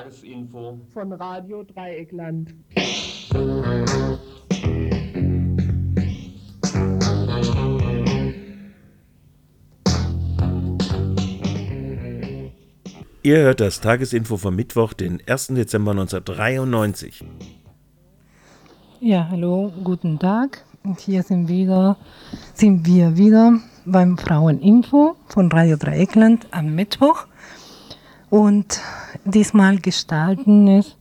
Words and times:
Tagesinfo 0.00 0.78
von 0.94 1.12
Radio 1.12 1.62
Dreieckland. 1.62 2.54
Ihr 13.22 13.36
hört 13.36 13.60
das 13.60 13.82
Tagesinfo 13.82 14.38
vom 14.38 14.56
Mittwoch, 14.56 14.94
den 14.94 15.20
1. 15.26 15.48
Dezember 15.48 15.90
1993. 15.90 17.22
Ja, 19.00 19.28
hallo, 19.30 19.70
guten 19.84 20.18
Tag. 20.18 20.64
Und 20.82 20.98
hier 21.00 21.22
sind, 21.22 21.48
wieder, 21.48 21.98
sind 22.54 22.86
wir 22.86 23.18
wieder 23.18 23.60
beim 23.84 24.16
Fraueninfo 24.16 25.16
von 25.26 25.52
Radio 25.52 25.76
Dreieckland 25.76 26.46
am 26.52 26.74
Mittwoch. 26.74 27.26
Und 28.30 28.80
diesmal 29.24 29.78
gestalten 29.78 30.68
es 30.68 30.96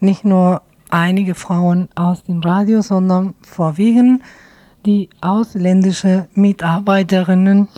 nicht 0.00 0.24
nur 0.24 0.62
einige 0.90 1.36
Frauen 1.36 1.88
aus 1.94 2.24
dem 2.24 2.40
Radio, 2.40 2.82
sondern 2.82 3.34
vorwiegend 3.42 4.22
die 4.84 5.08
ausländischen 5.20 6.26
Mitarbeiterinnen 6.34 7.68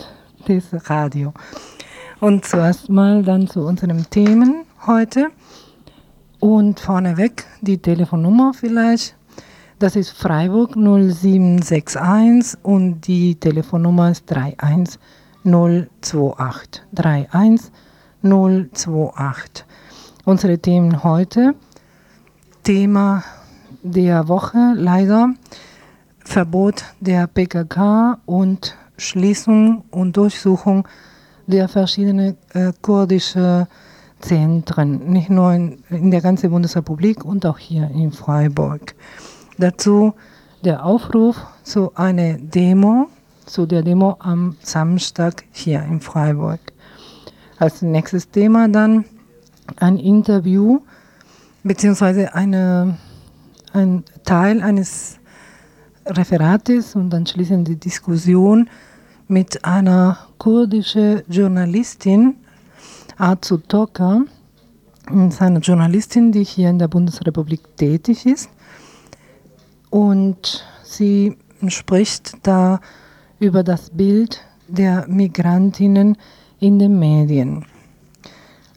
des 0.49 0.65
Radio. 0.91 1.35
Und 2.21 2.47
zuerst 2.47 2.89
mal 2.89 3.23
dann 3.23 3.47
zu 3.47 3.61
unseren 3.61 4.09
Themen 4.11 4.65
heute. 4.87 5.29
Und 6.41 6.81
vorneweg 6.81 7.45
die 7.61 7.79
Telefonnummer 7.79 8.55
vielleicht. 8.55 9.15
Das 9.79 9.95
ist 9.95 10.11
Freiburg 10.11 10.75
0761 10.75 12.59
und 12.63 13.07
die 13.07 13.35
Telefonnummer 13.35 14.11
ist 14.11 14.27
31028. 14.27 14.99
31028. 15.45 17.73
Unsere 20.25 20.59
Themen 20.59 21.05
heute. 21.05 21.55
Thema 22.63 23.23
der 23.83 24.27
Woche 24.27 24.75
leider 24.75 25.31
Verbot 26.25 26.85
der 27.01 27.29
PKK 27.29 28.19
und 28.27 28.75
Schließung 28.97 29.85
und 29.91 30.17
Durchsuchung 30.17 30.89
der 31.47 31.69
verschiedenen 31.69 32.37
äh, 32.53 32.73
kurdischen 32.83 33.67
Zentren, 34.21 35.11
nicht 35.11 35.31
nur 35.31 35.53
in, 35.53 35.79
in 35.91 36.11
der 36.11 36.21
ganzen 36.21 36.51
Bundesrepublik 36.51 37.25
und 37.25 37.47
auch 37.47 37.59
hier 37.59 37.89
in 37.91 38.11
Freiburg. 38.11 38.95
Dazu 39.59 40.15
der 40.65 40.85
Aufruf 40.85 41.37
zu 41.63 41.95
einer 41.95 42.35
Demo, 42.35 43.09
zu 43.45 43.67
der 43.67 43.83
Demo 43.83 44.17
am 44.19 44.57
Samstag 44.63 45.45
hier 45.53 45.83
in 45.83 46.01
Freiburg. 46.01 46.59
Als 47.59 47.81
nächstes 47.81 48.31
Thema 48.31 48.69
dann 48.69 49.07
ein 49.77 49.97
Interview 49.97 50.81
beziehungsweise 51.65 52.35
eine, 52.35 52.99
ein 53.73 54.05
Teil 54.25 54.63
eines 54.63 55.19
Referates 56.05 56.95
und 56.95 57.13
anschließend 57.15 57.67
die 57.67 57.77
Diskussion 57.77 58.69
mit 59.27 59.65
einer 59.65 60.19
kurdischen 60.39 61.23
Journalistin, 61.29 62.37
Azu 63.17 63.57
Toka, 63.57 64.23
eine 65.39 65.59
Journalistin, 65.61 66.33
die 66.33 66.45
hier 66.45 66.69
in 66.69 66.79
der 66.79 66.89
Bundesrepublik 66.89 67.77
tätig 67.77 68.27
ist. 68.27 68.51
Und 69.89 70.65
sie 70.85 71.37
spricht 71.69 72.47
da 72.47 72.81
über 73.39 73.63
das 73.63 73.91
Bild 73.91 74.43
der 74.69 75.07
Migrantinnen 75.09 76.19
in 76.61 76.79
den 76.79 76.99
Medien. 76.99 77.65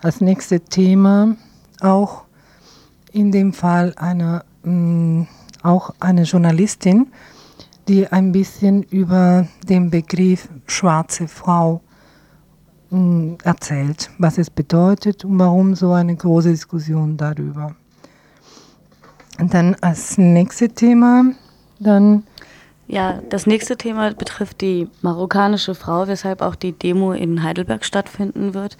Als 0.02 0.22
nächstes 0.22 0.62
Thema 0.70 1.36
auch 1.82 2.24
in 3.12 3.32
dem 3.32 3.54
Fall 3.54 3.94
eine, 3.98 4.44
mh, 4.64 5.28
auch 5.64 5.94
eine 6.00 6.24
Journalistin, 6.24 7.08
die 7.88 8.08
ein 8.08 8.32
bisschen 8.32 8.84
über 8.84 9.48
den 9.68 9.90
Begriff 9.90 10.48
schwarze 10.68 11.28
Frau 11.28 11.82
mh, 12.90 13.38
erzählt, 13.44 14.10
was 14.18 14.38
es 14.38 14.50
bedeutet 14.50 15.26
und 15.26 15.40
warum 15.40 15.76
so 15.76 15.94
eine 15.94 16.16
große 16.16 16.50
Diskussion 16.50 17.18
darüber. 17.18 17.76
Und 19.40 19.54
dann 19.54 19.76
als 19.82 20.18
nächstes 20.18 20.74
Thema, 20.74 21.26
dann. 21.80 22.24
Ja, 22.92 23.22
das 23.30 23.46
nächste 23.46 23.78
Thema 23.78 24.12
betrifft 24.16 24.62
die 24.62 24.88
marokkanische 25.04 25.76
Frau, 25.76 26.08
weshalb 26.08 26.42
auch 26.42 26.56
die 26.56 26.72
Demo 26.72 27.12
in 27.12 27.44
Heidelberg 27.44 27.86
stattfinden 27.86 28.56
wird. 28.56 28.78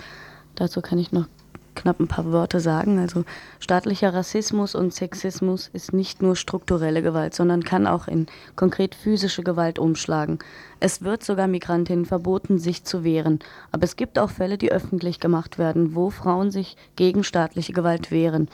Dazu 0.56 0.82
kann 0.82 0.98
ich 0.98 1.12
noch 1.12 1.28
knapp 1.76 2.00
ein 2.00 2.08
paar 2.08 2.32
Worte 2.32 2.60
sagen. 2.60 2.98
Also 2.98 3.24
staatlicher 3.60 4.12
Rassismus 4.12 4.74
und 4.74 4.96
Sexismus 4.96 5.70
ist 5.74 5.94
nicht 5.94 6.24
nur 6.24 6.36
strukturelle 6.36 7.04
Gewalt, 7.04 7.36
sondern 7.36 7.64
kann 7.64 7.86
auch 7.86 8.08
in 8.08 8.26
konkret 8.56 8.96
physische 8.96 9.44
Gewalt 9.44 9.78
umschlagen. 9.78 10.40
Es 10.80 11.04
wird 11.04 11.24
sogar 11.24 11.48
Migrantinnen 11.48 12.08
verboten, 12.08 12.58
sich 12.58 12.84
zu 12.84 13.04
wehren. 13.04 13.38
Aber 13.72 13.84
es 13.84 13.96
gibt 13.96 14.18
auch 14.18 14.32
Fälle, 14.32 14.58
die 14.58 14.72
öffentlich 14.72 15.20
gemacht 15.20 15.60
werden, 15.60 15.94
wo 15.94 16.10
Frauen 16.10 16.50
sich 16.50 16.78
gegen 16.96 17.24
staatliche 17.24 17.74
Gewalt 17.74 18.10
wehren. 18.10 18.50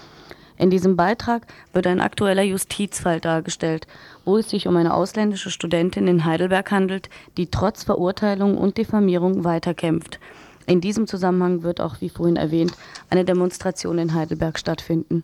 In 0.57 0.69
diesem 0.69 0.95
Beitrag 0.95 1.47
wird 1.73 1.85
ein 1.85 1.99
aktueller 1.99 2.43
Justizfall 2.43 3.19
dargestellt, 3.19 3.87
wo 4.25 4.37
es 4.37 4.49
sich 4.49 4.67
um 4.67 4.75
eine 4.75 4.93
ausländische 4.93 5.51
Studentin 5.51 6.07
in 6.07 6.25
Heidelberg 6.25 6.71
handelt, 6.71 7.09
die 7.37 7.47
trotz 7.47 7.83
Verurteilung 7.83 8.57
und 8.57 8.77
Diffamierung 8.77 9.43
weiterkämpft. 9.43 10.19
In 10.65 10.81
diesem 10.81 11.05
Zusammenhang 11.07 11.61
wird 11.61 11.79
auch, 11.79 12.01
wie 12.01 12.09
vorhin 12.09 12.35
erwähnt, 12.35 12.73
eine 13.09 13.23
Demonstration 13.23 13.99
in 13.99 14.13
Heidelberg 14.13 14.57
stattfinden. 14.57 15.23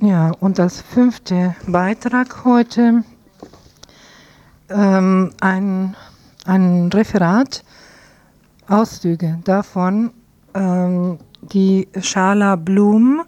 Ja, 0.00 0.30
und 0.40 0.58
das 0.58 0.80
fünfte 0.80 1.56
Beitrag 1.66 2.44
heute, 2.44 3.04
ähm, 4.68 5.32
ein, 5.40 5.96
ein 6.44 6.90
Referat, 6.92 7.64
Auszüge 8.68 9.40
davon, 9.44 10.12
ähm, 10.54 11.18
die 11.42 11.88
Schala 12.00 12.56
Blum, 12.56 13.22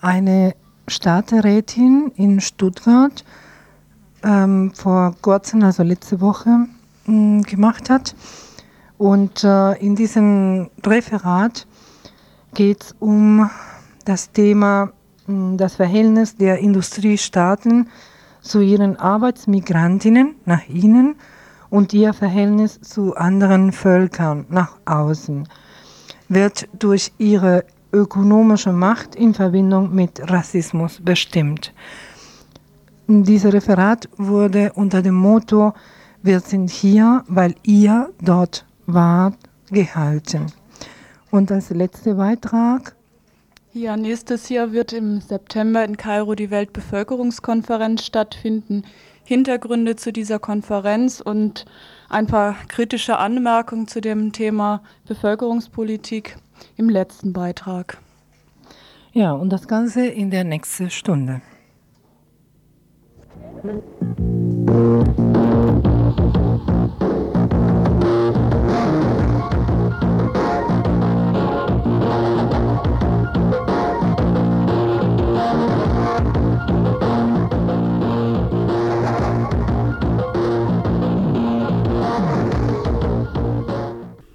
eine 0.00 0.54
Stadträtin 0.86 2.12
in 2.16 2.40
Stuttgart, 2.40 3.24
ähm, 4.22 4.72
vor 4.74 5.14
kurzem, 5.22 5.62
also 5.62 5.82
letzte 5.82 6.20
Woche, 6.20 6.66
mh, 7.06 7.42
gemacht 7.42 7.90
hat. 7.90 8.14
Und 8.98 9.44
äh, 9.44 9.72
in 9.74 9.96
diesem 9.96 10.70
Referat 10.84 11.66
geht 12.54 12.82
es 12.84 12.96
um 13.00 13.50
das 14.04 14.30
Thema, 14.32 14.92
mh, 15.26 15.56
das 15.56 15.76
Verhältnis 15.76 16.36
der 16.36 16.58
Industriestaaten 16.58 17.88
zu 18.40 18.60
ihren 18.60 18.96
Arbeitsmigrantinnen 18.96 20.34
nach 20.44 20.68
innen 20.68 21.16
und 21.70 21.92
ihr 21.92 22.12
Verhältnis 22.12 22.80
zu 22.80 23.16
anderen 23.16 23.72
Völkern 23.72 24.46
nach 24.48 24.76
außen 24.84 25.48
wird 26.28 26.68
durch 26.78 27.12
ihre 27.18 27.64
ökonomische 27.94 28.72
Macht 28.72 29.14
in 29.14 29.32
Verbindung 29.32 29.94
mit 29.94 30.20
Rassismus 30.30 31.00
bestimmt. 31.02 31.72
Dieses 33.06 33.52
Referat 33.52 34.08
wurde 34.16 34.72
unter 34.74 35.02
dem 35.02 35.14
Motto 35.14 35.72
Wir 36.22 36.40
sind 36.40 36.70
hier, 36.70 37.22
weil 37.28 37.54
ihr 37.62 38.10
dort 38.20 38.64
wart, 38.86 39.36
gehalten. 39.70 40.46
Und 41.30 41.50
als 41.52 41.70
letzter 41.70 42.14
Beitrag 42.14 42.94
ja, 43.76 43.96
nächstes 43.96 44.50
Jahr 44.50 44.70
wird 44.70 44.92
im 44.92 45.20
September 45.20 45.84
in 45.84 45.96
Kairo 45.96 46.36
die 46.36 46.52
Weltbevölkerungskonferenz 46.52 48.04
stattfinden. 48.04 48.84
Hintergründe 49.24 49.96
zu 49.96 50.12
dieser 50.12 50.38
Konferenz 50.38 51.20
und 51.20 51.64
ein 52.08 52.28
paar 52.28 52.54
kritische 52.68 53.18
Anmerkungen 53.18 53.88
zu 53.88 54.00
dem 54.00 54.30
Thema 54.30 54.80
Bevölkerungspolitik 55.08 56.36
im 56.76 56.88
letzten 56.88 57.32
Beitrag. 57.32 57.98
Ja, 59.12 59.32
und 59.32 59.50
das 59.50 59.68
Ganze 59.68 60.06
in 60.06 60.30
der 60.30 60.44
nächsten 60.44 60.90
Stunde. 60.90 61.40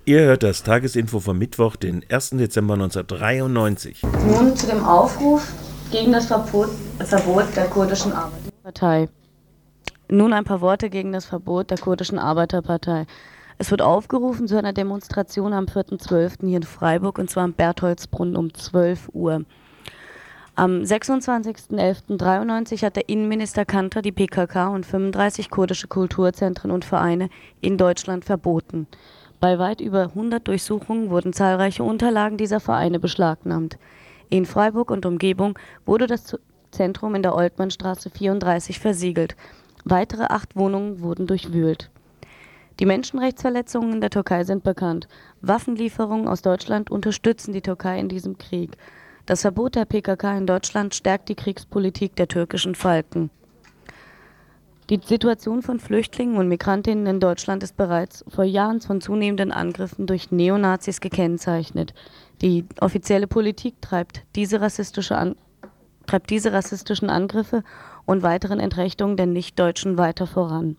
Ihr 0.10 0.22
hört 0.22 0.42
das 0.42 0.64
Tagesinfo 0.64 1.20
vom 1.20 1.38
Mittwoch, 1.38 1.76
den 1.76 2.04
1. 2.10 2.32
Dezember 2.32 2.74
1993. 2.74 4.02
Nun 4.26 4.56
zu 4.56 4.66
dem 4.66 4.84
Aufruf 4.84 5.54
gegen 5.92 6.12
das 6.12 6.26
Verbot, 6.26 6.70
Verbot 6.98 7.56
der 7.56 7.66
kurdischen 7.66 8.14
Arbeiterpartei. 8.14 9.08
Nun 10.10 10.34
ein 10.34 10.46
paar 10.46 10.62
Worte 10.62 10.90
gegen 10.90 11.12
das 11.12 11.28
Verbot 11.28 11.70
der 11.70 11.78
kurdischen 11.78 12.18
Arbeiterpartei. 12.18 13.06
Es 13.60 13.70
wird 13.70 13.84
aufgerufen 13.84 14.48
zu 14.48 14.58
einer 14.58 14.74
Demonstration 14.74 15.54
am 15.54 15.66
4.12. 15.66 16.48
hier 16.48 16.58
in 16.58 16.64
Freiburg 16.64 17.20
und 17.20 17.30
zwar 17.30 17.44
am 17.44 17.54
Bertholdsbrunnen 17.54 18.36
um 18.36 18.52
12 18.52 19.10
Uhr. 19.14 19.46
Am 20.56 20.82
26.11.93 20.82 22.84
hat 22.84 22.96
der 22.96 23.10
Innenminister 23.10 23.64
Kanter 23.64 24.02
die 24.02 24.12
PKK 24.12 24.70
und 24.70 24.88
35 24.88 25.52
kurdische 25.52 25.88
Kulturzentren 25.88 26.72
und 26.72 26.84
Vereine 26.84 27.30
in 27.62 27.78
Deutschland 27.78 28.26
verboten. 28.26 28.88
Bei 29.40 29.58
weit 29.58 29.80
über 29.80 30.04
100 30.04 30.46
Durchsuchungen 30.46 31.10
wurden 31.10 31.32
zahlreiche 31.32 31.84
Unterlagen 31.84 32.38
dieser 32.38 32.60
Vereine 32.60 33.00
beschlagnahmt. 33.00 33.78
In 34.30 34.46
Freiburg 34.46 34.92
und 34.92 35.06
Umgebung 35.06 35.58
wurde 35.86 36.08
das 36.08 36.38
Zentrum 36.72 37.16
in 37.16 37.24
der 37.24 37.36
Oltmannstraße 37.36 38.10
34 38.10 38.80
versiegelt. 38.80 39.38
Weitere 39.86 40.24
acht 40.24 40.56
Wohnungen 40.58 41.02
wurden 41.02 41.26
durchwühlt. 41.26 41.90
Die 42.80 42.86
Menschenrechtsverletzungen 42.86 43.94
in 43.94 44.02
der 44.02 44.10
Türkei 44.10 44.44
sind 44.44 44.64
bekannt. 44.64 45.08
Waffenlieferungen 45.42 46.28
aus 46.28 46.42
Deutschland 46.42 46.92
unterstützen 46.92 47.54
die 47.54 47.62
Türkei 47.62 48.00
in 48.00 48.10
diesem 48.10 48.38
Krieg. 48.38 48.78
Das 49.26 49.42
Verbot 49.42 49.76
der 49.76 49.86
PKK 49.86 50.38
in 50.38 50.48
Deutschland 50.48 50.96
stärkt 50.96 51.30
die 51.30 51.36
Kriegspolitik 51.36 52.16
der 52.16 52.28
türkischen 52.28 52.76
Falken. 52.76 53.30
Die 54.90 55.00
Situation 55.06 55.62
von 55.62 55.80
Flüchtlingen 55.80 56.38
und 56.38 56.48
Migrantinnen 56.48 57.06
in 57.06 57.20
Deutschland 57.20 57.62
ist 57.62 57.78
bereits 57.78 58.26
vor 58.28 58.44
Jahren 58.44 58.82
von 58.82 59.02
zunehmenden 59.02 59.52
Angriffen 59.52 60.08
durch 60.08 60.32
Neonazis 60.32 61.00
gekennzeichnet. 61.00 61.94
Die 62.42 62.66
offizielle 62.82 63.28
Politik 63.28 63.80
treibt 63.82 64.24
diese, 64.36 64.62
rassistische 64.62 65.16
An 65.16 65.36
treibt 66.08 66.32
diese 66.32 66.52
rassistischen 66.54 67.12
Angriffe 67.12 67.64
und 68.08 68.24
weiteren 68.24 68.60
Entrechtungen 68.60 69.16
der 69.16 69.28
Nichtdeutschen 69.28 70.00
weiter 70.00 70.26
voran. 70.26 70.76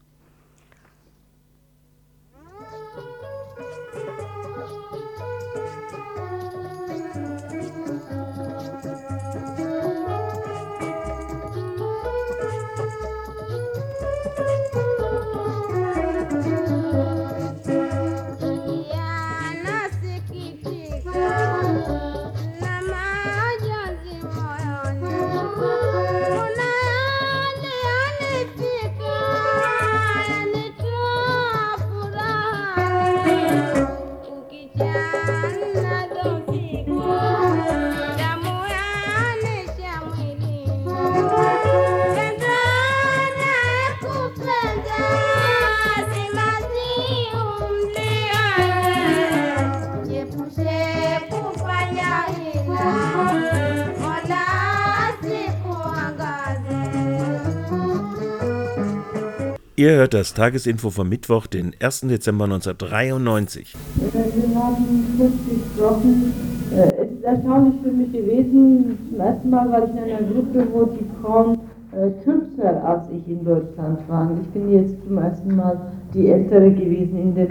Ihr 59.81 59.93
hört 59.93 60.13
das 60.13 60.35
Tagesinfo 60.35 60.91
vom 60.91 61.09
Mittwoch, 61.09 61.47
den 61.47 61.73
1. 61.83 62.03
Dezember 62.03 62.45
1993. 62.45 63.75
Wir 63.97 64.55
haben 64.55 65.07
kurz 65.17 65.33
gesprochen. 65.49 66.35
Es 66.71 67.11
ist 67.11 67.25
erstaunlich 67.25 67.77
für 67.83 67.91
mich 67.91 68.13
gewesen. 68.13 68.99
Zum 69.09 69.21
ersten 69.21 69.49
Mal 69.49 69.73
war 69.73 69.85
ich 69.85 69.91
in 69.93 69.99
einer 70.01 70.29
Gruppe, 70.31 70.67
wo 70.71 70.85
die 70.85 71.07
Frauen 71.23 71.61
äh, 71.93 72.11
kürzer 72.23 72.85
als 72.85 73.09
ich 73.09 73.27
in 73.27 73.43
Deutschland 73.43 74.07
waren. 74.07 74.43
Ich 74.43 74.49
bin 74.49 74.71
jetzt 74.71 75.03
zum 75.03 75.17
ersten 75.17 75.57
Mal 75.57 75.81
die 76.13 76.29
Ältere 76.29 76.73
gewesen 76.73 77.19
in 77.19 77.35
den 77.35 77.49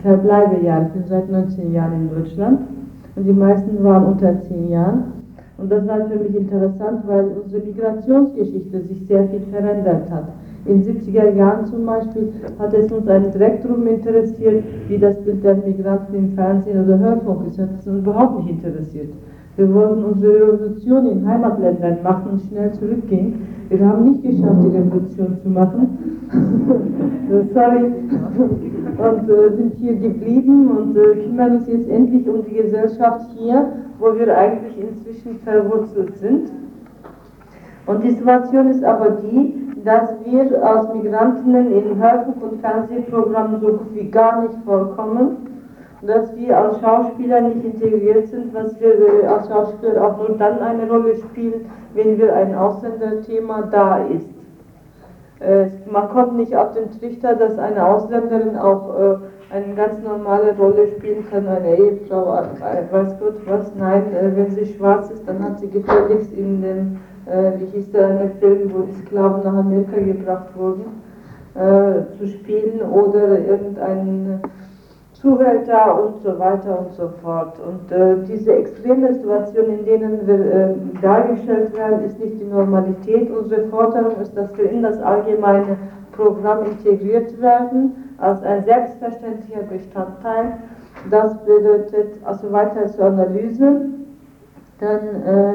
Verbleibejahren. 0.00 0.86
Ich 0.86 0.92
bin 0.94 1.04
seit 1.10 1.30
19 1.30 1.74
Jahren 1.74 1.92
in 1.92 2.08
Deutschland 2.08 2.60
und 3.16 3.24
die 3.24 3.34
meisten 3.34 3.84
waren 3.84 4.06
unter 4.06 4.40
10 4.48 4.70
Jahren. 4.70 5.12
Und 5.58 5.70
das 5.70 5.86
war 5.86 6.08
für 6.08 6.16
mich 6.16 6.34
interessant, 6.34 7.02
weil 7.06 7.26
unsere 7.44 7.62
Migrationsgeschichte 7.62 8.80
sich 8.80 9.06
sehr 9.06 9.28
viel 9.28 9.42
verändert 9.52 10.10
hat. 10.10 10.28
In 10.66 10.82
den 10.82 10.96
70er 10.96 11.30
Jahren 11.34 11.64
zum 11.66 11.86
Beispiel 11.86 12.32
hat 12.58 12.74
es 12.74 12.90
uns 12.90 13.06
einen 13.06 13.30
direkt 13.30 13.64
darum 13.64 13.86
interessiert, 13.86 14.64
wie 14.88 14.98
das 14.98 15.16
Bild 15.22 15.44
der 15.44 15.56
Migranten 15.56 16.14
im 16.14 16.32
Fernsehen 16.32 16.84
oder 16.84 16.98
Hörfunk 16.98 17.46
ist. 17.46 17.58
Das 17.58 17.68
hat 17.68 17.86
uns 17.86 17.98
überhaupt 18.00 18.44
nicht 18.44 18.50
interessiert. 18.50 19.10
Wir 19.56 19.72
wollten 19.72 20.04
unsere 20.04 20.52
Revolution 20.52 21.06
in 21.06 21.26
Heimatländern 21.26 21.98
machen 22.02 22.32
und 22.32 22.42
schnell 22.42 22.72
zurückgehen. 22.72 23.46
Wir 23.68 23.88
haben 23.88 24.10
nicht 24.10 24.22
geschafft, 24.22 24.64
die 24.64 24.76
Revolution 24.76 25.38
zu 25.42 25.48
machen. 25.48 25.98
Sorry. 27.54 27.92
Und 28.98 29.30
äh, 29.30 29.56
sind 29.56 29.74
hier 29.76 29.94
geblieben 29.94 30.70
und 30.70 30.96
äh, 30.96 31.24
kümmern 31.24 31.56
uns 31.56 31.68
jetzt 31.68 31.88
endlich 31.88 32.28
um 32.28 32.44
die 32.44 32.54
Gesellschaft 32.54 33.26
hier, 33.36 33.72
wo 33.98 34.06
wir 34.18 34.36
eigentlich 34.36 34.74
inzwischen 34.78 35.36
verwurzelt 35.44 36.16
sind. 36.16 36.50
Und 37.86 38.02
die 38.02 38.10
Situation 38.10 38.68
ist 38.68 38.84
aber 38.84 39.18
die, 39.22 39.65
dass 39.86 40.10
wir 40.24 40.64
als 40.64 40.92
Migrantinnen 40.92 41.70
in 41.72 42.02
Hörfunk- 42.02 42.42
und 42.42 42.60
Fernsehprogrammen 42.60 43.60
so 43.60 43.68
gut 43.68 43.94
wie 43.94 44.10
gar 44.10 44.42
nicht 44.42 44.56
vorkommen, 44.64 45.46
dass 46.02 46.36
wir 46.36 46.58
als 46.58 46.80
Schauspieler 46.80 47.40
nicht 47.42 47.64
integriert 47.64 48.26
sind, 48.28 48.52
was 48.52 48.78
wir 48.80 49.22
äh, 49.22 49.26
als 49.26 49.48
Schauspieler 49.48 50.04
auch 50.04 50.18
nur 50.18 50.36
dann 50.38 50.58
eine 50.58 50.90
Rolle 50.90 51.14
spielen, 51.16 51.70
wenn 51.94 52.18
wir 52.18 52.34
ein 52.34 52.56
Ausländerthema 52.56 53.62
da 53.70 53.98
ist. 54.06 54.26
Äh, 55.38 55.66
man 55.88 56.08
kommt 56.08 56.36
nicht 56.36 56.56
auf 56.56 56.72
den 56.72 56.90
Trichter, 56.98 57.36
dass 57.36 57.56
eine 57.56 57.86
Ausländerin 57.86 58.56
auch 58.56 58.98
äh, 58.98 59.16
eine 59.54 59.74
ganz 59.76 60.02
normale 60.02 60.56
Rolle 60.58 60.88
spielen 60.98 61.24
kann, 61.30 61.46
eine 61.46 61.76
Ehefrau, 61.76 62.26
weiß 62.90 63.20
Gott 63.20 63.36
was. 63.46 63.72
Nein, 63.76 64.02
wenn 64.34 64.50
sie 64.50 64.66
schwarz 64.66 65.10
ist, 65.10 65.28
dann 65.28 65.44
hat 65.44 65.60
sie 65.60 65.70
gefälligst 65.70 66.32
in 66.32 66.62
dem 66.62 66.98
äh, 67.26 67.52
wie 67.58 67.66
hieß 67.66 67.90
der 67.92 68.06
eine 68.06 68.30
Film, 68.40 68.72
wo 68.72 68.82
die 68.82 68.94
Sklaven 69.06 69.42
nach 69.44 69.58
Amerika 69.58 69.98
gebracht 69.98 70.48
wurden, 70.56 71.02
äh, 71.54 72.16
zu 72.18 72.26
spielen 72.28 72.80
oder 72.82 73.38
irgendein 73.38 74.40
Zuhälter 75.12 76.04
und 76.04 76.22
so 76.22 76.38
weiter 76.38 76.78
und 76.78 76.92
so 76.92 77.08
fort. 77.22 77.58
Und 77.58 77.90
äh, 77.90 78.16
diese 78.28 78.54
extreme 78.54 79.14
Situation, 79.14 79.66
in 79.78 79.84
denen 79.84 80.26
wir 80.26 80.34
äh, 80.34 80.74
dargestellt 81.00 81.76
werden, 81.76 82.04
ist 82.04 82.20
nicht 82.20 82.40
die 82.40 82.44
Normalität. 82.44 83.30
Unsere 83.30 83.66
Forderung 83.68 84.20
ist, 84.20 84.36
dass 84.36 84.56
wir 84.56 84.70
in 84.70 84.82
das 84.82 85.00
allgemeine 85.00 85.78
Programm 86.12 86.66
integriert 86.66 87.40
werden, 87.40 88.14
als 88.18 88.42
ein 88.42 88.64
selbstverständlicher 88.64 89.62
Bestandteil. 89.62 90.58
Das 91.10 91.36
bedeutet 91.44 92.20
also 92.24 92.52
weiter 92.52 92.86
zur 92.86 93.06
Analyse. 93.06 93.86
Dann 94.80 95.00
äh, 95.24 95.54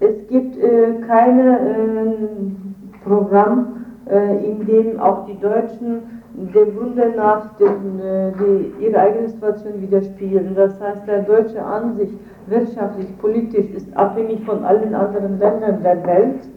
es 0.00 0.26
gibt 0.28 0.56
äh, 0.58 0.94
kein 1.06 1.38
äh, 1.40 3.04
Programm, 3.04 3.86
äh, 4.10 4.44
in 4.44 4.66
dem 4.66 5.00
auch 5.00 5.26
die 5.26 5.38
Deutschen 5.38 6.14
dem 6.36 6.76
Grunde 6.76 7.12
nach 7.16 7.56
den, 7.58 8.00
äh, 8.00 8.32
die, 8.32 8.84
ihre 8.84 8.98
eigene 8.98 9.28
Situation 9.28 9.80
widerspiegeln. 9.80 10.54
Das 10.54 10.80
heißt, 10.80 11.06
der 11.06 11.22
Deutsche 11.22 11.64
an 11.64 11.96
sich, 11.96 12.10
wirtschaftlich, 12.46 13.16
politisch, 13.18 13.70
ist 13.70 13.96
abhängig 13.96 14.44
von 14.44 14.64
allen 14.64 14.94
anderen 14.94 15.38
Ländern 15.38 15.82
der 15.82 16.04
Welt. 16.04 16.48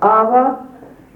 Aber 0.00 0.64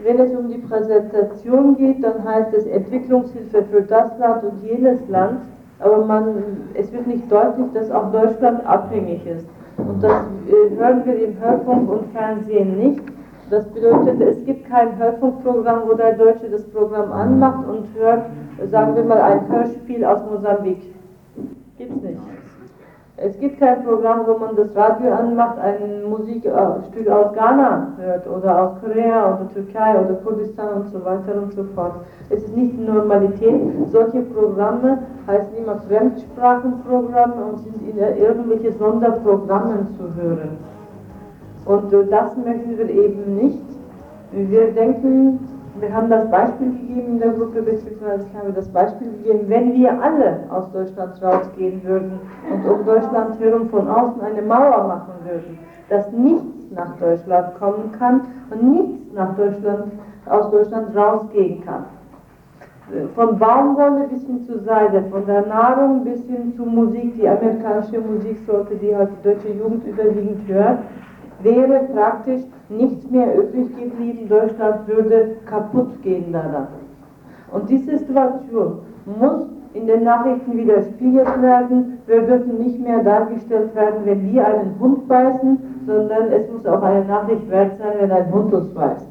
wenn 0.02 0.18
es 0.18 0.34
um 0.34 0.48
die 0.48 0.58
Präsentation 0.58 1.76
geht, 1.76 2.02
dann 2.02 2.24
heißt 2.24 2.54
es 2.54 2.66
Entwicklungshilfe 2.66 3.62
für 3.64 3.82
das 3.82 4.18
Land 4.18 4.44
und 4.44 4.62
jenes 4.62 5.06
Land. 5.08 5.42
Aber 5.78 6.04
man, 6.04 6.34
es 6.74 6.92
wird 6.92 7.06
nicht 7.06 7.30
deutlich, 7.30 7.66
dass 7.74 7.90
auch 7.90 8.10
Deutschland 8.10 8.66
abhängig 8.66 9.26
ist. 9.26 9.46
Und 9.88 10.02
das 10.02 10.22
äh, 10.48 10.76
hören 10.76 11.02
wir 11.04 11.24
im 11.24 11.40
Hörfunk 11.40 11.90
und 11.90 12.12
Fernsehen 12.12 12.78
nicht. 12.78 13.02
Das 13.50 13.66
bedeutet, 13.68 14.20
es 14.20 14.44
gibt 14.46 14.68
kein 14.68 14.96
Hörfunkprogramm, 14.98 15.82
wo 15.86 15.94
der 15.94 16.14
Deutsche 16.14 16.48
das 16.50 16.62
Programm 16.70 17.12
anmacht 17.12 17.68
und 17.68 17.86
hört, 17.94 18.24
sagen 18.70 18.96
wir 18.96 19.04
mal, 19.04 19.20
ein 19.20 19.48
Hörspiel 19.48 20.04
aus 20.04 20.20
Mosambik. 20.30 20.78
Gibt's 21.76 22.02
nicht. 22.02 22.18
Es 23.24 23.38
gibt 23.38 23.60
kein 23.60 23.84
Programm, 23.84 24.26
wo 24.26 24.36
man 24.36 24.56
das 24.56 24.74
Radio 24.74 25.12
anmacht, 25.12 25.56
ein 25.58 26.02
Musikstück 26.10 26.52
aus 27.08 27.32
Ghana 27.34 27.92
hört 27.96 28.26
oder 28.26 28.62
aus 28.62 28.80
Korea 28.80 29.34
oder 29.34 29.48
Türkei 29.54 30.00
oder 30.00 30.14
Kurdistan 30.24 30.68
und 30.78 30.88
so 30.88 31.04
weiter 31.04 31.40
und 31.40 31.52
so 31.52 31.62
fort. 31.76 31.92
Es 32.30 32.42
ist 32.42 32.56
nicht 32.56 32.76
Normalität. 32.80 33.60
Solche 33.92 34.22
Programme 34.22 34.98
heißen 35.28 35.56
immer 35.56 35.76
Fremdsprachenprogramme 35.88 37.44
und 37.44 37.58
sind 37.60 37.88
in 37.88 37.98
irgendwelche 37.98 38.72
Sonderprogrammen 38.72 39.86
zu 39.96 40.20
hören. 40.20 40.58
Und 41.64 41.92
das 42.10 42.36
möchten 42.38 42.76
wir 42.76 42.90
eben 42.90 43.36
nicht. 43.36 43.62
Wir 44.32 44.72
denken, 44.72 45.38
wir 45.80 45.94
haben 45.94 46.10
das 46.10 46.30
Beispiel 46.30 46.70
gegeben 46.72 47.06
in 47.12 47.18
der 47.18 47.30
Gruppe, 47.30 47.62
beziehungsweise 47.62 48.26
ich 48.30 48.38
habe 48.38 48.52
das 48.52 48.68
Beispiel 48.68 49.10
gegeben, 49.12 49.44
wenn 49.48 49.72
wir 49.72 49.90
alle 50.02 50.40
aus 50.50 50.70
Deutschland 50.72 51.22
rausgehen 51.22 51.82
würden 51.82 52.20
und 52.52 52.70
um 52.70 52.84
Deutschland 52.84 53.40
herum 53.40 53.68
von 53.70 53.88
außen 53.88 54.20
eine 54.20 54.42
Mauer 54.42 54.86
machen 54.86 55.14
würden, 55.24 55.58
dass 55.88 56.12
nichts 56.12 56.70
nach 56.74 56.96
Deutschland 56.98 57.58
kommen 57.58 57.90
kann 57.98 58.22
und 58.50 58.70
nichts 58.70 59.12
nach 59.14 59.34
Deutschland, 59.36 59.92
aus 60.26 60.50
Deutschland 60.50 60.94
rausgehen 60.94 61.64
kann. 61.64 61.84
Von 63.14 63.38
Baumwolle 63.38 64.08
bis 64.08 64.22
hin 64.26 64.44
zu 64.44 64.58
Seide, 64.58 65.02
von 65.10 65.24
der 65.24 65.46
Nahrung 65.46 66.04
bis 66.04 66.22
hin 66.26 66.52
zu 66.54 66.64
Musik, 66.64 67.14
die 67.16 67.26
amerikanische 67.26 68.00
Musiksorte, 68.00 68.74
die 68.74 68.94
heute 68.94 69.12
die 69.24 69.28
deutsche 69.28 69.48
Jugend 69.48 69.86
überwiegend 69.86 70.46
hört, 70.48 70.78
wäre 71.42 71.88
praktisch 71.92 72.42
nichts 72.68 73.10
mehr 73.10 73.34
übrig 73.36 73.76
geblieben. 73.76 74.28
Deutschland 74.28 74.86
würde 74.88 75.36
kaputt 75.46 76.02
gehen 76.02 76.32
daran. 76.32 76.68
Und 77.52 77.68
diese 77.68 77.98
Situation 77.98 78.78
muss 79.04 79.46
in 79.74 79.86
den 79.86 80.04
Nachrichten 80.04 80.56
widerspiegelt 80.56 81.42
werden. 81.42 81.98
Wir 82.06 82.22
dürfen 82.22 82.58
nicht 82.58 82.78
mehr 82.80 83.02
dargestellt 83.02 83.74
werden, 83.74 84.00
wenn 84.04 84.32
wir 84.32 84.46
einen 84.46 84.78
Hund 84.78 85.08
beißen, 85.08 85.58
sondern 85.86 86.30
es 86.32 86.50
muss 86.50 86.66
auch 86.66 86.82
eine 86.82 87.04
Nachricht 87.04 87.50
wert 87.50 87.78
sein, 87.78 87.92
wenn 88.00 88.10
ein 88.10 88.32
Hund 88.32 88.52
uns 88.52 88.68
beißt. 88.74 89.06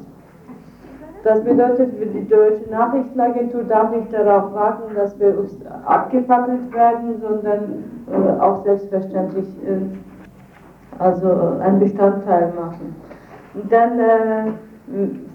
Das 1.24 1.44
bedeutet, 1.44 1.92
die 2.00 2.28
deutsche 2.28 2.68
Nachrichtenagentur 2.68 3.62
darf 3.64 3.92
nicht 3.92 4.12
darauf 4.12 4.52
warten, 4.54 4.94
dass 4.96 5.18
wir 5.20 5.38
uns 5.38 5.56
abgefackelt 5.84 6.72
werden, 6.74 7.20
sondern 7.20 7.84
äh, 8.10 8.40
auch 8.40 8.64
selbstverständlich 8.64 9.46
äh, 9.64 9.96
also 10.98 11.28
äh, 11.28 11.62
ein 11.62 11.80
Bestandteil 11.80 12.52
machen. 12.54 12.96
Dann 13.68 13.98
äh, 13.98 14.52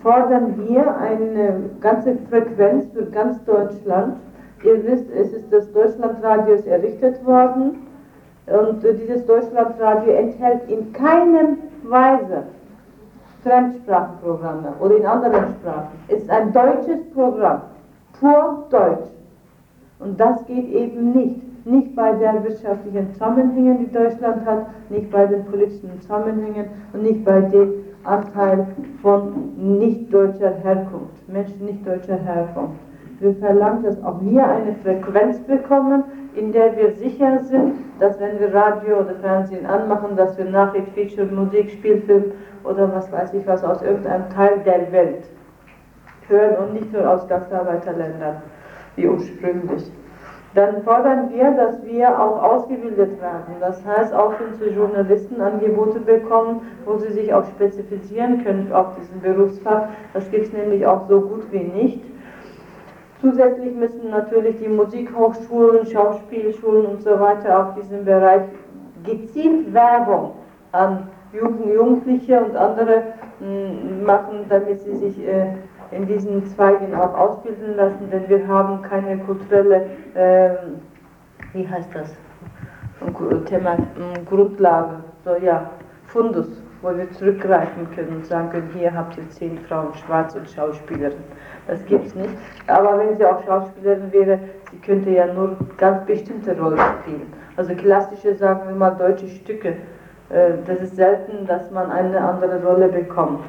fordern 0.01 0.55
wir 0.57 0.95
eine 0.97 1.69
ganze 1.79 2.17
Frequenz 2.29 2.85
für 2.93 3.05
ganz 3.05 3.43
Deutschland. 3.45 4.17
Ihr 4.63 4.83
wisst, 4.83 5.05
es 5.11 5.33
ist 5.33 5.51
das 5.51 5.71
Deutschlandradio 5.71 6.55
errichtet 6.65 7.25
worden 7.25 7.87
und 8.47 8.83
dieses 8.83 9.25
Deutschlandradio 9.25 10.13
enthält 10.13 10.69
in 10.69 10.91
keiner 10.93 11.57
Weise 11.83 12.43
Fremdsprachenprogramme 13.43 14.73
oder 14.79 14.97
in 14.97 15.05
anderen 15.05 15.55
Sprachen. 15.59 15.89
Es 16.07 16.23
ist 16.23 16.29
ein 16.29 16.51
deutsches 16.53 17.09
Programm, 17.13 17.61
pur 18.19 18.65
deutsch. 18.69 19.09
Und 19.99 20.19
das 20.19 20.45
geht 20.45 20.67
eben 20.69 21.11
nicht 21.11 21.41
nicht 21.67 21.95
bei 21.95 22.13
den 22.13 22.43
wirtschaftlichen 22.43 23.11
Zusammenhängen, 23.13 23.79
die 23.79 23.91
Deutschland 23.91 24.45
hat, 24.45 24.67
nicht 24.89 25.11
bei 25.11 25.25
den 25.25 25.45
politischen 25.45 25.99
Zusammenhängen 26.01 26.67
und 26.93 27.03
nicht 27.03 27.25
bei 27.25 27.41
dem 27.41 27.73
Anteil 28.05 28.67
von 29.01 29.51
nicht 29.57 30.13
deutscher 30.13 30.53
Herkunft, 30.63 31.27
Menschen 31.27 31.65
nicht 31.65 31.85
deutscher 31.85 32.15
Herkunft. 32.15 32.79
Wir 33.19 33.35
verlangen, 33.35 33.83
dass 33.83 34.01
auch 34.03 34.21
wir 34.21 34.47
eine 34.47 34.75
Frequenz 34.75 35.39
bekommen, 35.39 36.03
in 36.35 36.51
der 36.53 36.77
wir 36.77 36.91
sicher 36.93 37.43
sind, 37.43 37.73
dass 37.99 38.19
wenn 38.19 38.39
wir 38.39 38.53
Radio 38.53 38.99
oder 38.99 39.15
Fernsehen 39.15 39.65
anmachen, 39.65 40.15
dass 40.15 40.37
wir 40.37 40.45
Nachricht, 40.45 40.87
Feature, 40.93 41.27
Musik, 41.27 41.71
Spielfilm 41.71 42.31
oder 42.63 42.93
was 42.93 43.11
weiß 43.11 43.33
ich 43.33 43.45
was 43.47 43.63
aus 43.63 43.81
irgendeinem 43.81 44.29
Teil 44.29 44.59
der 44.65 44.91
Welt 44.91 45.23
hören 46.27 46.55
und 46.57 46.73
nicht 46.75 46.93
nur 46.93 47.09
aus 47.09 47.27
Gastarbeiterländern, 47.27 48.37
wie 48.95 49.07
ursprünglich 49.07 49.91
dann 50.53 50.81
fordern 50.83 51.29
wir, 51.31 51.51
dass 51.51 51.83
wir 51.85 52.19
auch 52.19 52.41
ausgebildet 52.41 53.21
werden. 53.21 53.55
Das 53.59 53.85
heißt, 53.85 54.13
auch 54.13 54.33
Sie 54.59 54.69
Journalisten 54.69 55.41
Angebote 55.41 55.99
bekommen, 55.99 56.61
wo 56.85 56.97
sie 56.97 57.11
sich 57.11 57.33
auch 57.33 57.45
spezifizieren 57.45 58.43
können 58.43 58.71
auf 58.71 58.95
diesen 58.99 59.21
Berufsfach. 59.21 59.89
Das 60.13 60.29
gibt 60.31 60.47
es 60.47 60.53
nämlich 60.53 60.85
auch 60.85 61.07
so 61.07 61.21
gut 61.21 61.51
wie 61.51 61.59
nicht. 61.59 62.01
Zusätzlich 63.21 63.75
müssen 63.75 64.09
natürlich 64.09 64.57
die 64.59 64.67
Musikhochschulen, 64.67 65.85
Schauspielschulen 65.85 66.85
und 66.85 67.01
so 67.01 67.19
weiter 67.19 67.59
auf 67.59 67.75
diesem 67.75 68.05
Bereich 68.05 68.43
gezielt 69.03 69.73
Werbung 69.73 70.33
an 70.71 71.07
Jugendliche 71.33 72.39
und 72.39 72.55
andere 72.55 73.03
mm, 73.39 74.05
machen, 74.05 74.45
damit 74.49 74.81
sie 74.81 74.95
sich 74.95 75.27
äh, 75.27 75.53
in 75.91 76.07
diesen 76.07 76.45
Zweigen 76.47 76.93
auch 76.95 77.13
ausbilden 77.13 77.75
lassen, 77.75 78.09
denn 78.11 78.27
wir 78.27 78.47
haben 78.47 78.81
keine 78.81 79.17
kulturelle, 79.19 79.85
äh, 80.13 80.49
wie 81.53 81.67
heißt 81.67 81.89
das, 81.93 82.15
Thema, 83.45 83.77
Grundlage, 84.27 84.95
so 85.23 85.35
ja, 85.35 85.69
Fundus, 86.07 86.47
wo 86.81 86.95
wir 86.95 87.09
zurückgreifen 87.11 87.89
können 87.95 88.17
und 88.17 88.25
sagen 88.25 88.49
können, 88.49 88.69
hier 88.73 88.93
habt 88.93 89.17
ihr 89.17 89.29
zehn 89.29 89.57
Frauen, 89.59 89.93
schwarz 89.93 90.35
und 90.35 90.49
Schauspielerin. 90.49 91.23
Das 91.67 91.85
gibt 91.85 92.07
es 92.07 92.15
nicht. 92.15 92.29
Aber 92.67 92.97
wenn 92.97 93.17
sie 93.17 93.25
auch 93.25 93.43
Schauspielerin 93.45 94.11
wäre, 94.11 94.39
sie 94.71 94.77
könnte 94.77 95.09
ja 95.09 95.31
nur 95.31 95.57
ganz 95.77 96.05
bestimmte 96.05 96.57
Rollen 96.59 96.79
spielen. 97.01 97.33
Also 97.55 97.73
klassische, 97.75 98.35
sagen 98.35 98.61
wir 98.67 98.75
mal, 98.75 98.91
deutsche 98.91 99.27
Stücke. 99.27 99.69
Äh, 100.29 100.53
das 100.65 100.81
ist 100.81 100.95
selten, 100.95 101.45
dass 101.45 101.69
man 101.71 101.91
eine 101.91 102.19
andere 102.19 102.63
Rolle 102.63 102.87
bekommt. 102.87 103.43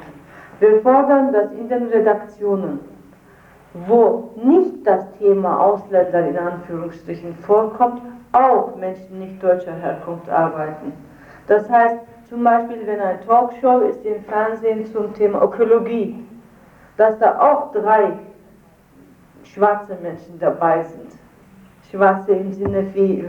Wir 0.59 0.81
fordern, 0.81 1.31
dass 1.31 1.51
in 1.53 1.69
den 1.69 1.87
Redaktionen, 1.87 2.79
wo 3.87 4.31
nicht 4.43 4.85
das 4.85 5.05
Thema 5.17 5.59
Ausländer 5.59 6.27
in 6.27 6.37
Anführungsstrichen 6.37 7.35
vorkommt, 7.35 8.01
auch 8.33 8.75
Menschen 8.75 9.19
nicht 9.19 9.41
deutscher 9.41 9.73
Herkunft 9.73 10.29
arbeiten. 10.29 10.93
Das 11.47 11.69
heißt, 11.69 11.99
zum 12.29 12.43
Beispiel, 12.43 12.85
wenn 12.85 12.99
eine 12.99 13.19
Talkshow 13.25 13.79
ist 13.79 14.05
im 14.05 14.23
Fernsehen 14.25 14.85
zum 14.85 15.13
Thema 15.13 15.41
Ökologie, 15.43 16.23
dass 16.97 17.17
da 17.19 17.39
auch 17.39 17.71
drei 17.71 18.11
schwarze 19.43 19.97
Menschen 20.01 20.37
dabei 20.39 20.83
sind. 20.83 21.13
Schwarze 21.89 22.33
im 22.33 22.51
Sinne 22.51 22.85
wie 22.93 23.23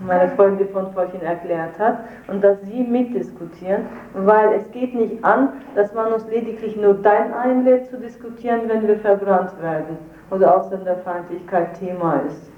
meine 0.00 0.30
Freundin 0.32 0.68
von 0.68 0.92
vorhin 0.92 1.22
erklärt 1.22 1.78
hat, 1.78 1.98
und 2.28 2.42
dass 2.42 2.60
Sie 2.62 2.82
mitdiskutieren, 2.82 3.82
weil 4.14 4.54
es 4.54 4.70
geht 4.72 4.94
nicht 4.94 5.24
an, 5.24 5.50
dass 5.74 5.94
man 5.94 6.12
uns 6.12 6.26
lediglich 6.28 6.76
nur 6.76 6.94
dein 6.94 7.32
einlädt 7.32 7.86
zu 7.86 7.98
diskutieren, 7.98 8.62
wenn 8.66 8.86
wir 8.86 8.98
verbrannt 8.98 9.60
werden 9.62 9.98
oder 10.30 10.56
Ausländerfeindlichkeit 10.56 11.78
Thema 11.78 12.20
ist. 12.26 12.50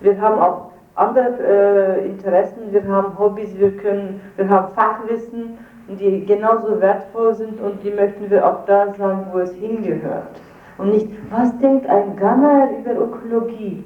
Wir 0.00 0.20
haben 0.20 0.40
auch 0.40 0.72
andere 0.94 1.38
äh, 1.40 2.06
Interessen, 2.06 2.72
wir 2.72 2.86
haben 2.86 3.18
Hobbys, 3.18 3.56
wir, 3.58 3.76
können, 3.76 4.20
wir 4.36 4.48
haben 4.48 4.74
Fachwissen, 4.74 5.58
die 5.88 6.24
genauso 6.26 6.80
wertvoll 6.80 7.34
sind 7.34 7.60
und 7.60 7.82
die 7.82 7.90
möchten 7.90 8.30
wir 8.30 8.46
auch 8.46 8.64
da 8.66 8.92
sagen, 8.94 9.26
wo 9.32 9.38
es 9.38 9.52
hingehört. 9.54 10.40
Und 10.78 10.90
nicht, 10.90 11.08
was 11.30 11.56
denkt 11.58 11.86
ein 11.86 12.16
Ghana 12.16 12.68
über 12.80 12.92
Ökologie? 12.92 13.84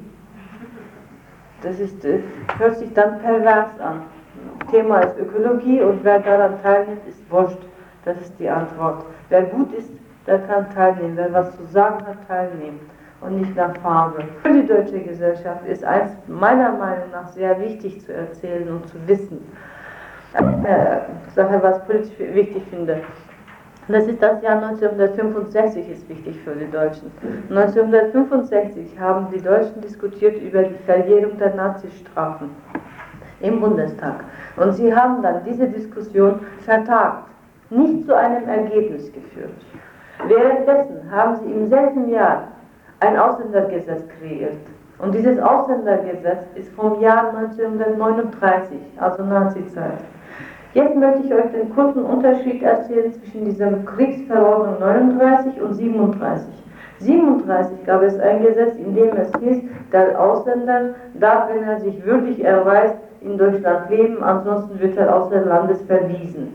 Das 1.62 1.80
ist, 1.80 2.04
äh, 2.04 2.20
hört 2.58 2.76
sich 2.76 2.92
dann 2.94 3.20
pervers 3.20 3.78
an. 3.80 4.02
Thema 4.70 5.00
ist 5.00 5.18
Ökologie 5.18 5.80
und 5.80 6.04
wer 6.04 6.20
daran 6.20 6.60
teilnimmt, 6.62 7.06
ist 7.08 7.30
wurscht. 7.30 7.58
Das 8.04 8.20
ist 8.20 8.38
die 8.38 8.48
Antwort. 8.48 9.04
Wer 9.28 9.42
gut 9.42 9.72
ist, 9.74 9.90
der 10.26 10.40
kann 10.40 10.70
teilnehmen. 10.74 11.16
Wer 11.16 11.32
was 11.32 11.56
zu 11.56 11.64
sagen 11.64 12.06
hat, 12.06 12.26
teilnehmen. 12.28 12.80
Und 13.20 13.40
nicht 13.40 13.56
nach 13.56 13.74
Farbe. 13.78 14.24
Für 14.42 14.52
die 14.52 14.66
deutsche 14.66 15.00
Gesellschaft 15.00 15.66
ist 15.66 15.82
eins 15.84 16.12
meiner 16.26 16.72
Meinung 16.72 17.10
nach 17.12 17.28
sehr 17.28 17.58
wichtig 17.60 18.04
zu 18.04 18.12
erzählen 18.12 18.68
und 18.68 18.86
zu 18.88 18.96
wissen. 19.06 19.50
Eine 20.34 21.06
Sache, 21.34 21.62
was 21.62 21.78
ich 21.78 21.84
politisch 21.86 22.18
wichtig 22.18 22.62
finde. 22.68 23.00
Das 23.88 24.08
ist 24.08 24.20
das 24.20 24.42
Jahr 24.42 24.60
1965 24.62 25.88
ist 25.88 26.08
wichtig 26.08 26.40
für 26.42 26.56
die 26.56 26.68
Deutschen. 26.68 27.12
1965 27.50 28.98
haben 28.98 29.28
die 29.32 29.40
Deutschen 29.40 29.80
diskutiert 29.80 30.42
über 30.42 30.64
die 30.64 30.74
Verjährung 30.86 31.38
der 31.38 31.54
Nazistrafen 31.54 32.50
im 33.40 33.60
Bundestag. 33.60 34.24
Und 34.56 34.72
sie 34.72 34.92
haben 34.92 35.22
dann 35.22 35.44
diese 35.44 35.68
Diskussion 35.68 36.40
vertagt, 36.64 37.28
nicht 37.70 38.06
zu 38.06 38.16
einem 38.16 38.48
Ergebnis 38.48 39.12
geführt. 39.12 39.54
Währenddessen 40.26 41.08
haben 41.10 41.36
sie 41.36 41.52
im 41.52 41.68
selben 41.68 42.08
Jahr 42.08 42.48
ein 42.98 43.16
Ausländergesetz 43.16 44.02
kreiert. 44.18 44.56
Und 44.98 45.14
dieses 45.14 45.38
Ausländergesetz 45.38 46.44
ist 46.56 46.72
vom 46.72 47.00
Jahr 47.00 47.28
1939, 47.36 48.78
also 48.98 49.22
Nazizeit. 49.24 49.98
Jetzt 50.76 50.94
möchte 50.94 51.22
ich 51.24 51.32
euch 51.32 51.50
den 51.52 51.74
kurzen 51.74 52.04
Unterschied 52.04 52.62
erzählen 52.62 53.10
zwischen 53.10 53.46
dieser 53.46 53.72
Kriegsverordnung 53.86 54.78
39 54.78 55.62
und 55.62 55.72
37. 55.72 56.48
37 56.98 57.86
gab 57.86 58.02
es 58.02 58.20
ein 58.20 58.42
Gesetz, 58.42 58.76
in 58.76 58.94
dem 58.94 59.16
es 59.16 59.30
hieß, 59.40 59.62
der 59.90 60.20
Ausländer 60.20 60.90
darf, 61.14 61.48
wenn 61.48 61.62
er 61.62 61.80
sich 61.80 62.04
würdig 62.04 62.44
erweist, 62.44 62.98
in 63.22 63.38
Deutschland 63.38 63.88
leben, 63.88 64.22
ansonsten 64.22 64.78
wird 64.78 64.98
er 64.98 65.16
aus 65.16 65.30
des 65.30 65.46
Landes 65.46 65.80
verwiesen. 65.84 66.52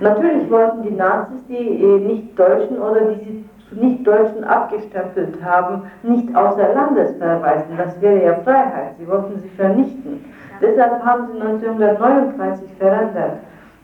Natürlich 0.00 0.50
wollten 0.50 0.82
die 0.82 0.96
Nazis, 0.96 1.46
die 1.48 1.84
äh, 1.84 1.98
Nicht-Deutschen 2.00 2.80
oder 2.80 3.00
die 3.12 3.24
sie 3.24 3.44
zu 3.68 3.76
Nicht-Deutschen 3.76 4.42
abgestempelt 4.42 5.36
haben, 5.40 5.82
nicht 6.02 6.34
außer 6.34 6.74
Landes 6.74 7.16
verweisen. 7.18 7.76
Das 7.78 8.00
wäre 8.00 8.24
ja 8.24 8.34
Freiheit. 8.42 8.96
Sie 8.98 9.06
wollten 9.06 9.40
sie 9.40 9.50
vernichten. 9.50 10.24
Deshalb 10.60 11.04
haben 11.04 11.28
sie 11.32 11.40
1939 11.40 12.70
verändert 12.78 13.38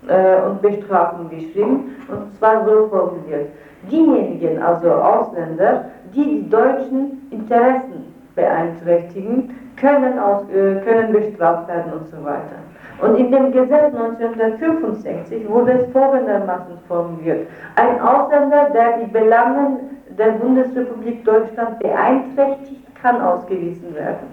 äh, 0.08 0.40
und 0.42 0.62
Bestrafung 0.62 1.28
geschrieben, 1.28 1.96
und 2.08 2.36
zwar 2.38 2.64
so 2.64 2.88
formuliert. 2.88 3.48
diejenigen, 3.90 4.62
also 4.62 4.90
Ausländer, 4.92 5.86
die 6.14 6.24
die 6.24 6.50
deutschen 6.50 7.26
Interessen 7.30 8.14
beeinträchtigen, 8.34 9.56
können, 9.76 10.18
aus, 10.18 10.42
äh, 10.50 10.80
können 10.84 11.12
bestraft 11.12 11.68
werden 11.68 11.92
und 11.92 12.08
so 12.08 12.22
weiter. 12.24 12.60
Und 13.00 13.16
in 13.16 13.30
dem 13.30 13.50
Gesetz 13.50 13.94
1965 13.94 15.48
wurde 15.48 15.72
es 15.72 15.92
folgendermaßen 15.92 16.76
formuliert. 16.86 17.46
Ein 17.76 17.98
Ausländer, 18.00 18.68
der 18.74 18.98
die 18.98 19.10
Belangen 19.10 19.78
der 20.18 20.32
Bundesrepublik 20.32 21.24
Deutschland 21.24 21.78
beeinträchtigt, 21.78 22.82
kann 23.00 23.22
ausgewiesen 23.22 23.94
werden. 23.94 24.26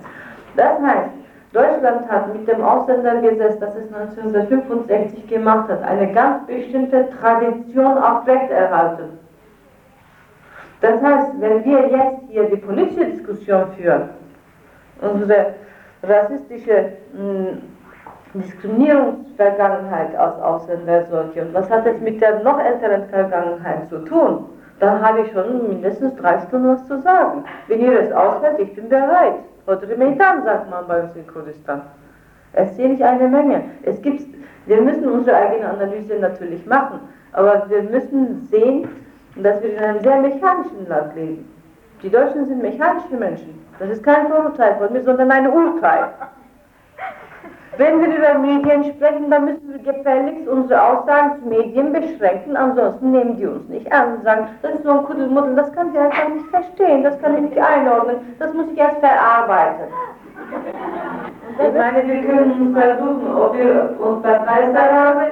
Das 0.57 0.81
heißt, 0.81 1.16
Deutschland 1.53 2.09
hat 2.09 2.33
mit 2.33 2.47
dem 2.47 2.61
Ausländergesetz, 2.61 3.59
das 3.59 3.75
es 3.75 3.93
1965 3.93 5.27
gemacht 5.27 5.69
hat, 5.69 5.81
eine 5.83 6.11
ganz 6.13 6.45
bestimmte 6.45 7.09
Tradition 7.21 7.97
aufrechterhalten. 7.97 9.17
Das 10.81 11.01
heißt, 11.01 11.31
wenn 11.39 11.63
wir 11.63 11.87
jetzt 11.87 12.21
hier 12.27 12.43
die 12.43 12.57
politische 12.57 13.05
Diskussion 13.05 13.71
führen, 13.77 14.09
unsere 15.01 15.53
rassistische 16.03 16.93
hm, 17.15 17.61
Diskriminierungsvergangenheit 18.33 20.15
als 20.15 20.39
Ausländer 20.41 21.05
solche 21.09 21.41
und 21.41 21.53
was 21.53 21.69
hat 21.69 21.87
es 21.87 21.99
mit 22.01 22.21
der 22.21 22.43
noch 22.43 22.59
älteren 22.59 23.07
Vergangenheit 23.09 23.87
zu 23.89 23.99
tun, 23.99 24.45
dann 24.79 25.01
habe 25.01 25.21
ich 25.21 25.31
schon 25.31 25.67
mindestens 25.69 26.15
drei 26.17 26.39
Stunden 26.41 26.69
was 26.69 26.85
zu 26.87 27.01
sagen. 27.01 27.43
Wenn 27.67 27.81
ihr 27.81 27.99
es 27.99 28.11
aushält, 28.11 28.59
ich 28.59 28.75
bin 28.75 28.89
bereit. 28.89 29.35
Oder 29.67 29.97
Meitan 29.97 30.43
sagt 30.43 30.69
man 30.69 30.87
bei 30.87 31.03
uns 31.03 31.15
in 31.15 31.27
Kurdistan. 31.27 31.81
Erzähle 32.53 32.93
ich 32.93 33.03
eine 33.03 33.27
Menge. 33.27 33.65
Es 33.83 34.01
gibt, 34.01 34.25
wir 34.65 34.81
müssen 34.81 35.07
unsere 35.09 35.35
eigene 35.35 35.69
Analyse 35.69 36.15
natürlich 36.19 36.65
machen, 36.65 37.01
aber 37.33 37.69
wir 37.69 37.83
müssen 37.83 38.47
sehen, 38.49 38.87
dass 39.35 39.61
wir 39.61 39.73
in 39.73 39.83
einem 39.83 39.99
sehr 39.99 40.21
mechanischen 40.21 40.87
Land 40.87 41.15
leben. 41.15 41.53
Die 42.01 42.09
Deutschen 42.09 42.47
sind 42.47 42.61
mechanische 42.61 43.15
Menschen. 43.15 43.61
Das 43.77 43.89
ist 43.89 44.03
kein 44.03 44.27
Vorurteil 44.27 44.75
von 44.77 44.93
mir, 44.93 45.03
sondern 45.03 45.29
ein 45.31 45.47
Urteil. 45.47 46.13
Wenn 47.77 48.01
wir 48.01 48.07
über 48.07 48.39
Medien 48.39 48.85
sprechen, 48.85 49.29
dann 49.29 49.45
müssen 49.45 49.71
wir 49.71 49.93
gefälligst 49.93 50.47
unsere 50.47 50.81
Aussagen 50.81 51.39
zu 51.39 51.47
Medien 51.47 51.93
beschränken, 51.93 52.57
ansonsten 52.57 53.11
nehmen 53.11 53.37
die 53.37 53.45
uns 53.45 53.69
nicht 53.69 53.91
an 53.91 54.15
und 54.15 54.23
sagen, 54.23 54.47
das 54.63 54.73
ist 54.73 54.83
so 54.83 54.91
ein 54.91 55.03
Kuddelmuddel, 55.03 55.55
das 55.55 55.71
kann 55.73 55.93
ich 55.93 55.99
einfach 55.99 56.29
nicht 56.29 56.47
verstehen, 56.47 57.03
das 57.03 57.21
kann 57.21 57.35
ich 57.35 57.41
nicht 57.41 57.57
einordnen, 57.59 58.15
das 58.39 58.51
muss 58.53 58.65
ich 58.73 58.79
erst 58.79 58.97
verarbeiten. 58.97 59.85
Ich 61.59 61.73
meine, 61.73 62.07
wir 62.07 62.21
können 62.23 62.75
versuchen, 62.75 63.35
ob 63.35 63.55
wir 63.55 63.95
uns 63.99 64.23
bei 64.23 64.33
Presserat, 64.39 65.31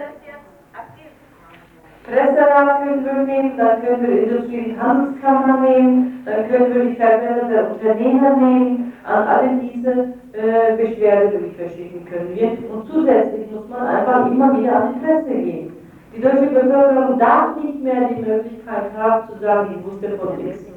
Presserat 2.03 2.83
können 2.83 3.05
wir 3.05 3.13
nehmen, 3.13 3.57
dann 3.57 3.81
können 3.81 4.01
wir 4.03 4.23
Industrie- 4.23 4.71
und 4.71 4.83
Handelskammer 4.87 5.61
nehmen, 5.61 6.23
dann 6.25 6.47
können 6.47 6.75
wir 6.75 6.85
die 6.85 6.95
Verbände 6.95 7.47
der 7.49 7.71
Unternehmer 7.71 8.35
nehmen, 8.35 8.93
an 9.03 9.27
alle 9.27 9.49
diese 9.61 10.13
äh, 10.37 10.75
Beschwerdebriefe 10.75 11.69
schicken 11.69 12.05
können 12.05 12.35
wir. 12.35 12.51
Und 12.71 12.87
zusätzlich 12.87 13.49
muss 13.51 13.67
man 13.69 13.87
einfach 13.87 14.29
immer 14.29 14.57
wieder 14.57 14.75
an 14.75 14.93
die 14.93 15.05
Presse 15.05 15.29
gehen. 15.29 15.73
Die 16.15 16.21
deutsche 16.21 16.47
Bevölkerung 16.47 17.19
darf 17.19 17.57
nicht 17.63 17.81
mehr 17.81 18.09
die 18.09 18.21
Möglichkeit 18.21 18.91
haben 18.97 19.27
zu 19.29 19.39
sagen, 19.39 19.75
ich 19.77 19.85
wusste 19.85 20.17
von 20.17 20.37
nichts. 20.37 20.74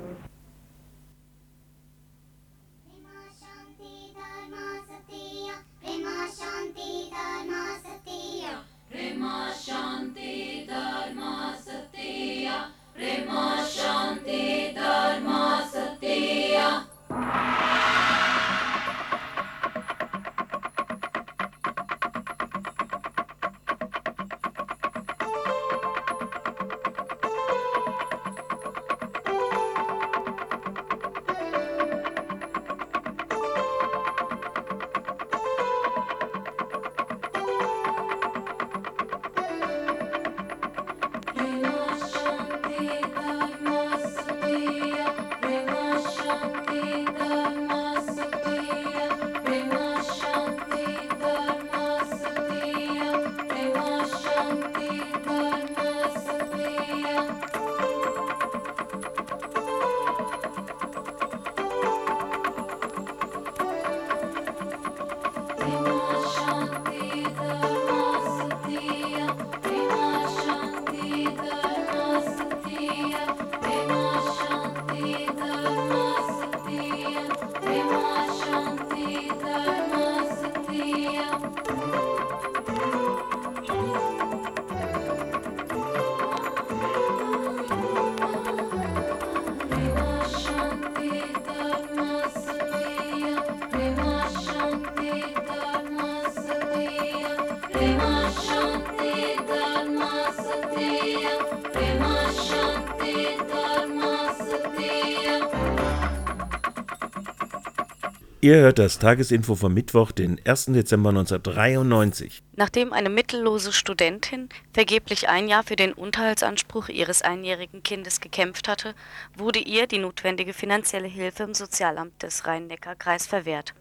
Ihr 108.48 108.60
hört 108.60 108.78
das 108.78 108.98
Tagesinfo 108.98 109.56
vom 109.56 109.74
Mittwoch, 109.74 110.10
den 110.10 110.40
1. 110.42 110.68
Dezember 110.68 111.10
1993. 111.10 112.42
Nachdem 112.56 112.94
eine 112.94 113.10
mittellose 113.10 113.74
Studentin 113.74 114.48
vergeblich 114.72 115.28
ein 115.28 115.48
Jahr 115.48 115.64
für 115.64 115.76
den 115.76 115.92
Unterhaltsanspruch 115.92 116.88
ihres 116.88 117.20
einjährigen 117.20 117.82
Kindes 117.82 118.22
gekämpft 118.22 118.66
hatte, 118.66 118.94
wurde 119.36 119.58
ihr 119.58 119.86
die 119.86 119.98
notwendige 119.98 120.54
finanzielle 120.54 121.08
Hilfe 121.08 121.42
im 121.42 121.52
Sozialamt 121.52 122.22
des 122.22 122.46
Rhein-Neckar-Kreis 122.46 123.26
verwehrt. 123.26 123.74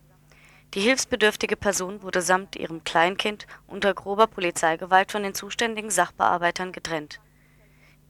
Die 0.73 0.81
hilfsbedürftige 0.81 1.55
Person 1.55 2.01
wurde 2.01 2.21
samt 2.21 2.57
ihrem 2.57 2.83
Kleinkind 2.83 3.47
unter 3.67 3.93
grober 3.93 4.27
Polizeigewalt 4.27 5.13
von 5.13 5.23
den 5.23 5.33
zuständigen 5.33 5.91
Sachbearbeitern 5.91 6.73
getrennt 6.73 7.21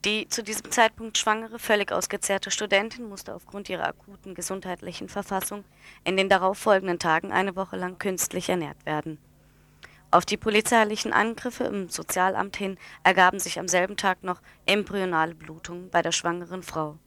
die 0.05 0.27
zu 0.27 0.43
diesem 0.43 0.71
Zeitpunkt 0.71 1.17
schwangere, 1.17 1.59
völlig 1.59 1.91
ausgezehrte 1.91 2.51
Studentin 2.51 3.09
musste 3.09 3.33
aufgrund 3.33 3.67
ihrer 3.69 3.87
akuten 3.87 4.35
gesundheitlichen 4.35 5.09
Verfassung 5.09 5.63
in 6.03 6.17
den 6.17 6.29
darauffolgenden 6.29 6.99
Tagen 6.99 7.31
eine 7.31 7.55
Woche 7.55 7.77
lang 7.77 7.97
künstlich 7.97 8.49
ernährt 8.49 8.85
werden. 8.85 9.17
Auf 10.09 10.25
die 10.25 10.37
polizeilichen 10.37 11.11
Angriffe 11.11 11.65
im 11.65 11.89
Sozialamt 11.89 12.55
hin 12.55 12.77
ergaben 13.03 13.39
sich 13.39 13.59
am 13.59 13.67
selben 13.67 13.97
Tag 13.97 14.23
noch 14.23 14.39
embryonale 14.65 15.35
Blutungen 15.35 15.89
bei 15.89 16.01
der 16.01 16.13
schwangeren 16.13 16.63
Frau. 16.63 16.97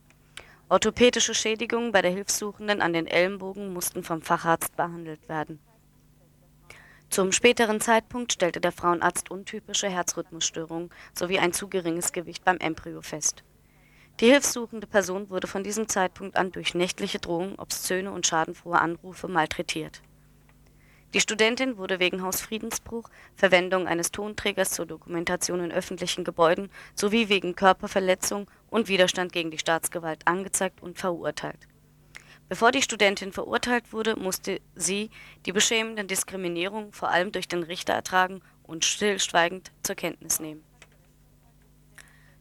Orthopädische 0.69 1.35
Schädigungen 1.35 1.93
bei 1.93 2.03
der 2.03 2.11
Hilfssuchenden 2.11 2.83
an 2.83 2.93
den 2.93 3.07
Ellenbogen 3.07 3.73
mussten 3.73 4.05
vom 4.05 4.21
Facharzt 4.21 4.77
behandelt 4.77 5.29
werden 5.29 5.61
zum 7.11 7.33
späteren 7.33 7.81
Zeitpunkt 7.81 8.33
stellte 8.33 8.61
der 8.61 8.71
Frauenarzt 8.71 9.33
untypische 9.33 9.89
Herzrhythmusstörungen 9.89 10.91
sowie 11.13 11.41
ein 11.41 11.53
zu 11.53 11.67
geringes 11.67 12.13
Gewicht 12.13 12.45
beim 12.45 12.59
Embryo 12.59 13.03
fest. 13.03 13.43
Die 14.21 14.27
hilfssuchende 14.27 14.87
Person 14.87 15.29
wurde 15.29 15.49
von 15.49 15.65
diesem 15.65 15.89
Zeitpunkt 15.89 16.37
an 16.37 16.53
durch 16.53 16.75
nächtliche 16.75 17.19
Drohungen, 17.19 17.59
obszöne 17.59 18.13
und 18.13 18.29
schadenfrohe 18.29 18.81
Anrufe 18.81 19.27
malträtiert. 19.27 20.03
Die 21.13 21.21
Studentin 21.21 21.79
wurde 21.79 21.99
wegen 21.99 22.23
Hausfriedensbruch, 22.23 23.11
Verwendung 23.35 23.89
eines 23.89 24.13
Tonträgers 24.13 24.71
zur 24.71 24.87
Dokumentation 24.87 25.65
in 25.65 25.73
öffentlichen 25.73 26.23
Gebäuden 26.23 26.71
sowie 26.95 27.29
wegen 27.29 27.57
Körperverletzung 27.57 28.49
und 28.71 28.87
Widerstand 28.87 29.33
gegen 29.33 29.51
die 29.51 29.59
Staatsgewalt 29.59 30.29
angezeigt 30.29 30.81
und 30.81 30.97
verurteilt 30.97 31.67
Bevor 32.51 32.73
die 32.73 32.83
Studentin 32.83 33.33
verurteilt 33.33 33.93
wurde, 33.93 34.17
musste 34.17 34.61
sie 34.75 35.11
die 35.47 35.53
beschämenden 35.53 36.09
Diskriminierungen 36.09 36.93
vor 36.93 37.09
allem 37.09 37.31
durch 37.31 37.47
den 37.47 37.63
Richter 37.63 37.93
ertragen 37.93 38.43
und 38.65 38.85
stillschweigend 38.85 39.71
zur 39.85 39.95
Kenntnis 39.95 40.41
nehmen. 40.41 40.65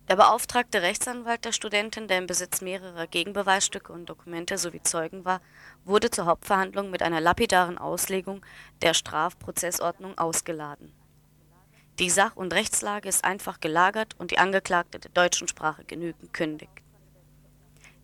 Der 0.08 0.16
beauftragte 0.16 0.82
Rechtsanwalt 0.82 1.46
der 1.46 1.52
Studentin, 1.52 2.08
der 2.08 2.18
im 2.18 2.26
Besitz 2.26 2.62
mehrerer 2.62 3.06
Gegenbeweisstücke 3.06 3.94
und 3.94 4.08
Dokumente 4.08 4.58
sowie 4.58 4.82
Zeugen 4.82 5.26
war, 5.26 5.42
wurde 5.86 6.10
zur 6.10 6.26
Hauptverhandlung 6.26 6.90
mit 6.90 7.04
einer 7.04 7.22
lapidaren 7.22 7.78
Auslegung 7.78 8.44
der 8.82 8.96
Strafprozessordnung 8.96 10.18
ausgeladen. 10.18 10.92
Die 12.00 12.10
Sach- 12.10 12.36
und 12.36 12.52
Rechtslage 12.52 13.08
ist 13.08 13.24
einfach 13.24 13.60
gelagert 13.60 14.16
und 14.18 14.32
die 14.32 14.40
Angeklagte 14.40 14.98
der 14.98 15.12
deutschen 15.12 15.48
Sprache 15.48 15.84
genügend 15.84 16.34
kündigt. 16.34 16.82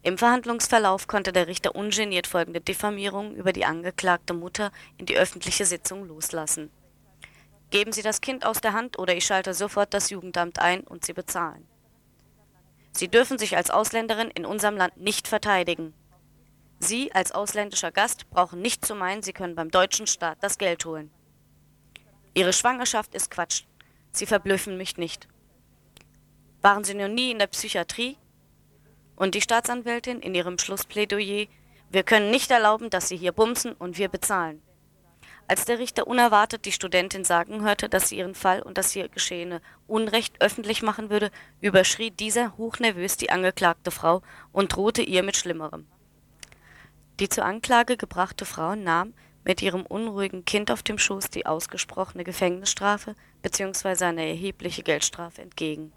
Im 0.05 0.19
Verhandlungsverlauf 0.19 1.07
konnte 1.07 1.33
der 1.33 1.47
Richter 1.47 1.73
ungeniert 1.73 2.27
folgende 2.27 2.61
Diffamierung 2.61 3.33
über 3.33 3.51
die 3.53 3.65
angeklagte 3.65 4.35
Mutter 4.35 4.71
in 4.99 5.07
die 5.07 5.17
öffentliche 5.17 5.65
Sitzung 5.65 6.07
loslassen: 6.07 6.69
Geben 7.71 7.91
Sie 7.91 8.03
das 8.03 8.21
Kind 8.21 8.45
aus 8.45 8.61
der 8.61 8.73
Hand 8.73 8.99
oder 8.99 9.15
ich 9.17 9.25
schalte 9.25 9.55
sofort 9.55 9.95
das 9.95 10.11
Jugendamt 10.11 10.59
ein 10.59 10.81
und 10.81 11.03
Sie 11.05 11.13
bezahlen 11.13 11.67
Sie 12.91 13.07
dürfen 13.07 13.39
sich 13.39 13.57
als 13.57 13.71
Ausländerin 13.71 14.29
in 14.29 14.45
unserem 14.45 14.77
Land 14.77 14.95
nicht 14.95 15.27
verteidigen. 15.27 15.95
Sie 16.77 17.11
als 17.11 17.31
ausländischer 17.31 17.91
Gast 17.91 18.29
brauchen 18.29 18.61
nicht 18.61 18.85
zu 18.85 18.93
meinen, 18.93 19.23
Sie 19.23 19.33
können 19.33 19.55
beim 19.55 19.71
deutschen 19.71 20.05
Staat 20.05 20.37
das 20.41 20.59
Geld 20.59 20.85
holen. 20.85 21.09
Ihre 22.35 22.53
Schwangerschaft 22.53 23.15
ist 23.15 23.31
Quatsch. 23.31 23.63
Sie 24.11 24.27
verblüffen 24.27 24.77
mich 24.77 24.97
nicht. 24.97 25.27
Waren 26.61 26.83
Sie 26.83 26.93
noch 26.93 27.07
nie 27.07 27.31
in 27.31 27.39
der 27.39 27.47
Psychiatrie? 27.47 28.19
Und 29.15 29.35
die 29.35 29.41
Staatsanwältin 29.41 30.19
in 30.19 30.35
ihrem 30.35 30.57
Schlussplädoyer, 30.57 31.47
wir 31.89 32.03
können 32.03 32.31
nicht 32.31 32.51
erlauben, 32.51 32.89
dass 32.89 33.07
Sie 33.07 33.17
hier 33.17 33.31
bumsen 33.31 33.73
und 33.73 33.97
wir 33.97 34.09
bezahlen. 34.09 34.61
Als 35.47 35.65
der 35.65 35.77
Richter 35.77 36.07
unerwartet 36.07 36.65
die 36.65 36.71
Studentin 36.71 37.23
sagen 37.23 37.61
hörte, 37.61 37.87
dass 37.87 38.09
sie 38.09 38.17
ihren 38.17 38.33
Fall 38.33 38.63
und 38.63 38.79
das 38.79 38.91
hier 38.91 39.09
geschehene 39.09 39.61
Unrecht 39.85 40.41
öffentlich 40.41 40.81
machen 40.81 41.11
würde, 41.11 41.29
überschrie 41.61 42.09
dieser 42.09 42.57
hochnervös 42.57 43.17
die 43.17 43.29
angeklagte 43.29 43.91
Frau 43.91 44.23
und 44.51 44.75
drohte 44.75 45.03
ihr 45.03 45.21
mit 45.21 45.37
Schlimmerem. 45.37 45.85
Die 47.19 47.29
zur 47.29 47.45
Anklage 47.45 47.95
gebrachte 47.95 48.45
Frau 48.45 48.75
nahm 48.75 49.13
mit 49.43 49.61
ihrem 49.61 49.85
unruhigen 49.85 50.45
Kind 50.45 50.71
auf 50.71 50.81
dem 50.81 50.97
Schoß 50.97 51.29
die 51.29 51.45
ausgesprochene 51.45 52.23
Gefängnisstrafe 52.23 53.15
bzw. 53.43 54.05
eine 54.05 54.27
erhebliche 54.27 54.81
Geldstrafe 54.81 55.43
entgegen. 55.43 55.93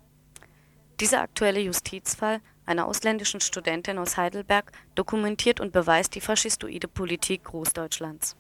Dieser 1.01 1.23
aktuelle 1.23 1.61
Justizfall 1.61 2.41
einer 2.69 2.87
ausländischen 2.87 3.41
Studentin 3.41 3.99
aus 3.99 4.17
Heidelberg 4.17 4.71
dokumentiert 4.95 5.59
und 5.59 5.73
beweist 5.73 6.15
die 6.15 6.21
faschistoide 6.21 6.87
Politik 6.87 7.45
Großdeutschlands 7.45 8.37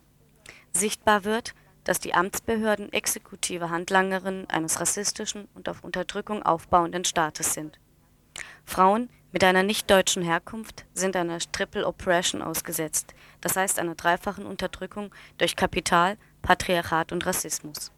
Sichtbar 0.73 1.25
wird, 1.25 1.55
dass 1.85 1.99
die 1.99 2.15
Amtsbehörden 2.15 2.93
exekutive 2.93 3.71
Handlangerinnen 3.71 4.49
eines 4.51 4.81
rassistischen 4.81 5.49
und 5.55 5.69
auf 5.69 5.83
Unterdrückung 5.83 6.43
aufbauenden 6.43 7.05
Staates 7.05 7.55
sind. 7.55 7.79
Frauen 8.65 9.09
mit 9.33 9.43
einer 9.45 9.63
nicht-deutschen 9.63 10.23
Herkunft 10.23 10.85
sind 10.95 11.17
einer 11.17 11.39
Triple 11.39 11.87
Oppression 11.87 12.43
ausgesetzt, 12.43 13.15
das 13.41 13.57
heißt 13.57 13.79
einer 13.79 13.95
dreifachen 13.95 14.47
Unterdrückung 14.47 15.15
durch 15.39 15.57
Kapital, 15.57 16.19
Patriarchat 16.43 17.13
und 17.13 17.25
Rassismus. 17.27 17.91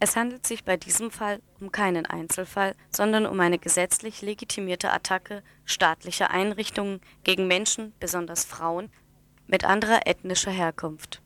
Es 0.00 0.16
handelt 0.16 0.46
sich 0.46 0.64
bei 0.64 0.76
diesem 0.76 1.10
Fall 1.10 1.40
um 1.60 1.72
keinen 1.72 2.06
Einzelfall, 2.06 2.74
sondern 2.90 3.26
um 3.26 3.40
eine 3.40 3.58
gesetzlich 3.58 4.22
legitimierte 4.22 4.92
Attacke 4.92 5.42
staatlicher 5.64 6.30
Einrichtungen 6.30 7.00
gegen 7.24 7.48
Menschen, 7.48 7.92
besonders 7.98 8.44
Frauen, 8.44 8.90
mit 9.46 9.64
anderer 9.64 10.06
ethnischer 10.06 10.52
Herkunft 10.52 11.20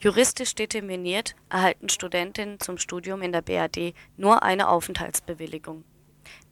Juristisch 0.00 0.54
determiniert 0.54 1.34
erhalten 1.48 1.88
Studentinnen 1.88 2.60
zum 2.60 2.78
Studium 2.78 3.20
in 3.20 3.32
der 3.32 3.42
BRD 3.42 3.94
nur 4.16 4.44
eine 4.44 4.68
Aufenthaltsbewilligung. 4.68 5.82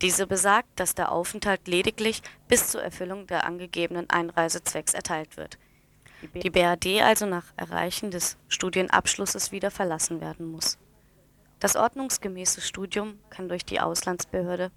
Diese 0.03 0.27
besagt, 0.27 0.69
dass 0.77 0.97
der 0.97 1.13
Aufenthalt 1.13 1.69
lediglich 1.69 2.23
bis 2.49 2.69
zur 2.69 2.83
Erfüllung 2.83 3.29
der 3.29 3.45
angegebenen 3.45 4.11
Einreisezwecks 4.11 4.95
erteilt 4.95 5.37
wird, 5.37 5.59
die 6.43 6.51
BRD 6.51 7.03
also 7.03 7.27
nach 7.27 7.45
Erreichen 7.57 8.11
des 8.11 8.37
Studienabschlusses 8.49 9.53
wieder 9.53 9.71
verlassen 9.71 10.21
werden 10.21 10.51
muss. 10.51 10.77
Das 11.61 11.77
ordnungsgemäße 11.77 12.61
Studium 12.61 13.19
kann 13.31 13.49
durch 13.49 13.65
die 13.65 13.81
Auslandsbehörde 13.81 14.71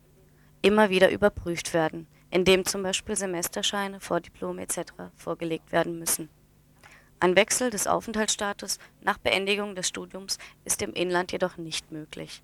immer 0.61 0.89
wieder 0.89 1.11
überprüft 1.11 1.73
werden, 1.73 2.07
indem 2.31 2.65
zum 2.65 2.83
Beispiel 2.83 3.15
Semesterscheine, 3.15 3.99
Vordiplome 3.99 4.61
etc. 4.61 4.93
vorgelegt 5.15 5.71
werden 5.71 5.99
müssen 5.99 6.29
ein 7.21 7.35
Wechsel 7.35 7.69
des 7.69 7.85
Aufenthaltsstatus 7.85 8.79
nach 9.01 9.17
Beendigung 9.17 9.75
des 9.75 9.89
Studiums 9.89 10.37
ist 10.63 10.81
im 10.81 10.93
Inland 10.93 11.33
jedoch 11.33 11.57
nicht 11.57 11.91
möglich. 11.91 12.41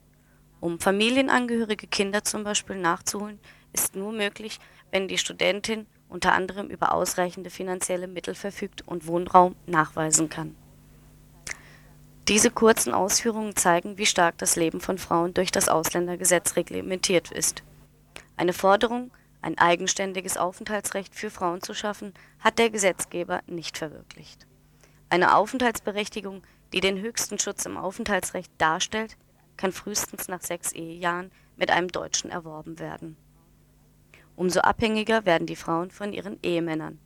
Um 0.59 0.79
familienangehörige 0.79 1.87
Kinder 1.87 2.23
zum 2.23 2.43
Beispiel 2.43 2.77
nachzuholen, 2.77 3.39
ist 3.71 3.95
nur 3.95 4.11
möglich, 4.11 4.59
wenn 4.91 5.07
die 5.07 5.17
Studentin 5.17 5.85
unter 6.09 6.33
anderem 6.33 6.67
über 6.67 6.93
ausreichende 6.93 7.49
finanzielle 7.49 8.07
Mittel 8.07 8.35
verfügt 8.35 8.85
und 8.85 9.07
Wohnraum 9.07 9.55
nachweisen 9.65 10.29
kann. 10.29 10.55
Diese 12.27 12.49
kurzen 12.49 12.93
Ausführungen 12.93 13.55
zeigen, 13.55 13.97
wie 13.97 14.05
stark 14.05 14.37
das 14.39 14.55
Leben 14.55 14.81
von 14.81 14.97
Frauen 14.97 15.33
durch 15.33 15.51
das 15.51 15.69
Ausländergesetz 15.69 16.55
reglementiert 16.55 17.31
ist. 17.31 17.63
Eine 18.35 18.53
Forderung, 18.53 19.11
ein 19.41 19.57
eigenständiges 19.57 20.37
Aufenthaltsrecht 20.37 21.13
für 21.13 21.29
Frauen 21.29 21.61
zu 21.61 21.73
schaffen, 21.73 22.13
hat 22.39 22.57
der 22.57 22.71
Gesetzgeber 22.71 23.41
nicht 23.45 23.77
verwirklicht 23.77 24.47
eine 25.09 25.35
Aufenthaltsberechtigung, 25.35 26.41
die 26.73 26.81
den 26.81 26.99
höchsten 26.99 27.39
Schutz 27.39 27.65
im 27.65 27.77
Aufenthaltsrecht 27.77 28.51
darstellt, 28.57 29.17
kann 29.55 29.71
frühestens 29.71 30.27
nach 30.27 30.41
sechs 30.41 30.73
Ehejahren 30.73 31.31
mit 31.55 31.71
einem 31.71 31.87
Deutschen 31.87 32.29
erworben 32.29 32.79
werden. 32.79 33.15
Umso 34.35 34.59
abhängiger 34.59 35.25
werden 35.25 35.47
die 35.47 35.55
Frauen 35.55 35.91
von 35.91 36.11
ihren 36.11 36.37
Ehemännern, 36.43 36.99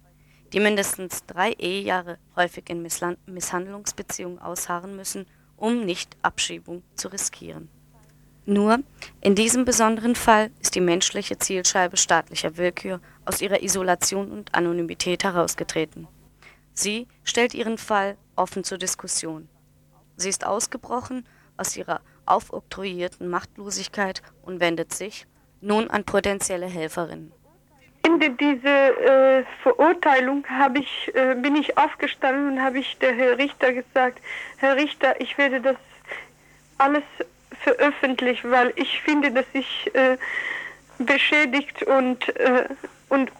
die 0.53 0.59
mindestens 0.59 1.25
drei 1.25 1.51
Ehejahre 1.53 2.17
häufig 2.35 2.69
in 2.69 2.81
Misshandlungsbeziehungen 2.81 4.39
ausharren 4.39 4.95
müssen, 4.95 5.25
um 5.57 5.85
nicht 5.85 6.15
Abschiebung 6.21 6.83
zu 6.95 7.09
riskieren. 7.09 7.69
Nur 8.45 8.79
in 9.21 9.35
diesem 9.35 9.65
besonderen 9.65 10.15
Fall 10.15 10.49
ist 10.59 10.73
die 10.75 10.81
menschliche 10.81 11.37
Zielscheibe 11.37 11.97
staatlicher 11.97 12.57
Willkür 12.57 12.99
aus 13.25 13.41
ihrer 13.41 13.61
Isolation 13.61 14.31
und 14.31 14.55
Anonymität 14.55 15.23
herausgetreten 15.23 16.07
Sie 16.79 17.07
stellt 17.25 17.53
ihren 17.53 17.77
Fall 17.77 18.15
offen 18.37 18.63
zur 18.63 18.77
Diskussion. 18.77 19.49
Sie 20.15 20.29
ist 20.29 20.45
ausgebrochen 20.45 21.27
aus 21.57 21.75
ihrer 21.75 21.99
aufoktroyierten 22.25 23.27
Machtlosigkeit 23.27 24.21
und 24.43 24.61
wendet 24.61 24.93
sich 24.93 25.27
nun 25.59 25.89
an 25.89 26.05
potenzielle 26.05 26.67
Helferinnen. 26.67 27.33
In 28.09 28.37
dieser 28.37 29.37
äh, 29.37 29.43
Verurteilung 29.61 30.43
ich, 30.73 31.11
äh, 31.13 31.35
bin 31.35 31.55
ich 31.55 31.77
aufgestanden 31.77 32.53
und 32.53 32.63
habe 32.63 32.79
ich 32.79 32.97
der 32.97 33.13
Herr 33.13 33.37
Richter 33.37 33.71
gesagt, 33.71 34.19
Herr 34.57 34.75
Richter, 34.75 35.21
ich 35.21 35.37
werde 35.37 35.61
das 35.61 35.75
alles 36.79 37.03
veröffentlichen, 37.61 38.49
weil 38.49 38.73
ich 38.77 38.99
finde, 39.01 39.31
dass 39.31 39.45
ich 39.53 39.91
äh, 39.93 40.17
beschädigt 40.97 41.83
und, 41.83 42.35
äh, 42.35 42.65
und 43.09 43.31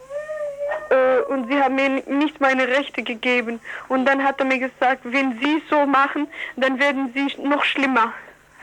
äh, 0.89 1.21
und 1.29 1.47
sie 1.49 1.59
haben 1.59 1.75
mir 1.75 2.03
nicht 2.07 2.39
meine 2.39 2.67
Rechte 2.67 3.01
gegeben. 3.01 3.59
Und 3.87 4.05
dann 4.05 4.23
hat 4.23 4.39
er 4.39 4.45
mir 4.45 4.59
gesagt, 4.59 5.01
wenn 5.03 5.39
Sie 5.39 5.63
so 5.69 5.85
machen, 5.87 6.27
dann 6.57 6.79
werden 6.79 7.11
Sie 7.13 7.41
noch 7.41 7.63
schlimmer. 7.63 8.13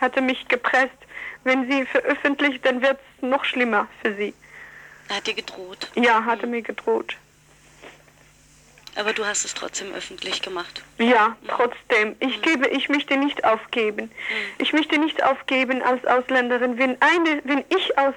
Hat 0.01 0.14
er 0.14 0.23
mich 0.23 0.47
gepresst. 0.47 0.97
Wenn 1.42 1.69
Sie 1.71 1.85
veröffentlichen, 1.85 2.61
dann 2.62 2.81
wird 2.81 2.99
es 2.99 3.29
noch 3.29 3.45
schlimmer 3.45 3.88
für 4.03 4.14
Sie. 4.14 4.35
Er 5.09 5.16
hat 5.16 5.27
dir 5.27 5.35
gedroht? 5.35 5.90
Ja, 5.95 6.25
hat 6.25 6.42
er 6.42 6.49
mir 6.49 6.62
gedroht. 6.62 7.16
Aber 8.97 9.12
du 9.12 9.27
hast 9.27 9.45
es 9.45 9.53
trotzdem 9.53 9.92
öffentlich 9.92 10.40
gemacht. 10.40 10.83
Ja, 10.99 11.37
trotzdem. 11.49 12.16
Ich 12.19 12.40
gebe, 12.40 12.66
ich 12.69 12.88
möchte 12.88 13.16
nicht 13.19 13.45
aufgeben. 13.45 14.07
Mhm. 14.07 14.11
Ich 14.59 14.73
möchte 14.73 14.99
nicht 14.99 15.23
aufgeben 15.23 15.83
als 15.83 16.05
Ausländerin. 16.07 16.79
Wenn 16.79 16.97
eine, 17.01 17.42
wenn 17.45 17.64
ich 17.69 17.99
aus 17.99 18.14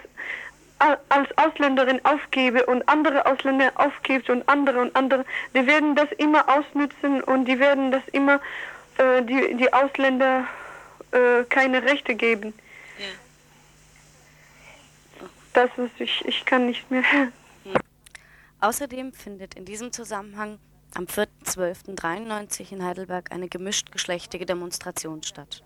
als 0.79 1.27
Ausländerin 1.37 1.99
aufgebe 2.05 2.65
und 2.65 2.87
andere 2.87 3.25
Ausländer 3.25 3.73
aufgibt 3.75 4.29
und 4.29 4.47
andere 4.47 4.79
und 4.79 4.95
andere, 4.95 5.25
die 5.53 5.67
werden 5.67 5.93
das 5.95 6.09
immer 6.13 6.47
ausnützen 6.47 7.21
und 7.21 7.45
die 7.45 7.59
werden 7.59 7.91
das 7.91 8.03
immer 8.13 8.39
äh, 8.97 9.21
die, 9.23 9.55
die 9.55 9.73
Ausländer 9.73 10.47
äh, 11.11 11.43
keine 11.49 11.83
Rechte 11.83 12.15
geben. 12.15 12.53
Das 15.59 15.71
ist 15.77 15.99
ich, 15.99 16.23
ich 16.25 16.45
kann 16.45 16.67
nicht 16.67 16.89
mehr. 16.89 17.03
Außerdem 18.61 19.11
findet 19.11 19.55
in 19.55 19.65
diesem 19.65 19.91
Zusammenhang 19.91 20.57
am 20.95 21.03
4.12.93 21.03 22.71
in 22.71 22.85
Heidelberg 22.85 23.33
eine 23.33 23.49
gemischt-geschlechtige 23.49 24.45
Demonstration 24.45 25.21
statt. 25.21 25.65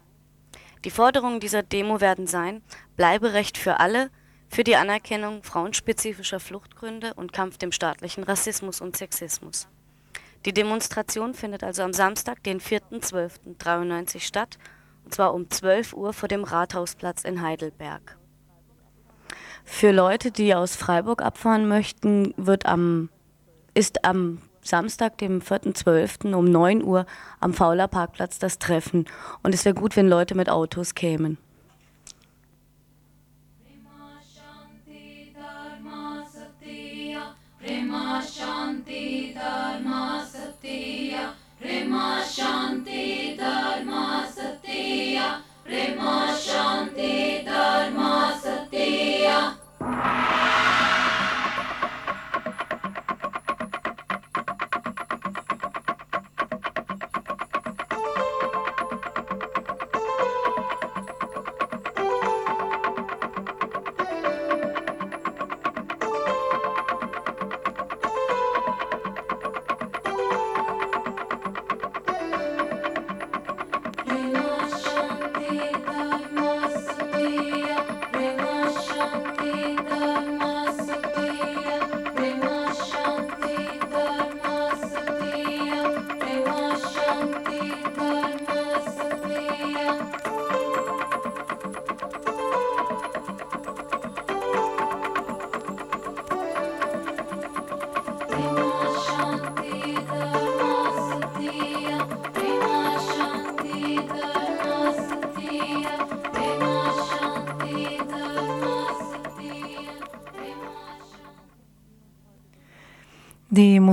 Die 0.84 0.89
Forderungen 0.89 1.39
dieser 1.39 1.62
Demo 1.62 2.01
werden 2.01 2.25
sein, 2.25 2.63
Bleiberecht 2.95 3.56
für 3.56 3.79
alle, 3.79 4.10
für 4.49 4.63
die 4.63 4.77
Anerkennung 4.77 5.43
frauenspezifischer 5.43 6.39
Fluchtgründe 6.39 7.13
und 7.13 7.32
Kampf 7.32 7.60
dem 7.60 7.71
staatlichen 7.71 8.23
Rassismus 8.23 8.82
und 8.82 8.97
Sexismus. 8.97 9.67
Die 10.47 10.56
Demonstration 10.56 11.36
findet 11.36 11.63
also 11.63 11.84
am 11.84 11.93
Samstag, 11.93 12.41
den 12.41 12.60
4.12.93 12.60 14.21
statt, 14.21 14.58
und 15.03 15.13
zwar 15.13 15.36
um 15.36 15.51
12 15.51 15.93
Uhr 15.93 16.13
vor 16.13 16.29
dem 16.29 16.43
Rathausplatz 16.43 17.23
in 17.25 17.43
Heidelberg. 17.43 18.17
Für 19.63 19.91
Leute, 19.91 20.32
die 20.32 20.54
aus 20.56 20.76
Freiburg 20.76 21.21
abfahren 21.21 21.67
möchten, 21.67 22.34
wird 22.38 22.65
am, 22.65 23.10
ist 23.73 24.06
am 24.06 24.41
Samstag, 24.62 25.17
dem 25.17 25.41
4.12. 25.41 26.34
um 26.34 26.45
9 26.45 26.84
Uhr 26.84 27.06
am 27.39 27.54
Fauler 27.54 27.88
Parkplatz 27.88 28.39
das 28.39 28.60
Treffen. 28.60 29.06
Und 29.41 29.54
es 29.54 29.65
wäre 29.65 29.76
gut, 29.76 29.95
wenn 29.95 30.08
Leute 30.08 30.36
mit 30.36 30.49
Autos 30.49 30.95
kämen. 30.95 31.38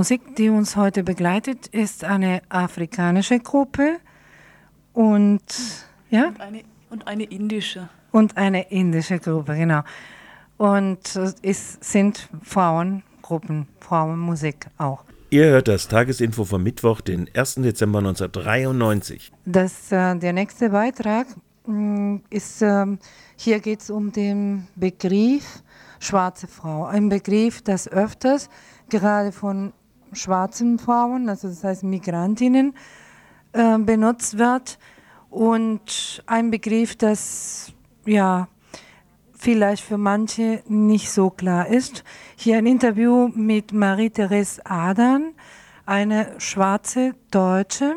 Musik, 0.01 0.35
die 0.35 0.49
uns 0.49 0.75
heute 0.75 1.03
begleitet, 1.03 1.67
ist 1.67 2.03
eine 2.03 2.41
afrikanische 2.49 3.39
Gruppe 3.39 3.97
und 4.93 5.43
ja? 6.09 6.29
Und 6.29 6.41
eine, 6.41 6.63
und 6.89 7.07
eine 7.07 7.23
indische. 7.25 7.87
Und 8.11 8.35
eine 8.35 8.71
indische 8.71 9.19
Gruppe, 9.19 9.55
genau. 9.55 9.81
Und 10.57 10.97
es 11.43 11.77
sind 11.81 12.29
Frauengruppen, 12.41 13.67
Frauenmusik 13.79 14.65
auch. 14.79 15.03
Ihr 15.29 15.45
hört 15.45 15.67
das 15.67 15.87
Tagesinfo 15.87 16.45
vom 16.45 16.63
Mittwoch, 16.63 17.01
den 17.01 17.29
1. 17.35 17.55
Dezember 17.57 17.99
1993. 17.99 19.31
Das, 19.45 19.91
äh, 19.91 20.15
der 20.15 20.33
nächste 20.33 20.71
Beitrag 20.71 21.27
mh, 21.67 21.75
mm, 21.75 22.23
ist, 22.31 22.63
äh, 22.63 22.87
hier 23.35 23.59
geht 23.59 23.81
es 23.81 23.91
um 23.91 24.11
den 24.11 24.67
Begriff 24.75 25.61
schwarze 25.99 26.47
Frau. 26.47 26.85
Ein 26.85 27.09
Begriff, 27.09 27.61
das 27.61 27.87
öfters 27.87 28.49
gerade 28.89 29.31
von 29.31 29.73
schwarzen 30.13 30.79
Frauen, 30.79 31.29
also 31.29 31.47
das 31.47 31.63
heißt 31.63 31.83
Migrantinnen, 31.83 32.73
äh, 33.53 33.77
benutzt 33.77 34.37
wird 34.37 34.77
und 35.29 36.23
ein 36.25 36.51
Begriff, 36.51 36.95
das 36.95 37.73
ja 38.05 38.47
vielleicht 39.33 39.83
für 39.83 39.97
manche 39.97 40.61
nicht 40.67 41.11
so 41.11 41.29
klar 41.29 41.67
ist. 41.67 42.03
Hier 42.35 42.57
ein 42.57 42.67
Interview 42.67 43.29
mit 43.33 43.73
Marie-Therese 43.73 44.61
Adern, 44.65 45.33
eine 45.85 46.39
schwarze 46.39 47.13
Deutsche, 47.31 47.95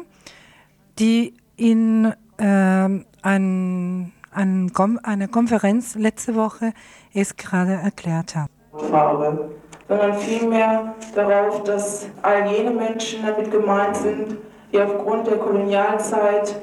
die 0.98 1.34
in 1.56 2.12
äh, 2.38 2.44
ein, 2.44 3.04
ein, 3.22 4.72
eine 5.02 5.28
Konferenz 5.28 5.94
letzte 5.96 6.34
Woche 6.34 6.72
es 7.12 7.36
gerade 7.36 7.74
erklärt 7.74 8.34
hat. 8.34 8.50
Farbe 8.90 9.50
sondern 9.88 10.14
vielmehr 10.14 10.94
darauf, 11.14 11.62
dass 11.64 12.06
all 12.22 12.46
jene 12.46 12.70
Menschen 12.70 13.24
damit 13.26 13.50
gemeint 13.50 13.96
sind, 13.96 14.36
die 14.72 14.80
aufgrund 14.80 15.26
der 15.26 15.38
Kolonialzeit 15.38 16.56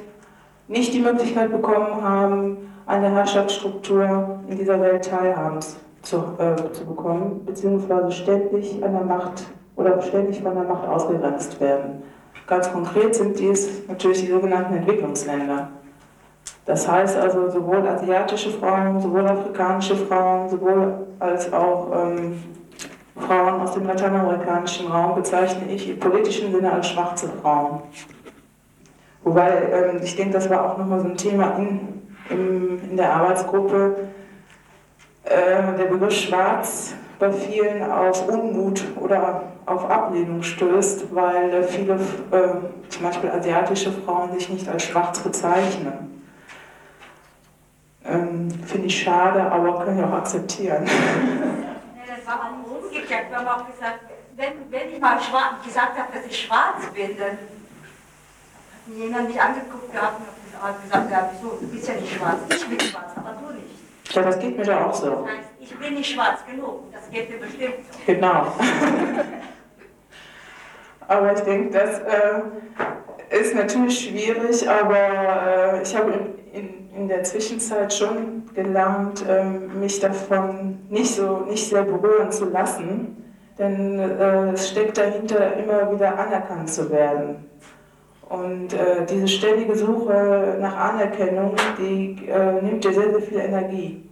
nicht 0.67 0.93
die 0.93 0.99
Möglichkeit 0.99 1.51
bekommen 1.51 2.01
haben, 2.01 2.57
an 2.85 3.01
der 3.01 3.11
Herrschaftsstruktur 3.11 4.39
in 4.47 4.57
dieser 4.57 4.81
Welt 4.81 5.05
teilhaben 5.05 5.59
zu, 6.01 6.17
äh, 6.37 6.71
zu 6.73 6.85
bekommen, 6.85 7.45
beziehungsweise 7.45 8.11
ständig 8.11 8.83
an 8.83 8.93
der 8.93 9.03
Macht 9.03 9.43
oder 9.75 10.01
ständig 10.01 10.41
von 10.41 10.55
der 10.55 10.63
Macht 10.63 10.87
ausgegrenzt 10.87 11.59
werden. 11.61 12.03
Ganz 12.47 12.71
konkret 12.71 13.15
sind 13.15 13.39
dies 13.39 13.87
natürlich 13.87 14.21
die 14.21 14.31
sogenannten 14.31 14.75
Entwicklungsländer. 14.75 15.69
Das 16.65 16.87
heißt 16.89 17.17
also 17.17 17.49
sowohl 17.49 17.87
asiatische 17.87 18.49
Frauen, 18.51 18.99
sowohl 18.99 19.27
afrikanische 19.27 19.95
Frauen, 19.95 20.49
sowohl 20.49 20.93
als 21.19 21.51
auch 21.53 21.87
ähm, 21.93 22.43
Frauen 23.17 23.61
aus 23.61 23.73
dem 23.73 23.85
lateinamerikanischen 23.85 24.87
Raum 24.87 25.15
bezeichne 25.15 25.71
ich 25.71 25.89
im 25.89 25.99
politischen 25.99 26.51
Sinne 26.51 26.71
als 26.71 26.89
schwarze 26.89 27.27
Frauen. 27.41 27.81
Wobei, 29.23 29.49
ähm, 29.71 29.99
ich 30.01 30.15
denke, 30.15 30.33
das 30.33 30.49
war 30.49 30.65
auch 30.65 30.77
nochmal 30.77 31.01
so 31.01 31.07
ein 31.07 31.17
Thema 31.17 31.57
in, 31.57 32.01
in, 32.29 32.89
in 32.91 32.97
der 32.97 33.13
Arbeitsgruppe. 33.13 34.07
Äh, 35.23 35.77
der 35.77 35.85
Begriff 35.85 36.13
schwarz 36.13 36.95
bei 37.19 37.31
vielen 37.31 37.83
auf 37.83 38.27
Unmut 38.27 38.83
oder 38.99 39.43
auf 39.67 39.89
Ablehnung 39.89 40.41
stößt, 40.41 41.13
weil 41.13 41.63
viele, 41.63 41.93
äh, 42.31 42.89
zum 42.89 43.03
Beispiel 43.03 43.29
asiatische 43.29 43.91
Frauen, 43.91 44.33
sich 44.33 44.49
nicht 44.49 44.67
als 44.67 44.83
schwarz 44.83 45.19
bezeichnen. 45.19 46.23
Ähm, 48.03 48.49
Finde 48.65 48.87
ich 48.87 49.03
schade, 49.03 49.43
aber 49.43 49.85
können 49.85 49.99
ich 49.99 50.03
auch 50.03 50.13
akzeptieren. 50.13 50.85
das 52.31 52.39
war 52.39 52.83
umgekehrt. 52.83 53.29
Wir 53.29 53.37
haben 53.37 53.47
auch 53.47 53.67
gesagt, 53.67 53.99
wenn, 54.35 54.71
wenn 54.71 54.93
ich 54.93 54.99
mal 54.99 55.21
schwarz, 55.21 55.63
gesagt 55.63 55.97
habe, 55.97 56.11
dass 56.13 56.25
ich 56.25 56.45
schwarz 56.45 56.85
bin, 56.93 57.17
dann 57.17 57.31
hat 57.31 57.37
mir 58.87 59.05
jemand 59.05 59.27
mich 59.27 59.41
angeguckt 59.41 59.91
gehabt 59.91 60.19
und 60.19 60.61
hat 60.61 60.83
gesagt, 60.83 61.11
ja, 61.11 61.31
wieso, 61.33 61.57
du 61.59 61.67
bist 61.67 61.87
ja 61.87 61.95
nicht 61.95 62.13
schwarz. 62.13 62.37
Ich 62.49 62.67
bin 62.67 62.79
schwarz, 62.79 63.11
aber 63.15 63.35
du 63.41 63.53
nicht. 63.53 64.15
Ja, 64.15 64.21
das 64.23 64.39
geht 64.39 64.57
mir 64.57 64.63
da 64.63 64.85
auch 64.85 64.93
so. 64.93 65.09
Das 65.09 65.37
heißt, 65.37 65.49
ich 65.59 65.77
bin 65.77 65.93
nicht 65.95 66.13
schwarz 66.13 66.45
genug. 66.45 66.91
Das 66.93 67.09
geht 67.09 67.29
mir 67.29 67.37
bestimmt 67.37 67.75
so. 67.91 67.99
Genau. 68.05 68.47
aber 71.07 71.33
ich 71.33 71.39
denke, 71.41 71.71
das 71.71 71.99
äh, 71.99 72.41
ist 73.39 73.55
natürlich 73.55 74.07
schwierig, 74.07 74.67
aber 74.69 75.77
äh, 75.77 75.81
ich 75.81 75.95
habe 75.95 76.11
in, 76.53 76.59
in, 76.59 76.95
in, 76.95 77.07
der 77.07 77.23
Zwischenzeit 77.23 77.93
schon 77.93 78.43
gelernt, 78.53 79.25
äh, 79.27 79.43
mich 79.43 79.99
davon 79.99 80.79
nicht, 80.89 81.15
so, 81.15 81.39
nicht 81.49 81.69
sehr 81.69 81.83
berühren 81.83 82.31
zu 82.31 82.45
lassen, 82.45 83.23
denn 83.57 83.99
äh, 83.99 84.51
es 84.51 84.69
steckt 84.69 84.97
dahinter, 84.97 85.55
immer 85.55 85.91
wieder 85.93 86.17
anerkannt 86.17 86.69
zu 86.69 86.89
werden. 86.91 87.45
Und 88.27 88.73
äh, 88.73 89.05
diese 89.09 89.27
ständige 89.27 89.75
Suche 89.75 90.57
nach 90.59 90.75
Anerkennung, 90.75 91.53
die 91.77 92.27
äh, 92.27 92.61
nimmt 92.61 92.83
dir 92.83 92.93
sehr, 92.93 93.11
sehr 93.11 93.21
viel 93.21 93.39
Energie. 93.39 94.09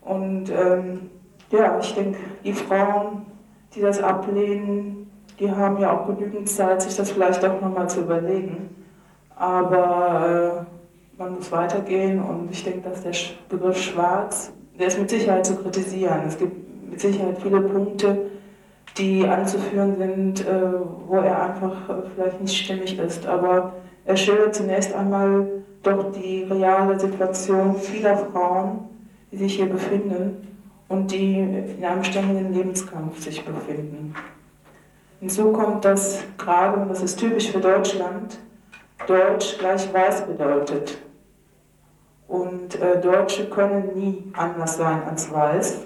Und 0.00 0.50
ähm, 0.50 1.10
ja, 1.50 1.78
ich 1.80 1.94
denke, 1.94 2.18
die 2.44 2.52
Frauen, 2.52 3.26
die 3.74 3.80
das 3.80 4.00
ablehnen, 4.00 5.05
die 5.38 5.50
haben 5.50 5.78
ja 5.78 5.92
auch 5.92 6.06
genügend 6.06 6.48
Zeit, 6.48 6.82
sich 6.82 6.96
das 6.96 7.10
vielleicht 7.10 7.44
auch 7.44 7.60
nochmal 7.60 7.88
zu 7.88 8.00
überlegen. 8.00 8.70
Aber 9.36 10.66
äh, 11.18 11.18
man 11.18 11.34
muss 11.34 11.52
weitergehen 11.52 12.22
und 12.22 12.50
ich 12.50 12.64
denke, 12.64 12.88
dass 12.88 13.02
der 13.02 13.12
Begriff 13.48 13.76
Schwarz, 13.76 14.52
der 14.78 14.88
ist 14.88 14.98
mit 14.98 15.10
Sicherheit 15.10 15.46
zu 15.46 15.56
kritisieren. 15.56 16.22
Es 16.26 16.38
gibt 16.38 16.90
mit 16.90 17.00
Sicherheit 17.00 17.38
viele 17.42 17.60
Punkte, 17.60 18.30
die 18.96 19.26
anzuführen 19.26 19.96
sind, 19.98 20.46
äh, 20.46 20.72
wo 21.06 21.16
er 21.16 21.42
einfach 21.42 21.88
äh, 21.88 22.02
vielleicht 22.14 22.40
nicht 22.40 22.56
stimmig 22.56 22.98
ist. 22.98 23.26
Aber 23.26 23.74
er 24.04 24.16
schildert 24.16 24.54
zunächst 24.54 24.94
einmal 24.94 25.46
doch 25.82 26.12
die 26.12 26.44
reale 26.44 26.98
Situation 26.98 27.76
vieler 27.76 28.16
Frauen, 28.16 28.88
die 29.30 29.36
sich 29.36 29.56
hier 29.56 29.66
befinden 29.66 30.48
und 30.88 31.10
die 31.10 31.38
in 31.40 31.84
einem 31.84 32.04
ständigen 32.04 32.52
Lebenskampf 32.52 33.22
sich 33.22 33.44
befinden. 33.44 34.14
Hinzu 35.20 35.52
kommt, 35.52 35.84
dass 35.84 36.22
gerade, 36.36 36.80
und 36.80 36.88
das 36.88 37.02
ist 37.02 37.18
typisch 37.18 37.50
für 37.50 37.60
Deutschland, 37.60 38.38
Deutsch 39.06 39.58
gleich 39.58 39.92
weiß 39.92 40.26
bedeutet. 40.26 40.98
Und 42.28 42.80
äh, 42.80 43.00
Deutsche 43.00 43.48
können 43.48 43.94
nie 43.94 44.32
anders 44.36 44.76
sein 44.76 45.02
als 45.08 45.32
weiß. 45.32 45.84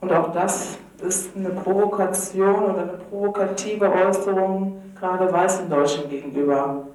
Und 0.00 0.12
auch 0.12 0.32
das 0.32 0.78
ist 1.02 1.36
eine 1.36 1.50
Provokation 1.50 2.64
oder 2.64 2.82
eine 2.82 2.98
provokative 3.10 3.92
Äußerung 3.92 4.82
gerade 4.98 5.30
weißen 5.30 5.68
Deutschen 5.68 6.08
gegenüber. 6.08 6.86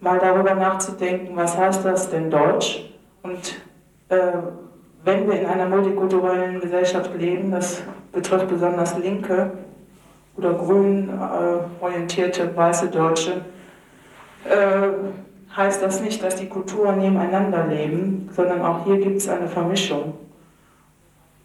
Mal 0.00 0.18
darüber 0.18 0.54
nachzudenken, 0.54 1.36
was 1.36 1.56
heißt 1.56 1.84
das 1.84 2.08
denn 2.10 2.30
Deutsch? 2.30 2.92
Und 3.22 3.60
äh, 4.08 4.32
wenn 5.04 5.28
wir 5.28 5.40
in 5.40 5.46
einer 5.46 5.68
multikulturellen 5.68 6.60
Gesellschaft 6.60 7.10
leben, 7.18 7.50
das 7.50 7.82
betrifft 8.12 8.48
besonders 8.48 8.96
linke 8.98 9.50
oder 10.36 10.54
grün 10.54 11.08
äh, 11.08 11.82
orientierte 11.82 12.54
weiße 12.56 12.88
Deutsche, 12.88 13.42
äh, 14.44 15.56
heißt 15.56 15.82
das 15.82 16.00
nicht, 16.00 16.22
dass 16.22 16.36
die 16.36 16.48
Kulturen 16.48 16.98
nebeneinander 16.98 17.66
leben, 17.66 18.30
sondern 18.34 18.62
auch 18.62 18.84
hier 18.84 18.98
gibt 18.98 19.18
es 19.18 19.28
eine 19.28 19.48
Vermischung. 19.48 20.14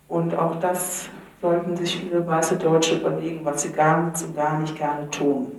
Und 0.08 0.38
auch 0.38 0.60
das 0.60 1.10
sollten 1.42 1.76
sich 1.76 1.98
viele 1.98 2.26
weiße 2.26 2.56
Deutsche 2.56 2.96
überlegen, 2.96 3.42
was 3.44 3.64
sie 3.64 3.72
gar 3.72 4.04
nicht 4.04 4.18
so 4.18 4.32
gar 4.32 4.60
nicht 4.60 4.76
gerne 4.76 5.10
tun. 5.10 5.52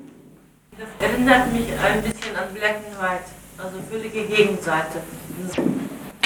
Das 0.79 1.09
erinnert 1.09 1.53
mich 1.53 1.69
ein 1.73 2.03
bisschen 2.03 2.37
an 2.37 2.55
Black 2.55 2.77
and 2.77 3.01
White, 3.01 3.25
also 3.59 3.79
völlige 3.91 4.23
Gegenseite. 4.25 5.01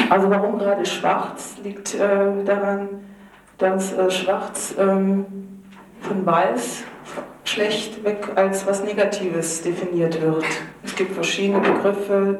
Also 0.08 0.30
warum 0.30 0.58
gerade 0.58 0.84
schwarz 0.84 1.56
liegt 1.62 1.94
äh, 1.94 2.44
daran, 2.44 2.88
dass 3.58 3.92
äh, 3.92 4.10
schwarz 4.10 4.74
ähm, 4.78 5.24
von 6.02 6.26
weiß 6.26 6.84
schlechtweg 7.44 8.30
als 8.36 8.66
was 8.66 8.84
Negatives 8.84 9.62
definiert 9.62 10.20
wird. 10.20 10.44
Es 10.84 10.94
gibt 10.94 11.12
verschiedene 11.12 11.60
Begriffe, 11.60 12.38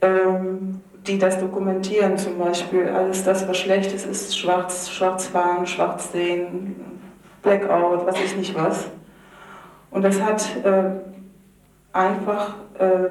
ähm, 0.00 0.80
die 1.06 1.18
das 1.18 1.38
dokumentieren, 1.38 2.16
zum 2.16 2.38
Beispiel 2.38 2.88
alles 2.88 3.24
das, 3.24 3.46
was 3.46 3.58
schlecht 3.58 3.92
ist, 3.92 4.06
ist 4.06 4.38
schwarz, 4.38 4.90
schwarz 4.90 5.26
fahren, 5.26 5.66
schwarz 5.66 6.12
sehen, 6.12 6.76
Blackout, 7.42 8.06
was 8.06 8.16
ich 8.24 8.36
nicht 8.36 8.54
was. 8.54 8.86
Und 9.90 10.02
das 10.02 10.20
hat 10.20 10.44
äh, 10.64 10.90
einfach 11.92 12.54
äh, 12.78 13.10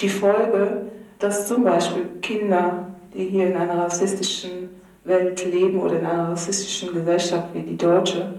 die 0.00 0.08
Folge, 0.08 0.86
dass 1.18 1.46
zum 1.46 1.64
Beispiel 1.64 2.06
Kinder, 2.22 2.88
die 3.14 3.26
hier 3.26 3.48
in 3.48 3.56
einer 3.56 3.76
rassistischen 3.76 4.70
Welt 5.04 5.44
leben 5.44 5.80
oder 5.80 5.98
in 5.98 6.06
einer 6.06 6.30
rassistischen 6.30 6.94
Gesellschaft 6.94 7.48
wie 7.52 7.62
die 7.62 7.76
deutsche, 7.76 8.34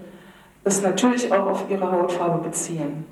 es 0.64 0.82
natürlich 0.82 1.32
auch 1.32 1.46
auf 1.46 1.64
ihre 1.68 1.90
Hautfarbe 1.90 2.42
beziehen. 2.48 3.04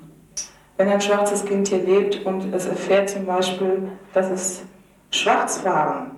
Wenn 0.77 0.89
ein 0.89 1.01
schwarzes 1.01 1.45
Kind 1.45 1.67
hier 1.67 1.83
lebt 1.83 2.25
und 2.25 2.53
es 2.53 2.65
erfährt 2.65 3.09
zum 3.09 3.25
Beispiel, 3.25 3.89
dass 4.13 4.29
es 4.29 4.63
Schwarzfahren 5.11 6.11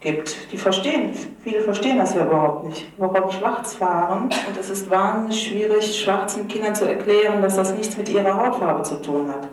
gibt, 0.00 0.52
die 0.52 0.56
verstehen, 0.56 1.12
viele 1.42 1.60
verstehen 1.60 1.98
das 1.98 2.14
ja 2.14 2.24
überhaupt 2.24 2.66
nicht, 2.66 2.86
warum 2.96 3.30
Schwarzfahren 3.30 4.24
und 4.24 4.56
es 4.58 4.70
ist 4.70 4.88
wahnsinnig 4.88 5.48
schwierig, 5.48 6.00
schwarzen 6.00 6.46
Kindern 6.46 6.74
zu 6.74 6.88
erklären, 6.88 7.42
dass 7.42 7.56
das 7.56 7.74
nichts 7.74 7.96
mit 7.96 8.08
ihrer 8.08 8.36
Hautfarbe 8.36 8.82
zu 8.84 9.02
tun 9.02 9.28
hat. 9.28 9.48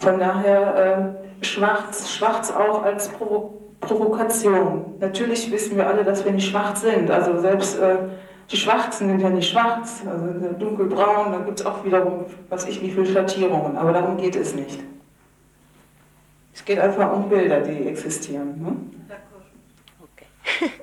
Von 0.00 0.18
daher 0.18 1.14
äh, 1.40 1.44
schwarz, 1.44 2.10
schwarz 2.10 2.50
auch 2.50 2.82
als 2.82 3.08
Provo 3.08 3.58
Provokation. 3.80 4.94
Natürlich 5.00 5.50
wissen 5.50 5.76
wir 5.76 5.88
alle, 5.88 6.04
dass 6.04 6.24
wir 6.24 6.30
nicht 6.30 6.48
schwarz 6.48 6.82
sind. 6.82 7.10
Also 7.10 7.40
selbst 7.40 7.80
äh, 7.80 7.96
die 8.50 8.56
Schwarzen 8.56 9.08
sind 9.08 9.20
ja 9.20 9.30
nicht 9.30 9.50
schwarz, 9.50 10.02
also 10.06 10.52
dunkelbraun, 10.58 11.32
da 11.32 11.38
gibt 11.38 11.60
es 11.60 11.66
auch 11.66 11.84
wiederum, 11.84 12.26
was 12.48 12.66
ich, 12.66 12.80
wie 12.82 12.90
viele 12.90 13.06
Schattierungen, 13.06 13.76
aber 13.76 13.92
darum 13.92 14.16
geht 14.16 14.36
es 14.36 14.54
nicht. 14.54 14.80
Es 16.54 16.64
geht 16.64 16.78
einfach 16.78 17.12
um 17.12 17.28
Bilder, 17.28 17.60
die 17.60 17.88
existieren. 17.88 18.62
Ne? 18.62 18.76
Okay. 20.00 20.70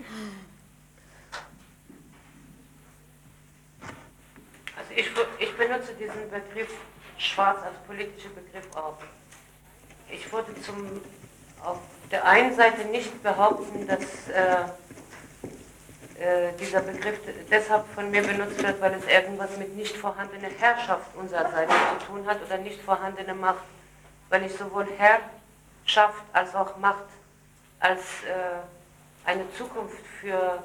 Also 4.75 4.93
ich, 4.95 5.09
ich 5.39 5.57
benutze 5.57 5.93
diesen 5.99 6.29
Begriff 6.31 6.73
schwarz 7.17 7.57
als 7.63 7.75
politischen 7.85 8.31
Begriff 8.33 8.65
auch. 8.75 8.97
Ich 10.11 10.31
würde 10.31 10.53
zum, 10.61 11.01
auf 11.63 11.79
der 12.11 12.25
einen 12.25 12.55
Seite 12.55 12.85
nicht 12.85 13.21
behaupten, 13.21 13.85
dass 13.85 14.29
äh, 14.29 14.65
äh, 16.19 16.51
dieser 16.59 16.81
Begriff 16.81 17.17
deshalb 17.49 17.85
von 17.95 18.11
mir 18.11 18.21
benutzt 18.21 18.61
wird, 18.61 18.81
weil 18.81 18.93
es 18.93 19.07
irgendwas 19.07 19.55
mit 19.57 19.75
nicht 19.77 19.95
vorhandener 19.95 20.49
Herrschaft 20.59 21.15
unsererseits 21.15 21.71
zu 21.71 22.07
tun 22.07 22.27
hat 22.27 22.37
oder 22.45 22.57
nicht 22.57 22.81
vorhandene 22.81 23.33
Macht, 23.33 23.63
weil 24.29 24.45
ich 24.45 24.53
sowohl 24.53 24.85
Herrschaft 24.97 26.21
als 26.33 26.53
auch 26.55 26.75
Macht 26.77 27.05
als 27.79 28.01
äh, 28.27 29.29
eine 29.29 29.49
Zukunft 29.53 30.05
für 30.19 30.61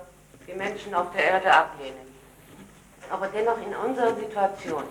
die 0.46 0.54
Menschen 0.54 0.92
auf 0.92 1.12
der 1.12 1.24
Erde 1.24 1.52
ablehne. 1.52 2.00
Aber 3.08 3.28
dennoch 3.28 3.58
in 3.58 3.76
unserer 3.76 4.16
Situation, 4.16 4.82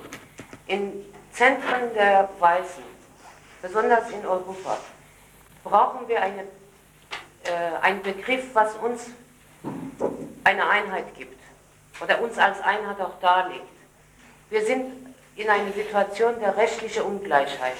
in 0.67 1.05
Zentren 1.33 1.93
der 1.93 2.29
Weißen, 2.39 2.83
besonders 3.61 4.09
in 4.11 4.25
Europa, 4.25 4.77
brauchen 5.63 6.07
wir 6.07 6.21
eine, 6.21 6.43
äh, 7.43 7.81
einen 7.81 8.01
Begriff, 8.01 8.53
was 8.53 8.75
uns 8.75 9.07
eine 10.43 10.69
Einheit 10.69 11.15
gibt 11.15 11.39
oder 12.01 12.21
uns 12.21 12.37
als 12.37 12.61
Einheit 12.61 12.99
auch 12.99 13.19
darlegt. 13.21 13.63
Wir 14.49 14.65
sind 14.65 15.15
in 15.35 15.49
einer 15.49 15.71
Situation 15.71 16.39
der 16.39 16.55
rechtlichen 16.55 17.03
Ungleichheit. 17.03 17.77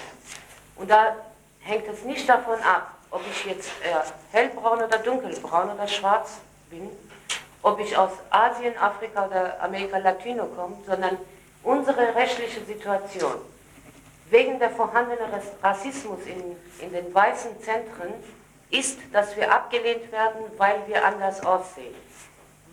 Und 0.75 0.89
da 0.89 1.15
hängt 1.59 1.87
es 1.87 2.03
nicht 2.03 2.27
davon 2.27 2.59
ab, 2.61 2.93
ob 3.11 3.21
ich 3.29 3.45
jetzt 3.45 3.69
äh, 3.83 4.35
hellbraun 4.35 4.81
oder 4.81 4.97
dunkelbraun 4.97 5.69
oder 5.69 5.87
schwarz 5.87 6.39
bin, 6.69 6.89
ob 7.61 7.79
ich 7.79 7.95
aus 7.95 8.11
Asien, 8.29 8.77
Afrika 8.77 9.27
oder 9.27 9.61
Amerika 9.61 9.97
Latino 9.97 10.45
komme, 10.45 10.77
sondern 10.85 11.17
unsere 11.61 12.15
rechtliche 12.15 12.63
Situation 12.65 13.35
wegen 14.29 14.57
der 14.57 14.71
vorhandenen 14.71 15.29
Rassismus 15.61 16.19
in, 16.25 16.55
in 16.85 16.91
den 16.91 17.13
weißen 17.13 17.61
Zentren 17.61 18.13
ist, 18.73 18.99
dass 19.11 19.35
wir 19.35 19.51
abgelehnt 19.51 20.11
werden, 20.11 20.41
weil 20.57 20.81
wir 20.87 21.05
anders 21.05 21.45
aussehen. 21.45 21.93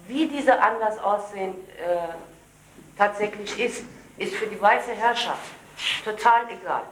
Wie 0.07 0.27
dieser 0.27 0.61
anders 0.63 0.99
aussehen 0.99 1.55
äh, 1.79 2.09
tatsächlich 2.97 3.59
ist, 3.61 3.85
ist 4.17 4.35
für 4.35 4.47
die 4.47 4.61
weiße 4.61 4.93
Herrschaft 4.93 5.51
total 6.05 6.43
egal. 6.51 6.83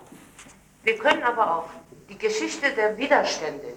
Wir 0.82 0.98
können 0.98 1.22
aber 1.22 1.56
auch 1.56 1.68
die 2.08 2.18
Geschichte 2.18 2.70
der 2.72 2.96
Widerstände 2.96 3.72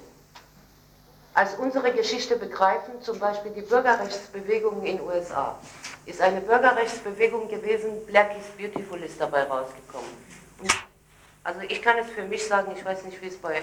als 1.33 1.55
unsere 1.55 1.91
Geschichte 1.93 2.35
begreifen, 2.35 3.01
zum 3.01 3.17
Beispiel 3.17 3.51
die 3.51 3.61
Bürgerrechtsbewegung 3.61 4.83
in 4.83 4.97
den 4.97 5.05
USA. 5.05 5.57
Ist 6.05 6.21
eine 6.21 6.41
Bürgerrechtsbewegung 6.41 7.47
gewesen, 7.47 8.05
Black 8.05 8.31
is 8.37 8.47
Beautiful 8.57 9.01
ist 9.01 9.19
dabei 9.19 9.43
rausgekommen. 9.43 10.09
Also 11.43 11.61
ich 11.61 11.81
kann 11.81 11.97
es 11.97 12.09
für 12.09 12.23
mich 12.23 12.45
sagen, 12.45 12.73
ich 12.75 12.83
weiß 12.83 13.03
nicht, 13.05 13.21
wie 13.21 13.27
es 13.27 13.37
bei 13.37 13.61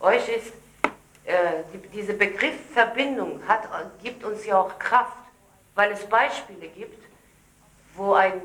euch 0.00 0.28
ist, 0.28 0.52
die, 1.72 1.78
diese 1.88 2.14
Begriffsverbindung 2.14 3.40
hat, 3.48 3.62
gibt 4.02 4.24
uns 4.24 4.46
ja 4.46 4.60
auch 4.60 4.78
Kraft, 4.78 5.16
weil 5.74 5.90
es 5.92 6.04
Beispiele 6.06 6.68
gibt, 6.68 7.02
wo 7.94 8.14
ein, 8.14 8.40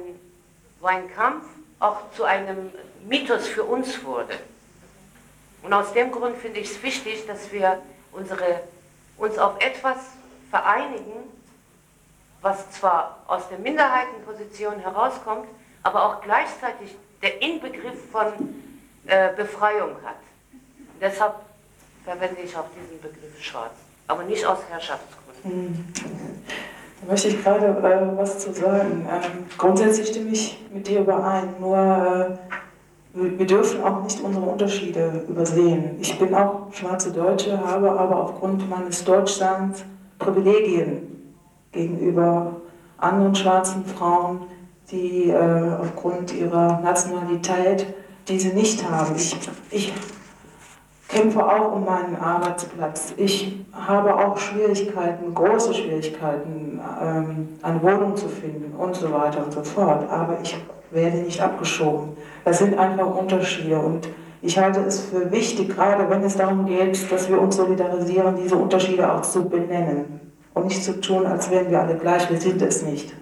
wo 0.80 0.88
ein 0.88 1.14
Kampf 1.14 1.46
auch 1.80 2.12
zu 2.16 2.24
einem 2.24 2.72
Mythos 3.08 3.48
für 3.48 3.64
uns 3.64 4.04
wurde. 4.04 4.36
Und 5.64 5.74
aus 5.74 5.94
dem 5.94 6.12
Grund 6.12 6.38
finde 6.38 6.60
ich 6.60 6.72
es 6.72 6.84
wichtig, 6.84 7.26
dass 7.28 7.52
wir 7.52 7.82
unsere, 8.12 8.62
uns 9.18 9.38
auf 9.38 9.62
etwas 9.62 9.98
vereinigen, 10.50 11.30
was 12.42 12.72
zwar 12.72 13.20
aus 13.28 13.48
der 13.50 13.60
Minderheitenposition 13.60 14.80
herauskommt, 14.80 15.48
aber 15.84 16.06
auch 16.06 16.22
gleichzeitig 16.22 16.96
der 17.22 17.42
Inbegriff 17.42 18.12
von 18.12 18.34
äh, 19.06 19.34
Befreiung 19.36 19.96
hat. 20.04 20.16
Deshalb 21.00 21.36
verwende 22.04 22.42
ich 22.44 22.56
auch 22.56 22.66
diesen 22.76 23.02
Begriff 23.02 23.42
schwarz, 23.42 23.74
aber 24.08 24.24
nicht 24.24 24.46
aus 24.46 24.60
Herrschaftsgründen. 24.70 25.44
Hm. 25.44 25.86
Da 27.02 27.12
möchte 27.12 27.30
ich 27.30 27.44
gerade 27.44 27.66
äh, 27.66 28.18
was 28.18 28.40
zu 28.40 28.54
sagen. 28.54 29.08
Ähm, 29.10 29.46
grundsätzlich 29.58 30.10
stimme 30.10 30.30
ich 30.32 30.64
mit 30.72 30.88
dir 30.88 31.02
überein, 31.02 31.56
nur 31.60 31.78
äh, 31.78 32.38
wir 33.14 33.46
dürfen 33.46 33.84
auch 33.84 34.04
nicht 34.04 34.22
unsere 34.22 34.46
Unterschiede 34.46 35.26
übersehen. 35.28 35.98
Ich 36.00 36.18
bin 36.18 36.34
auch 36.34 36.72
schwarze 36.72 37.12
Deutsche, 37.12 37.60
habe 37.60 37.92
aber 37.92 38.24
aufgrund 38.24 38.70
meines 38.70 39.04
Deutschlands 39.04 39.84
Privilegien 40.18 41.34
gegenüber 41.72 42.62
anderen 42.98 43.36
schwarzen 43.36 43.86
Frauen, 43.86 44.44
die 44.92 45.30
äh, 45.30 45.76
aufgrund 45.82 46.34
ihrer 46.34 46.80
Nationalität 46.82 47.88
diese 48.28 48.50
nicht 48.50 48.90
haben. 48.90 49.16
Ich, 49.16 49.36
ich 49.72 49.94
kämpfe 51.12 51.46
auch 51.46 51.74
um 51.74 51.86
meinen 51.86 52.16
Arbeitsplatz. 52.16 53.14
Ich 53.18 53.60
habe 53.74 54.16
auch 54.16 54.38
Schwierigkeiten, 54.38 55.34
große 55.34 55.74
Schwierigkeiten, 55.74 56.80
ähm, 57.02 57.50
eine 57.62 57.82
Wohnung 57.82 58.16
zu 58.16 58.28
finden 58.28 58.74
und 58.78 58.96
so 58.96 59.12
weiter 59.12 59.44
und 59.44 59.54
so 59.54 59.64
fort. 59.64 60.10
Aber 60.10 60.38
ich 60.42 60.58
werde 60.92 61.18
nicht 61.18 61.42
abgeschoben. 61.42 62.10
Das 62.46 62.60
sind 62.60 62.78
einfach 62.78 63.16
Unterschiede 63.16 63.80
und 63.80 64.08
ich 64.42 64.58
halte 64.58 64.80
es 64.82 65.02
für 65.02 65.32
wichtig, 65.32 65.76
gerade 65.76 66.10
wenn 66.10 66.24
es 66.24 66.36
darum 66.36 66.66
geht, 66.66 67.12
dass 67.12 67.30
wir 67.30 67.40
uns 67.40 67.58
solidarisieren, 67.58 68.36
diese 68.42 68.56
Unterschiede 68.56 69.12
auch 69.12 69.22
zu 69.22 69.48
benennen. 69.48 70.06
Und 70.06 70.32
und 70.54 70.68
nicht 70.68 70.84
zu 70.84 71.00
tun, 71.00 71.26
als 71.26 71.50
wären 71.50 71.70
wir 71.72 71.82
alle 71.82 71.96
gleich. 71.96 72.30
Wir 72.30 72.40
sind 72.40 72.62
es 72.62 72.84
nicht. 72.84 73.14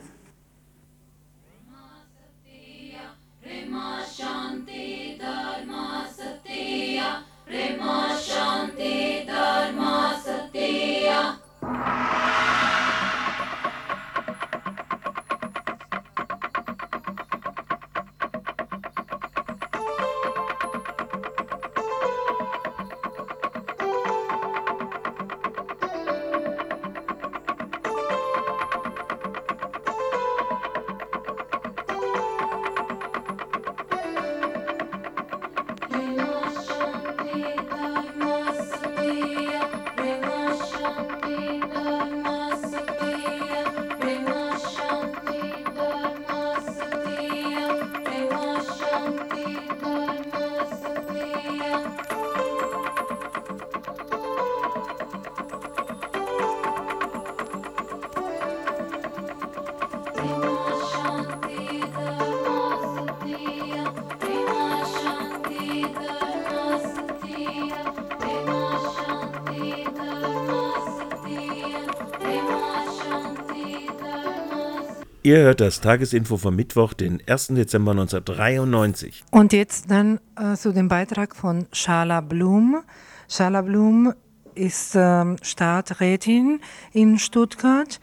Ihr 75.29 75.41
hört 75.41 75.59
das 75.61 75.79
Tagesinfo 75.79 76.37
vom 76.37 76.55
Mittwoch, 76.55 76.93
den 76.93 77.21
1. 77.27 77.49
Dezember 77.49 77.91
1993. 77.91 79.23
Und 79.29 79.53
jetzt 79.53 79.91
dann 79.91 80.19
äh, 80.35 80.55
zu 80.55 80.73
dem 80.73 80.87
Beitrag 80.87 81.35
von 81.35 81.67
Shala 81.71 82.21
Blum. 82.21 82.81
Shala 83.27 83.61
Blum 83.61 84.11
ist 84.55 84.95
ähm, 84.95 85.35
Stadträtin 85.43 86.61
in 86.93 87.19
Stuttgart. 87.19 87.99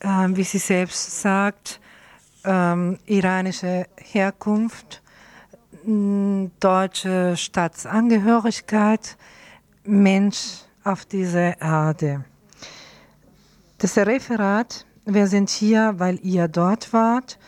Ähm, 0.00 0.38
wie 0.38 0.42
sie 0.42 0.56
selbst 0.56 1.20
sagt, 1.20 1.80
ähm, 2.46 2.98
iranische 3.04 3.84
Herkunft, 3.98 5.02
deutsche 5.84 7.36
Staatsangehörigkeit, 7.36 9.18
Mensch 9.84 10.62
auf 10.82 11.04
dieser 11.04 11.60
Erde. 11.60 12.24
Das 13.76 13.98
Referat 13.98 14.86
wir 15.04 15.26
sind 15.26 15.50
hier, 15.50 15.94
weil 15.98 16.18
ihr 16.22 16.48
dort 16.48 16.92
wart. 16.92 17.38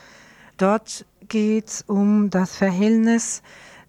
Dort 0.57 1.07
geht 1.29 1.69
es 1.69 1.83
um 1.87 2.31
das 2.31 2.57
Verhältnis 2.57 3.43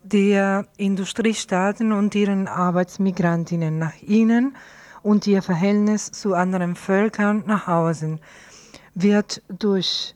der 0.04 0.66
Industriestaaten 0.78 1.92
und 1.92 2.16
ihren 2.16 2.48
Arbeitsmigrantinnen 2.48 3.78
nach 3.78 4.02
innen 4.02 4.56
und 5.04 5.28
ihr 5.28 5.42
Verhältnis 5.42 6.12
zu 6.12 6.34
anderen 6.34 6.76
Völkern 6.76 7.44
nach 7.46 7.68
außen 7.68 8.20
wird 8.96 9.44
durch 9.48 10.16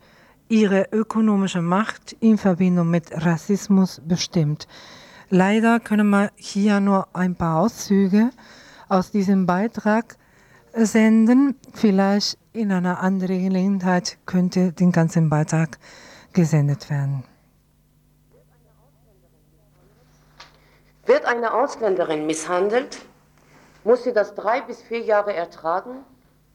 ihre 0.49 0.87
ökonomische 0.91 1.61
Macht 1.61 2.13
in 2.19 2.37
Verbindung 2.37 2.89
mit 2.89 3.11
Rassismus 3.13 4.01
bestimmt. 4.05 4.67
Leider 5.29 5.79
können 5.79 6.09
wir 6.09 6.31
hier 6.35 6.79
nur 6.79 7.07
ein 7.13 7.35
paar 7.35 7.59
Auszüge 7.59 8.31
aus 8.89 9.11
diesem 9.11 9.45
Beitrag 9.45 10.17
senden. 10.73 11.59
Vielleicht 11.73 12.37
in 12.53 12.71
einer 12.71 12.99
anderen 12.99 13.43
Gelegenheit 13.43 14.17
könnte 14.25 14.71
den 14.71 14.91
ganzen 14.91 15.29
Beitrag 15.29 15.77
gesendet 16.33 16.89
werden. 16.89 17.23
Wird 21.05 21.25
eine 21.25 21.53
Ausländerin 21.53 22.25
misshandelt, 22.25 22.99
muss 23.83 24.03
sie 24.03 24.13
das 24.13 24.35
drei 24.35 24.61
bis 24.61 24.81
vier 24.81 24.99
Jahre 24.99 25.33
ertragen, 25.33 26.05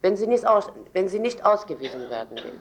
wenn 0.01 0.15
sie 0.15 0.27
nicht, 0.27 0.47
aus, 0.47 0.71
wenn 0.93 1.09
sie 1.09 1.19
nicht 1.19 1.45
ausgewiesen 1.45 2.09
werden 2.09 2.37
will. 2.37 2.59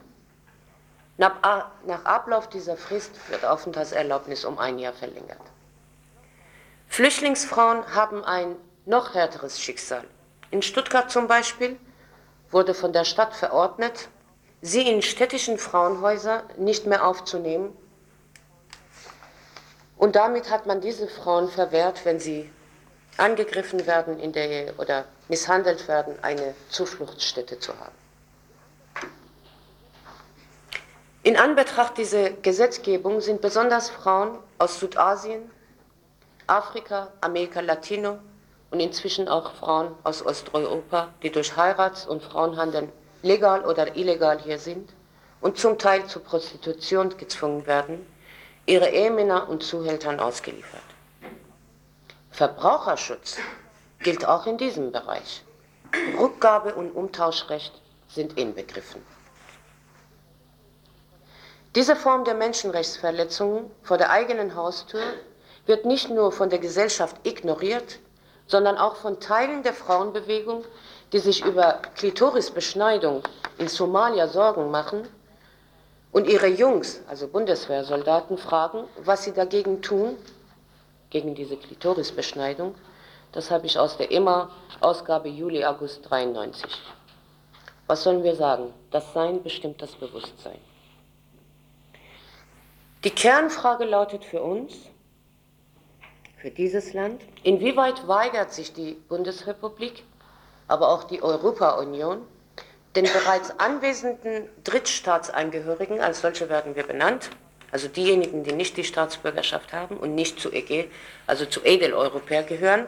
Nach, 1.18 1.70
nach 1.86 2.04
Ablauf 2.04 2.48
dieser 2.48 2.76
Frist 2.76 3.12
wird 3.30 3.44
Aufenthaltserlaubnis 3.44 4.44
um 4.44 4.58
ein 4.58 4.78
Jahr 4.78 4.92
verlängert. 4.92 5.40
Flüchtlingsfrauen 6.88 7.94
haben 7.94 8.24
ein 8.24 8.56
noch 8.84 9.14
härteres 9.14 9.60
Schicksal. 9.60 10.04
In 10.56 10.62
Stuttgart 10.62 11.10
zum 11.10 11.28
Beispiel 11.28 11.78
wurde 12.50 12.72
von 12.72 12.94
der 12.94 13.04
Stadt 13.04 13.34
verordnet, 13.36 14.08
sie 14.62 14.88
in 14.90 15.02
städtischen 15.02 15.58
Frauenhäuser 15.58 16.44
nicht 16.56 16.86
mehr 16.86 17.06
aufzunehmen. 17.06 17.76
Und 19.98 20.16
damit 20.16 20.48
hat 20.50 20.64
man 20.64 20.80
diese 20.80 21.08
Frauen 21.08 21.50
verwehrt, 21.50 22.06
wenn 22.06 22.20
sie 22.20 22.50
angegriffen 23.18 23.86
werden 23.86 24.18
in 24.18 24.32
der 24.32 24.48
Ehe 24.48 24.74
oder 24.78 25.04
misshandelt 25.28 25.88
werden, 25.88 26.14
eine 26.22 26.54
Zufluchtsstätte 26.70 27.58
zu 27.58 27.78
haben. 27.78 27.94
In 31.22 31.36
Anbetracht 31.36 31.98
dieser 31.98 32.30
Gesetzgebung 32.30 33.20
sind 33.20 33.42
besonders 33.42 33.90
Frauen 33.90 34.38
aus 34.56 34.80
Südasien, 34.80 35.50
Afrika, 36.46 37.12
Amerika 37.20 37.60
Latino 37.60 38.20
und 38.70 38.80
inzwischen 38.80 39.28
auch 39.28 39.52
Frauen 39.54 39.94
aus 40.02 40.24
Osteuropa, 40.24 41.08
die 41.22 41.30
durch 41.30 41.56
Heirats- 41.56 42.06
und 42.06 42.22
Frauenhandel 42.22 42.88
legal 43.22 43.64
oder 43.64 43.96
illegal 43.96 44.38
hier 44.40 44.58
sind 44.58 44.90
und 45.40 45.58
zum 45.58 45.78
Teil 45.78 46.06
zur 46.06 46.22
Prostitution 46.22 47.16
gezwungen 47.16 47.66
werden, 47.66 48.06
ihre 48.66 48.88
Ehemänner 48.88 49.48
und 49.48 49.62
Zuhältern 49.62 50.18
ausgeliefert. 50.20 50.82
Verbraucherschutz 52.30 53.38
gilt 54.00 54.26
auch 54.26 54.46
in 54.46 54.58
diesem 54.58 54.92
Bereich. 54.92 55.42
Rückgabe 56.18 56.74
und 56.74 56.90
Umtauschrecht 56.90 57.72
sind 58.08 58.38
inbegriffen. 58.38 59.02
Diese 61.74 61.94
Form 61.94 62.24
der 62.24 62.34
Menschenrechtsverletzungen 62.34 63.70
vor 63.82 63.98
der 63.98 64.10
eigenen 64.10 64.54
Haustür 64.54 65.02
wird 65.66 65.84
nicht 65.84 66.10
nur 66.10 66.32
von 66.32 66.48
der 66.48 66.58
Gesellschaft 66.58 67.16
ignoriert, 67.24 67.98
sondern 68.46 68.78
auch 68.78 68.96
von 68.96 69.20
Teilen 69.20 69.62
der 69.62 69.74
Frauenbewegung, 69.74 70.64
die 71.12 71.18
sich 71.18 71.44
über 71.44 71.80
Klitorisbeschneidung 71.96 73.22
in 73.58 73.68
Somalia 73.68 74.28
Sorgen 74.28 74.70
machen 74.70 75.08
und 76.12 76.26
ihre 76.28 76.46
Jungs, 76.46 77.00
also 77.08 77.28
Bundeswehrsoldaten, 77.28 78.38
fragen, 78.38 78.84
was 79.04 79.24
sie 79.24 79.32
dagegen 79.32 79.82
tun, 79.82 80.16
gegen 81.10 81.34
diese 81.34 81.56
Klitorisbeschneidung. 81.56 82.74
Das 83.32 83.50
habe 83.50 83.66
ich 83.66 83.78
aus 83.78 83.96
der 83.96 84.10
EMA-Ausgabe 84.10 85.28
Juli-August 85.28 86.08
93. 86.10 86.70
Was 87.86 88.02
sollen 88.02 88.24
wir 88.24 88.34
sagen? 88.34 88.72
Das 88.90 89.12
Sein 89.12 89.42
bestimmt 89.42 89.80
das 89.80 89.92
Bewusstsein. 89.92 90.58
Die 93.04 93.10
Kernfrage 93.10 93.84
lautet 93.84 94.24
für 94.24 94.42
uns, 94.42 94.74
für 96.36 96.50
dieses 96.50 96.92
Land? 96.92 97.22
Inwieweit 97.42 98.06
weigert 98.06 98.52
sich 98.52 98.72
die 98.72 98.92
Bundesrepublik, 99.08 100.04
aber 100.68 100.88
auch 100.88 101.04
die 101.04 101.22
Europa-Union, 101.22 102.22
den 102.94 103.04
bereits 103.04 103.58
anwesenden 103.58 104.48
Drittstaatsangehörigen, 104.64 106.00
als 106.00 106.20
solche 106.20 106.48
werden 106.48 106.76
wir 106.76 106.84
benannt, 106.84 107.30
also 107.70 107.88
diejenigen, 107.88 108.44
die 108.44 108.52
nicht 108.52 108.76
die 108.76 108.84
Staatsbürgerschaft 108.84 109.72
haben 109.72 109.96
und 109.96 110.14
nicht 110.14 110.40
zu 110.40 110.52
EG, 110.52 110.88
also 111.26 111.44
zu 111.44 111.64
Edeleuropäer 111.64 112.42
gehören, 112.42 112.86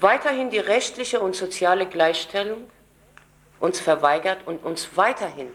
weiterhin 0.00 0.50
die 0.50 0.58
rechtliche 0.58 1.20
und 1.20 1.34
soziale 1.34 1.86
Gleichstellung 1.86 2.70
uns 3.60 3.80
verweigert 3.80 4.46
und 4.46 4.62
uns 4.64 4.90
weiterhin 4.96 5.48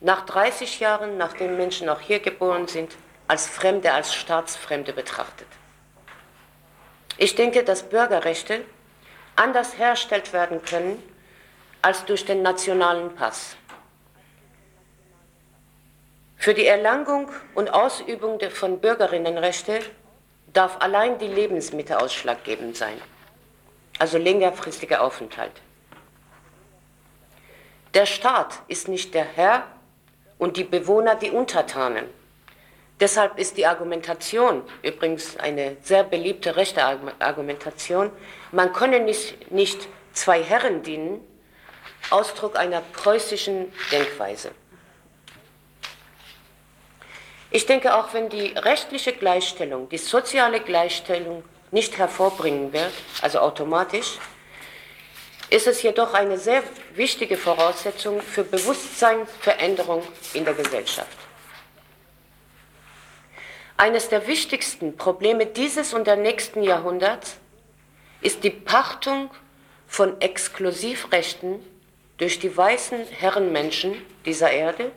nach 0.00 0.24
30 0.26 0.80
Jahren, 0.80 1.16
nachdem 1.16 1.56
Menschen 1.56 1.88
auch 1.88 2.00
hier 2.00 2.20
geboren 2.20 2.66
sind, 2.66 2.96
als 3.28 3.46
Fremde, 3.46 3.92
als 3.92 4.14
Staatsfremde 4.14 4.92
betrachtet. 4.92 5.48
Ich 7.18 7.34
denke, 7.34 7.64
dass 7.64 7.82
Bürgerrechte 7.82 8.64
anders 9.36 9.78
hergestellt 9.78 10.32
werden 10.32 10.62
können 10.62 11.02
als 11.80 12.04
durch 12.04 12.24
den 12.24 12.42
nationalen 12.42 13.14
Pass. 13.14 13.56
Für 16.36 16.54
die 16.54 16.66
Erlangung 16.66 17.30
und 17.54 17.72
Ausübung 17.72 18.40
von 18.50 18.80
Bürgerinnenrechte 18.80 19.80
darf 20.52 20.80
allein 20.80 21.18
die 21.18 21.28
Lebensmitte 21.28 22.00
ausschlaggebend 22.00 22.76
sein, 22.76 23.00
also 23.98 24.18
längerfristiger 24.18 25.02
Aufenthalt. 25.02 25.62
Der 27.94 28.06
Staat 28.06 28.60
ist 28.68 28.88
nicht 28.88 29.14
der 29.14 29.24
Herr 29.24 29.66
und 30.38 30.56
die 30.56 30.64
Bewohner 30.64 31.14
die 31.14 31.30
Untertanen. 31.30 32.06
Deshalb 33.02 33.36
ist 33.36 33.56
die 33.56 33.66
Argumentation, 33.66 34.62
übrigens 34.80 35.36
eine 35.36 35.76
sehr 35.82 36.04
beliebte 36.04 36.54
rechte 36.54 36.84
Argumentation, 37.18 38.12
man 38.52 38.72
könne 38.72 39.00
nicht, 39.00 39.50
nicht 39.50 39.88
zwei 40.12 40.40
Herren 40.40 40.84
dienen, 40.84 41.20
Ausdruck 42.10 42.56
einer 42.56 42.80
preußischen 42.80 43.72
Denkweise. 43.90 44.52
Ich 47.50 47.66
denke, 47.66 47.96
auch 47.96 48.14
wenn 48.14 48.28
die 48.28 48.52
rechtliche 48.54 49.12
Gleichstellung, 49.12 49.88
die 49.88 49.98
soziale 49.98 50.60
Gleichstellung 50.60 51.42
nicht 51.72 51.98
hervorbringen 51.98 52.72
wird, 52.72 52.92
also 53.20 53.40
automatisch, 53.40 54.18
ist 55.50 55.66
es 55.66 55.82
jedoch 55.82 56.14
eine 56.14 56.38
sehr 56.38 56.62
wichtige 56.94 57.36
Voraussetzung 57.36 58.20
für 58.20 58.44
Bewusstseinsveränderung 58.44 60.04
in 60.34 60.44
der 60.44 60.54
Gesellschaft. 60.54 61.21
Eines 63.82 64.08
der 64.08 64.28
wichtigsten 64.28 64.96
Probleme 64.96 65.44
dieses 65.44 65.92
und 65.92 66.06
der 66.06 66.14
nächsten 66.14 66.62
Jahrhunderts 66.62 67.38
ist 68.20 68.44
die 68.44 68.50
Pachtung 68.50 69.28
von 69.88 70.20
Exklusivrechten 70.20 71.58
durch 72.16 72.38
die 72.38 72.56
weißen 72.56 73.04
Herrenmenschen 73.06 73.96
dieser 74.24 74.52
Erde 74.52 74.92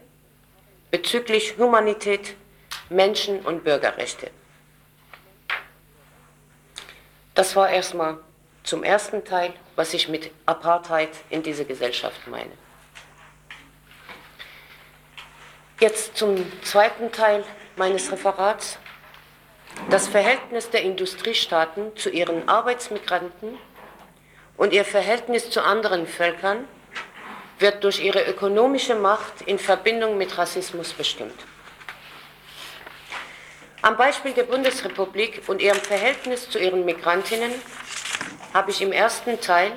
bezüglich 0.91 1.57
Humanität, 1.57 2.36
Menschen- 2.89 3.39
und 3.39 3.63
Bürgerrechte. 3.63 4.29
Das 7.33 7.55
war 7.55 7.71
erstmal 7.71 8.19
zum 8.61 8.83
ersten 8.83 9.25
Teil, 9.25 9.55
was 9.75 9.95
ich 9.95 10.09
mit 10.09 10.29
Apartheid 10.45 11.09
in 11.31 11.41
dieser 11.41 11.65
Gesellschaft 11.65 12.27
meine. 12.27 12.51
Jetzt 15.79 16.15
zum 16.15 16.45
zweiten 16.61 17.11
Teil 17.11 17.43
meines 17.78 18.11
Referats. 18.11 18.78
Das 19.89 20.07
Verhältnis 20.07 20.69
der 20.69 20.84
Industriestaaten 20.84 21.95
zu 21.97 22.09
ihren 22.09 22.47
Arbeitsmigranten 22.47 23.57
und 24.57 24.73
ihr 24.73 24.86
Verhältnis 24.86 25.49
zu 25.49 25.61
anderen 25.63 26.07
Völkern 26.07 26.67
wird 27.59 27.84
durch 27.84 28.03
ihre 28.03 28.23
ökonomische 28.26 28.95
Macht 28.95 29.41
in 29.45 29.59
Verbindung 29.59 30.17
mit 30.17 30.38
Rassismus 30.38 30.93
bestimmt. 30.93 31.45
Am 33.82 33.97
Beispiel 33.97 34.34
der 34.34 34.43
Bundesrepublik 34.43 35.43
und 35.47 35.61
ihrem 35.61 35.80
Verhältnis 35.80 36.49
zu 36.49 36.57
ihren 36.57 36.86
Migrantinnen 36.86 37.51
habe 38.53 38.71
ich 38.71 38.82
im 38.82 38.91
ersten 38.91 39.39
Teil 39.39 39.73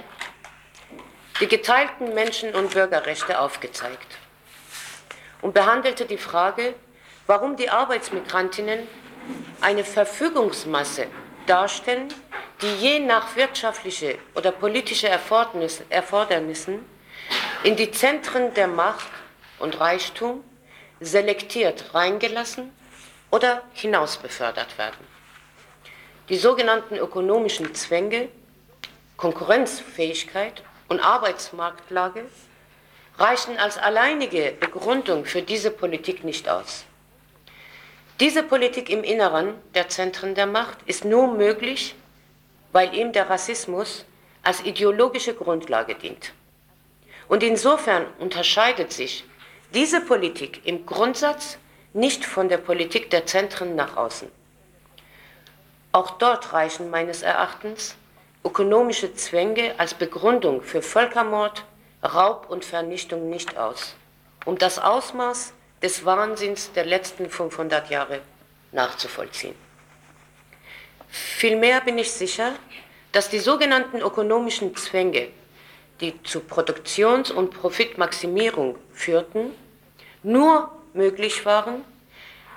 die 1.40 1.46
geteilten 1.46 2.14
Menschen- 2.14 2.54
und 2.54 2.72
Bürgerrechte 2.72 3.38
aufgezeigt 3.38 4.18
und 5.42 5.54
behandelte 5.54 6.06
die 6.06 6.18
Frage, 6.18 6.74
warum 7.28 7.56
die 7.56 7.68
Arbeitsmigrantinnen 7.68 8.88
eine 9.60 9.84
Verfügungsmasse 9.84 11.06
darstellen, 11.46 12.08
die 12.62 12.74
je 12.76 12.98
nach 13.00 13.36
wirtschaftliche 13.36 14.18
oder 14.34 14.50
politische 14.50 15.08
Erfordernissen 15.08 16.84
in 17.62 17.76
die 17.76 17.90
Zentren 17.90 18.54
der 18.54 18.66
Macht 18.66 19.10
und 19.58 19.78
Reichtum 19.78 20.42
selektiert 21.00 21.92
reingelassen 21.92 22.72
oder 23.30 23.62
hinausbefördert 23.74 24.78
werden. 24.78 25.06
Die 26.30 26.36
sogenannten 26.36 26.96
ökonomischen 26.96 27.74
Zwänge 27.74 28.28
Konkurrenzfähigkeit 29.18 30.62
und 30.88 31.00
Arbeitsmarktlage 31.00 32.24
reichen 33.18 33.58
als 33.58 33.76
alleinige 33.76 34.54
Begründung 34.58 35.26
für 35.26 35.42
diese 35.42 35.70
Politik 35.70 36.24
nicht 36.24 36.48
aus. 36.48 36.87
Diese 38.20 38.42
Politik 38.42 38.90
im 38.90 39.04
Inneren 39.04 39.54
der 39.74 39.88
Zentren 39.88 40.34
der 40.34 40.46
Macht 40.46 40.78
ist 40.86 41.04
nur 41.04 41.28
möglich, 41.28 41.94
weil 42.72 42.92
ihm 42.92 43.12
der 43.12 43.30
Rassismus 43.30 44.04
als 44.42 44.64
ideologische 44.64 45.34
Grundlage 45.34 45.94
dient. 45.94 46.32
Und 47.28 47.44
insofern 47.44 48.06
unterscheidet 48.18 48.92
sich 48.92 49.24
diese 49.72 50.00
Politik 50.00 50.66
im 50.66 50.84
Grundsatz 50.84 51.58
nicht 51.92 52.24
von 52.24 52.48
der 52.48 52.58
Politik 52.58 53.08
der 53.10 53.24
Zentren 53.26 53.76
nach 53.76 53.96
außen. 53.96 54.28
Auch 55.92 56.10
dort 56.10 56.52
reichen 56.52 56.90
meines 56.90 57.22
Erachtens 57.22 57.94
ökonomische 58.44 59.14
Zwänge 59.14 59.74
als 59.78 59.94
Begründung 59.94 60.62
für 60.62 60.82
Völkermord, 60.82 61.64
Raub 62.02 62.46
und 62.50 62.64
Vernichtung 62.64 63.30
nicht 63.30 63.56
aus, 63.56 63.94
um 64.44 64.58
das 64.58 64.80
Ausmaß 64.80 65.52
des 65.82 66.04
Wahnsinns 66.04 66.72
der 66.72 66.84
letzten 66.84 67.30
500 67.30 67.90
Jahre 67.90 68.20
nachzuvollziehen. 68.72 69.54
Vielmehr 71.08 71.80
bin 71.80 71.98
ich 71.98 72.10
sicher, 72.12 72.54
dass 73.12 73.30
die 73.30 73.38
sogenannten 73.38 73.98
ökonomischen 74.00 74.76
Zwänge, 74.76 75.28
die 76.00 76.22
zu 76.22 76.40
Produktions- 76.40 77.30
und 77.30 77.50
Profitmaximierung 77.50 78.76
führten, 78.92 79.52
nur 80.22 80.70
möglich 80.92 81.44
waren, 81.46 81.84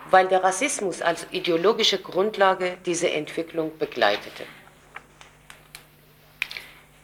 weil 0.09 0.27
der 0.27 0.43
Rassismus 0.43 1.01
als 1.01 1.27
ideologische 1.31 1.99
Grundlage 1.99 2.77
diese 2.85 3.09
Entwicklung 3.09 3.77
begleitete. 3.77 4.43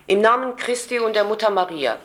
Im 0.07 0.21
Namen 0.21 0.55
Christi 0.55 0.99
und 0.99 1.15
der 1.15 1.23
Mutter 1.23 1.49
Maria 1.49 1.97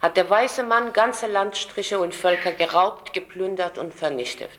hat 0.00 0.16
der 0.16 0.28
weiße 0.30 0.62
Mann 0.62 0.92
ganze 0.92 1.26
Landstriche 1.26 1.98
und 1.98 2.14
Völker 2.14 2.52
geraubt, 2.52 3.12
geplündert 3.12 3.78
und 3.78 3.94
vernichtet. 3.94 4.50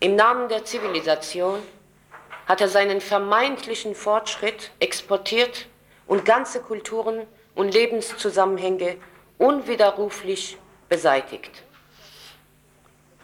Im 0.00 0.16
Namen 0.16 0.48
der 0.48 0.64
Zivilisation 0.64 1.60
hat 2.46 2.60
er 2.60 2.68
seinen 2.68 3.00
vermeintlichen 3.00 3.94
Fortschritt 3.94 4.70
exportiert 4.78 5.66
und 6.06 6.24
ganze 6.24 6.60
Kulturen 6.60 7.26
und 7.54 7.72
Lebenszusammenhänge 7.72 8.96
unwiderruflich 9.38 10.58
beseitigt. 10.88 11.62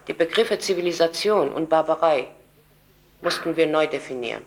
Die 0.06 0.12
Begriffe 0.12 0.58
Zivilisation 0.58 1.52
und 1.52 1.68
Barbarei 1.68 2.28
mussten 3.20 3.56
wir 3.56 3.66
neu 3.66 3.86
definieren. 3.86 4.44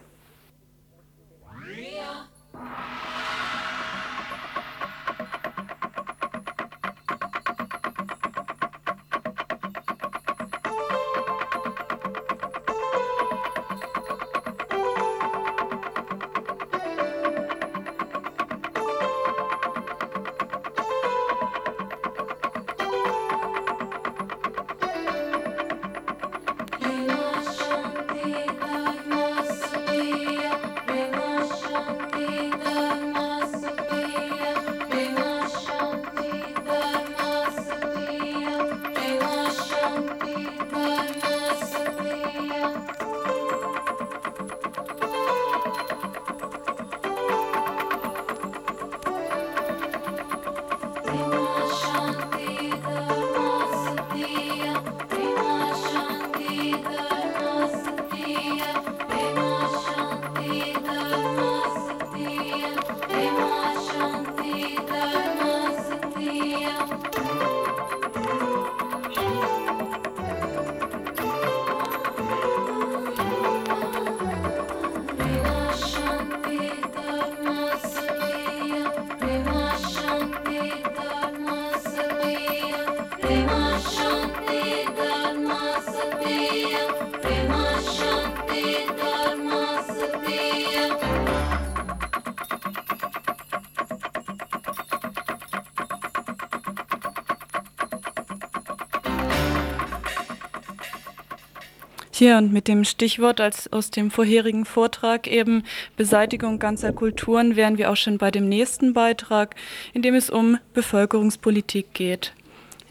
Hier 102.22 102.38
und 102.38 102.54
mit 102.54 102.68
dem 102.68 102.84
Stichwort 102.84 103.42
als 103.42 103.74
aus 103.74 103.90
dem 103.90 104.12
vorherigen 104.12 104.66
Vortrag 104.66 105.26
eben 105.26 105.64
Beseitigung 105.98 106.60
ganzer 106.60 106.94
Kulturen 106.94 107.56
wären 107.56 107.80
wir 107.80 107.90
auch 107.90 107.96
schon 107.96 108.20
bei 108.20 108.30
dem 108.30 108.48
nächsten 108.48 108.94
Beitrag, 108.94 109.56
in 109.92 110.04
dem 110.04 110.14
es 110.14 110.30
um 110.30 110.60
Bevölkerungspolitik 110.76 111.96
geht. 111.96 112.34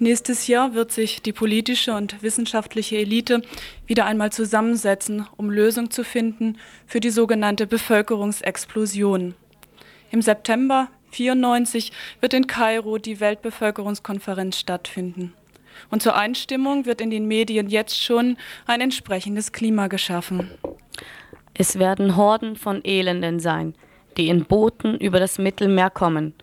Nächstes 0.00 0.48
Jahr 0.48 0.74
wird 0.74 0.90
sich 0.90 1.22
die 1.22 1.32
politische 1.32 1.94
und 1.94 2.24
wissenschaftliche 2.24 2.96
Elite 2.96 3.42
wieder 3.86 4.04
einmal 4.04 4.32
zusammensetzen, 4.32 5.28
um 5.36 5.48
Lösungen 5.48 5.92
zu 5.92 6.02
finden 6.02 6.58
für 6.88 6.98
die 6.98 7.10
sogenannte 7.10 7.68
Bevölkerungsexplosion. 7.68 9.36
Im 10.10 10.22
September 10.22 10.88
1994 11.12 11.92
wird 12.20 12.34
in 12.34 12.48
Kairo 12.48 12.98
die 12.98 13.20
Weltbevölkerungskonferenz 13.20 14.58
stattfinden. 14.58 15.34
Und 15.90 16.02
zur 16.02 16.16
Einstimmung 16.16 16.86
wird 16.86 17.00
in 17.00 17.10
den 17.10 17.26
Medien 17.26 17.68
jetzt 17.68 18.02
schon 18.02 18.36
ein 18.66 18.80
entsprechendes 18.80 19.52
Klima 19.52 19.88
geschaffen. 19.88 20.50
Es 21.54 21.78
werden 21.78 22.16
Horden 22.16 22.56
von 22.56 22.80
Elenden 22.84 23.40
sein, 23.40 23.74
die 24.16 24.28
in 24.28 24.44
Booten 24.44 24.96
über 24.96 25.18
das 25.18 25.38
Mittelmeer 25.38 25.90
kommen, 25.90 26.34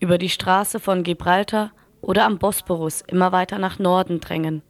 über 0.00 0.18
die 0.18 0.28
Straße 0.28 0.80
von 0.80 1.02
Gibraltar 1.02 1.72
oder 2.00 2.24
am 2.24 2.38
Bosporus 2.38 3.02
immer 3.06 3.32
weiter 3.32 3.58
nach 3.58 3.78
Norden 3.78 4.20
drängen. 4.20 4.62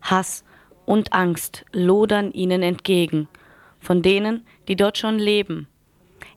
Hass 0.00 0.44
und 0.86 1.12
Angst 1.12 1.64
lodern 1.72 2.32
ihnen 2.32 2.62
entgegen, 2.62 3.28
von 3.78 4.02
denen, 4.02 4.46
die 4.68 4.76
dort 4.76 4.98
schon 4.98 5.18
leben. 5.18 5.68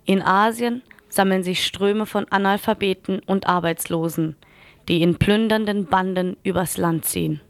In 0.05 0.21
Asien 0.21 0.81
sammeln 1.09 1.43
sich 1.43 1.65
Ströme 1.65 2.05
von 2.05 2.25
Analphabeten 2.29 3.19
und 3.19 3.47
Arbeitslosen, 3.47 4.35
die 4.87 5.01
in 5.01 5.17
plündernden 5.17 5.85
Banden 5.85 6.37
übers 6.43 6.77
Land 6.77 7.05
ziehen. 7.05 7.41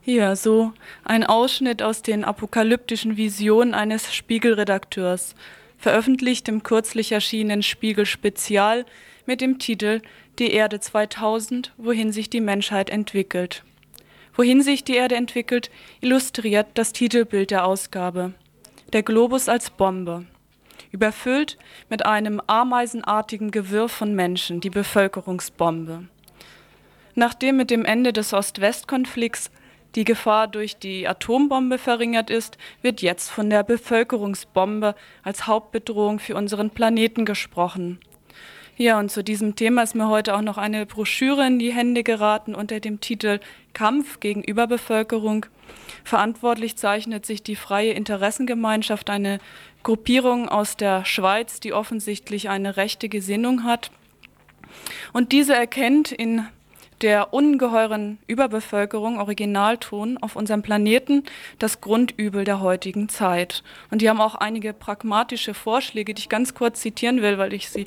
Hier 0.00 0.34
so 0.34 0.72
ein 1.04 1.24
Ausschnitt 1.24 1.82
aus 1.82 2.02
den 2.02 2.24
apokalyptischen 2.24 3.16
Visionen 3.16 3.72
eines 3.72 4.12
Spiegelredakteurs, 4.12 5.36
veröffentlicht 5.78 6.48
im 6.48 6.62
kürzlich 6.62 7.12
erschienenen 7.12 7.62
Spiegel 7.62 8.06
Spezial 8.06 8.84
mit 9.26 9.40
dem 9.40 9.58
Titel 9.58 10.00
Die 10.38 10.52
Erde 10.52 10.80
2000, 10.80 11.72
wohin 11.76 12.12
sich 12.12 12.30
die 12.30 12.40
Menschheit 12.40 12.90
entwickelt. 12.90 13.64
Wohin 14.34 14.62
sich 14.62 14.82
die 14.82 14.94
Erde 14.94 15.16
entwickelt, 15.16 15.70
illustriert 16.00 16.68
das 16.74 16.92
Titelbild 16.92 17.50
der 17.50 17.66
Ausgabe. 17.66 18.32
Der 18.92 19.02
Globus 19.02 19.48
als 19.48 19.70
Bombe. 19.70 20.26
Überfüllt 20.90 21.58
mit 21.88 22.06
einem 22.06 22.40
ameisenartigen 22.46 23.50
Gewirr 23.50 23.88
von 23.88 24.14
Menschen, 24.14 24.60
die 24.60 24.70
Bevölkerungsbombe. 24.70 26.08
Nachdem 27.14 27.56
mit 27.56 27.70
dem 27.70 27.84
Ende 27.84 28.12
des 28.12 28.32
Ost-West-Konflikts 28.32 29.50
die 29.94 30.04
Gefahr 30.04 30.48
durch 30.48 30.76
die 30.78 31.06
Atombombe 31.06 31.78
verringert 31.78 32.30
ist, 32.30 32.56
wird 32.80 33.02
jetzt 33.02 33.30
von 33.30 33.50
der 33.50 33.62
Bevölkerungsbombe 33.62 34.94
als 35.22 35.46
Hauptbedrohung 35.46 36.18
für 36.18 36.34
unseren 36.34 36.70
Planeten 36.70 37.24
gesprochen. 37.24 37.98
Ja, 38.78 38.98
und 38.98 39.10
zu 39.10 39.22
diesem 39.22 39.54
Thema 39.54 39.82
ist 39.82 39.94
mir 39.94 40.08
heute 40.08 40.34
auch 40.34 40.40
noch 40.40 40.56
eine 40.56 40.86
Broschüre 40.86 41.46
in 41.46 41.58
die 41.58 41.74
Hände 41.74 42.02
geraten 42.02 42.54
unter 42.54 42.80
dem 42.80 43.00
Titel 43.00 43.38
Kampf 43.74 44.18
gegen 44.18 44.42
Überbevölkerung. 44.42 45.44
Verantwortlich 46.04 46.76
zeichnet 46.76 47.26
sich 47.26 47.42
die 47.42 47.54
Freie 47.54 47.92
Interessengemeinschaft, 47.92 49.10
eine 49.10 49.38
Gruppierung 49.82 50.48
aus 50.48 50.78
der 50.78 51.04
Schweiz, 51.04 51.60
die 51.60 51.74
offensichtlich 51.74 52.48
eine 52.48 52.78
rechte 52.78 53.10
Gesinnung 53.10 53.64
hat. 53.64 53.90
Und 55.12 55.32
diese 55.32 55.54
erkennt 55.54 56.10
in 56.10 56.46
der 57.02 57.34
ungeheuren 57.34 58.18
Überbevölkerung, 58.26 59.18
Originalton, 59.18 60.18
auf 60.18 60.36
unserem 60.36 60.62
Planeten 60.62 61.24
das 61.58 61.80
Grundübel 61.80 62.44
der 62.44 62.60
heutigen 62.60 63.08
Zeit. 63.08 63.62
Und 63.90 64.02
die 64.02 64.08
haben 64.08 64.20
auch 64.20 64.36
einige 64.36 64.72
pragmatische 64.72 65.52
Vorschläge, 65.52 66.14
die 66.14 66.20
ich 66.20 66.28
ganz 66.28 66.54
kurz 66.54 66.80
zitieren 66.80 67.20
will, 67.20 67.38
weil 67.38 67.52
ich 67.52 67.68
sie 67.68 67.86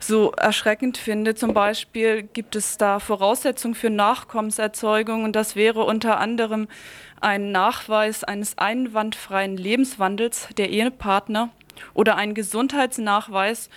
so 0.00 0.32
erschreckend 0.32 0.96
finde. 0.96 1.34
Zum 1.34 1.52
Beispiel 1.52 2.22
gibt 2.22 2.56
es 2.56 2.78
da 2.78 2.98
Voraussetzungen 2.98 3.74
für 3.74 3.90
Nachkommenserzeugung 3.90 5.24
und 5.24 5.36
das 5.36 5.54
wäre 5.54 5.84
unter 5.84 6.18
anderem 6.18 6.68
ein 7.20 7.52
Nachweis 7.52 8.24
eines 8.24 8.58
einwandfreien 8.58 9.56
Lebenswandels 9.56 10.48
der 10.56 10.70
Ehepartner 10.70 11.50
oder 11.94 12.16
ein 12.16 12.34
Gesundheitsnachweis 12.34 13.68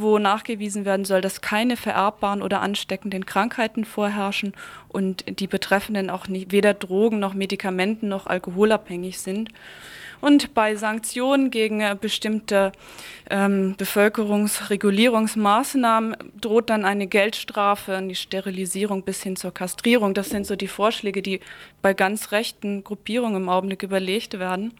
wo 0.00 0.18
nachgewiesen 0.18 0.84
werden 0.84 1.04
soll, 1.04 1.20
dass 1.20 1.40
keine 1.40 1.76
vererbbaren 1.76 2.42
oder 2.42 2.60
ansteckenden 2.60 3.26
Krankheiten 3.26 3.84
vorherrschen 3.84 4.54
und 4.88 5.40
die 5.40 5.46
Betreffenden 5.46 6.10
auch 6.10 6.28
nicht, 6.28 6.52
weder 6.52 6.74
Drogen 6.74 7.18
noch 7.18 7.34
Medikamenten 7.34 8.08
noch 8.08 8.26
alkoholabhängig 8.26 9.18
sind. 9.18 9.50
Und 10.20 10.54
bei 10.54 10.76
Sanktionen 10.76 11.50
gegen 11.50 11.80
äh, 11.80 11.96
bestimmte 11.98 12.70
ähm, 13.30 13.74
Bevölkerungsregulierungsmaßnahmen 13.78 16.14
droht 16.40 16.70
dann 16.70 16.84
eine 16.84 17.06
Geldstrafe, 17.06 18.02
die 18.06 18.14
Sterilisierung 18.14 19.02
bis 19.02 19.22
hin 19.22 19.36
zur 19.36 19.54
Kastrierung. 19.54 20.12
Das 20.14 20.28
sind 20.28 20.46
so 20.46 20.56
die 20.56 20.68
Vorschläge, 20.68 21.22
die 21.22 21.40
bei 21.80 21.94
ganz 21.94 22.32
rechten 22.32 22.84
Gruppierungen 22.84 23.42
im 23.42 23.48
Augenblick 23.48 23.82
überlegt 23.82 24.38
werden. 24.38 24.74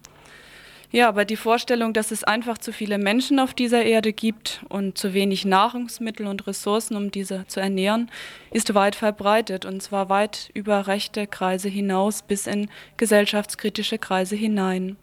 Ja, 0.92 1.08
aber 1.08 1.24
die 1.24 1.36
Vorstellung, 1.36 1.92
dass 1.92 2.10
es 2.10 2.24
einfach 2.24 2.58
zu 2.58 2.72
viele 2.72 2.98
Menschen 2.98 3.38
auf 3.38 3.54
dieser 3.54 3.84
Erde 3.84 4.12
gibt 4.12 4.64
und 4.68 4.98
zu 4.98 5.14
wenig 5.14 5.44
Nahrungsmittel 5.44 6.26
und 6.26 6.48
Ressourcen, 6.48 6.96
um 6.96 7.12
diese 7.12 7.46
zu 7.46 7.60
ernähren, 7.60 8.10
ist 8.50 8.74
weit 8.74 8.96
verbreitet 8.96 9.64
und 9.64 9.80
zwar 9.82 10.08
weit 10.08 10.50
über 10.52 10.88
rechte 10.88 11.28
Kreise 11.28 11.68
hinaus 11.68 12.22
bis 12.22 12.48
in 12.48 12.68
gesellschaftskritische 12.96 13.98
Kreise 13.98 14.34
hinein. 14.34 14.96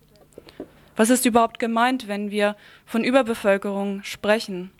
Was 0.97 1.09
ist 1.09 1.25
überhaupt 1.25 1.57
gemeint, 1.57 2.09
wenn 2.09 2.31
wir 2.31 2.57
von 2.85 3.05
Überbevölkerung 3.05 4.03
sprechen? 4.03 4.71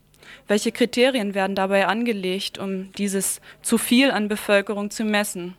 Welche 0.48 0.74
Kriterien 0.74 1.36
werden 1.36 1.56
dabei 1.56 1.88
angelegt, 1.88 2.58
um 2.58 2.92
dieses 2.94 3.40
zu 3.62 3.78
viel 3.78 4.12
an 4.12 4.28
Bevölkerung 4.28 4.90
zu 4.90 5.06
messen? 5.06 5.56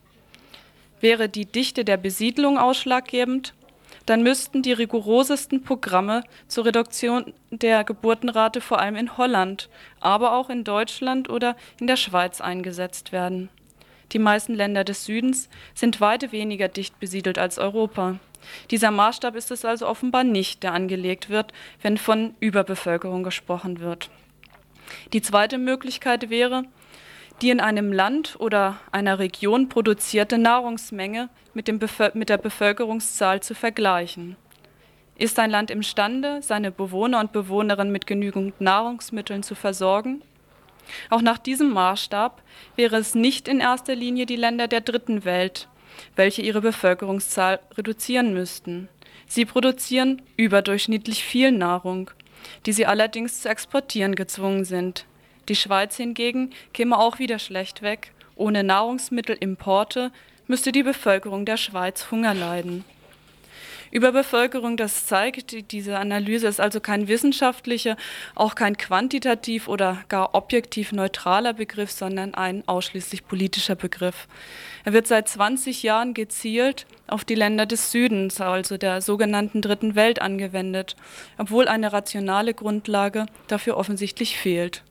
Wäre 1.01 1.31
die 1.31 1.47
Dichte 1.47 1.87
der 1.87 1.97
Besiedlung 1.97 2.59
ausschlaggebend 2.59 3.55
dann 4.09 4.23
müssten 4.23 4.63
die 4.63 4.73
rigorosesten 4.73 5.63
Programme 5.63 6.25
zur 6.47 6.65
Reduktion 6.65 7.35
der 7.51 7.85
Geburtenrate 7.85 8.63
vor 8.63 8.81
allem 8.81 8.97
in 8.97 9.19
Holland, 9.19 9.69
aber 10.01 10.33
auch 10.33 10.49
in 10.49 10.65
Deutschland 10.65 11.29
oder 11.29 11.57
in 11.79 11.87
der 11.87 11.97
Schweiz 11.97 12.41
eingesetzt 12.41 13.13
werden. 13.13 13.51
Die 14.13 14.19
meisten 14.19 14.55
Länder 14.55 14.85
des 14.85 15.05
Südens 15.05 15.51
sind 15.75 16.01
weit 16.01 16.33
weniger 16.33 16.69
dicht 16.69 16.99
besiedelt 16.99 17.39
als 17.39 17.59
Europa. 17.59 18.19
Dieser 18.71 18.91
Maßstab 18.91 19.37
ist 19.37 19.51
es 19.51 19.67
also 19.67 19.87
offenbar 19.87 20.25
nicht, 20.25 20.63
der 20.63 20.73
angelegt 20.73 21.29
wird, 21.29 21.53
wenn 21.83 21.99
von 21.99 22.35
Überbevölkerung 22.41 23.23
gesprochen 23.23 23.81
wird. 23.81 24.09
Die 25.13 25.21
zweite 25.21 25.59
Möglichkeit 25.59 26.31
wäre, 26.31 26.65
die 27.41 27.51
in 27.51 27.61
einem 27.61 27.93
Land 27.93 28.37
oder 28.39 28.79
einer 28.91 29.19
Region 29.19 29.69
produzierte 29.69 30.39
Nahrungsmenge 30.39 31.29
mit, 31.55 31.69
mit 32.15 32.29
der 32.29 32.39
Bevölkerungszahl 32.39 33.41
zu 33.43 33.55
vergleichen. 33.55 34.37
Ist 35.17 35.39
ein 35.39 35.51
Land 35.51 35.71
imstande, 35.71 36.43
seine 36.43 36.71
Bewohner 36.71 37.21
und 37.21 37.33
Bewohnerinnen 37.33 37.93
mit 37.93 38.07
genügend 38.07 38.61
Nahrungsmitteln 38.61 39.43
zu 39.43 39.55
versorgen? 39.55 40.23
Auch 41.11 41.23
nach 41.23 41.39
diesem 41.39 41.71
Maßstab 41.71 42.43
wäre 42.77 42.97
es 42.97 43.15
nicht 43.15 43.49
in 43.49 43.61
erster 43.61 43.95
Linie 43.95 44.27
die 44.27 44.37
Länder 44.37 44.69
der 44.69 44.81
dritten 44.81 45.25
Welt, 45.25 45.69
welche 46.17 46.43
ihre 46.43 46.61
Bevölkerungszahl 46.61 47.61
reduzieren 47.77 48.33
müssten. 48.33 48.89
Sie 49.27 49.45
produzieren 49.45 50.23
überdurchschnittlich 50.37 51.23
viel 51.23 51.53
Nahrung, 51.53 52.11
die 52.65 52.73
sie 52.73 52.87
allerdings 52.87 53.43
zu 53.43 53.49
exportieren 53.49 54.15
gezwungen 54.15 54.65
sind. 54.65 55.05
Die 55.49 55.57
Schweiz 55.57 55.97
hingegen 55.97 56.51
käme 56.73 56.99
auch 56.99 57.19
wieder 57.19 57.39
schlecht 57.39 57.83
weg. 57.83 58.13
Ohne 58.37 58.63
Nahrungsmittelimporte 58.63 60.13
müsste 60.47 60.73
die 60.73 60.83
Bevölkerung 60.83 61.45
der 61.45 61.57
Schweiz 61.57 62.11
Hunger 62.11 62.35
leiden. 62.35 62.85
Überbevölkerung, 63.91 64.77
das 64.77 65.07
zeigt, 65.07 65.73
diese 65.73 65.99
Analyse 65.99 66.47
ist 66.47 66.61
also 66.61 66.79
kein 66.79 67.09
wissenschaftlicher, 67.09 67.97
auch 68.35 68.55
kein 68.55 68.77
quantitativ 68.77 69.67
oder 69.67 70.05
gar 70.09 70.35
objektiv 70.35 70.93
neutraler 70.93 71.55
Begriff, 71.55 71.91
sondern 71.91 72.35
ein 72.35 72.65
ausschließlich 72.67 73.27
politischer 73.27 73.77
Begriff. 73.77 74.29
Er 74.85 74.93
wird 74.93 75.07
seit 75.07 75.29
20 75.29 75.83
Jahren 75.83 76.13
gezielt 76.13 76.87
auf 77.07 77.25
die 77.25 77.35
Länder 77.35 77.65
des 77.65 77.91
Südens, 77.91 78.41
also 78.41 78.77
der 78.77 79.01
sogenannten 79.01 79.63
Dritten 79.63 79.95
Welt, 79.95 80.21
angewendet, 80.21 80.95
obwohl 81.39 81.67
eine 81.67 81.93
rationale 81.93 82.53
Grundlage 82.53 83.25
dafür 83.47 83.79
offensichtlich 83.79 84.37
fehlt. 84.37 84.83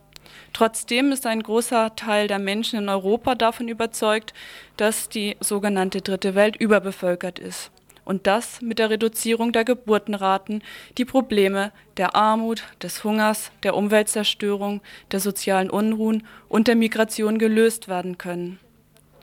Trotzdem 0.53 1.11
ist 1.11 1.25
ein 1.25 1.43
großer 1.43 1.95
Teil 1.95 2.27
der 2.27 2.39
Menschen 2.39 2.79
in 2.79 2.89
Europa 2.89 3.35
davon 3.35 3.67
überzeugt, 3.67 4.33
dass 4.75 5.09
die 5.09 5.37
sogenannte 5.39 6.01
Dritte 6.01 6.35
Welt 6.35 6.55
überbevölkert 6.55 7.39
ist. 7.39 7.71
Und 8.05 8.25
das 8.25 8.61
mit 8.61 8.79
der 8.79 8.89
Reduzierung 8.89 9.51
der 9.51 9.65
Geburtenraten 9.65 10.63
die 10.97 11.03
Probleme 11.03 11.73
der 11.97 12.15
Armut, 12.15 12.63
des 12.81 13.03
Hungers, 13.03 13.51
der 13.63 13.75
Umweltzerstörung, 13.75 14.81
der 15.11 15.19
sozialen 15.19 15.69
Unruhen 15.69 16.25
und 16.47 16.69
der 16.69 16.77
Migration 16.77 17.37
gelöst 17.37 17.89
werden 17.89 18.17
können. 18.17 18.59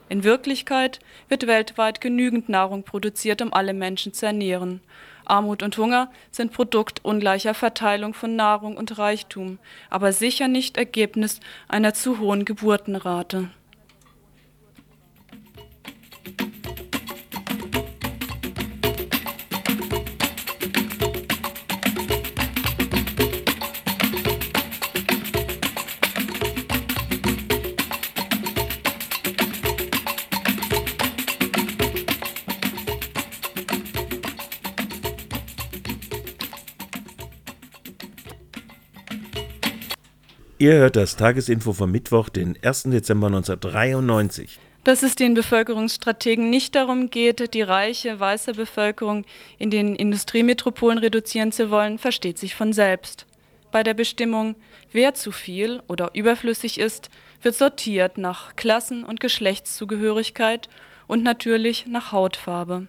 In 0.07 0.23
Wirklichkeit 0.23 0.99
wird 1.29 1.47
weltweit 1.47 1.99
genügend 1.99 2.47
Nahrung 2.47 2.83
produziert, 2.83 3.41
um 3.41 3.53
alle 3.53 3.73
Menschen 3.73 4.13
zu 4.13 4.27
ernähren. 4.27 4.81
Armut 5.27 5.63
und 5.63 5.77
Hunger 5.77 6.09
sind 6.31 6.51
Produkt 6.53 7.03
ungleicher 7.03 7.53
Verteilung 7.53 8.13
von 8.13 8.35
Nahrung 8.35 8.77
und 8.77 8.97
Reichtum, 8.97 9.59
aber 9.89 10.11
sicher 10.13 10.47
nicht 10.47 10.77
Ergebnis 10.77 11.39
einer 11.67 11.93
zu 11.93 12.19
hohen 12.19 12.45
Geburtenrate. 12.45 13.49
Ihr 40.65 40.77
hört 40.77 40.95
das 40.95 41.15
Tagesinfo 41.15 41.73
vom 41.73 41.91
Mittwoch, 41.91 42.27
den 42.27 42.57
1. 42.59 42.85
Dezember 42.85 43.27
1993. 43.27 44.57
Dass 44.83 45.03
es 45.03 45.13
den 45.13 45.35
Bevölkerungsstrategen 45.35 46.49
nicht 46.49 46.73
darum 46.73 47.11
geht, 47.11 47.53
die 47.53 47.61
reiche 47.61 48.19
weiße 48.19 48.53
Bevölkerung 48.53 49.25
in 49.59 49.69
den 49.69 49.95
Industriemetropolen 49.95 50.97
reduzieren 50.97 51.51
zu 51.51 51.69
wollen, 51.69 51.99
versteht 51.99 52.39
sich 52.39 52.55
von 52.55 52.73
selbst. 52.73 53.27
Bei 53.71 53.83
der 53.83 53.93
Bestimmung, 53.93 54.55
wer 54.91 55.13
zu 55.13 55.31
viel 55.31 55.83
oder 55.87 56.09
überflüssig 56.15 56.79
ist, 56.79 57.11
wird 57.43 57.53
sortiert 57.53 58.17
nach 58.17 58.55
Klassen- 58.55 59.03
und 59.03 59.19
Geschlechtszugehörigkeit 59.19 60.67
und 61.05 61.21
natürlich 61.21 61.85
nach 61.85 62.11
Hautfarbe. 62.11 62.87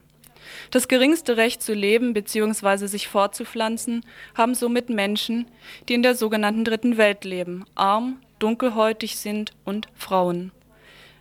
Das 0.71 0.89
geringste 0.89 1.37
Recht 1.37 1.63
zu 1.63 1.75
leben 1.75 2.13
bzw. 2.13 2.87
sich 2.87 3.09
fortzupflanzen 3.09 4.05
haben 4.35 4.55
somit 4.55 4.91
Menschen, 4.91 5.47
die 5.89 5.95
in 5.95 6.03
der 6.03 6.15
sogenannten 6.15 6.65
Dritten 6.65 6.97
Welt 6.97 7.25
leben, 7.25 7.65
arm, 7.75 8.21
dunkelhäutig 8.39 9.17
sind 9.17 9.53
und 9.65 9.89
Frauen. 9.95 10.53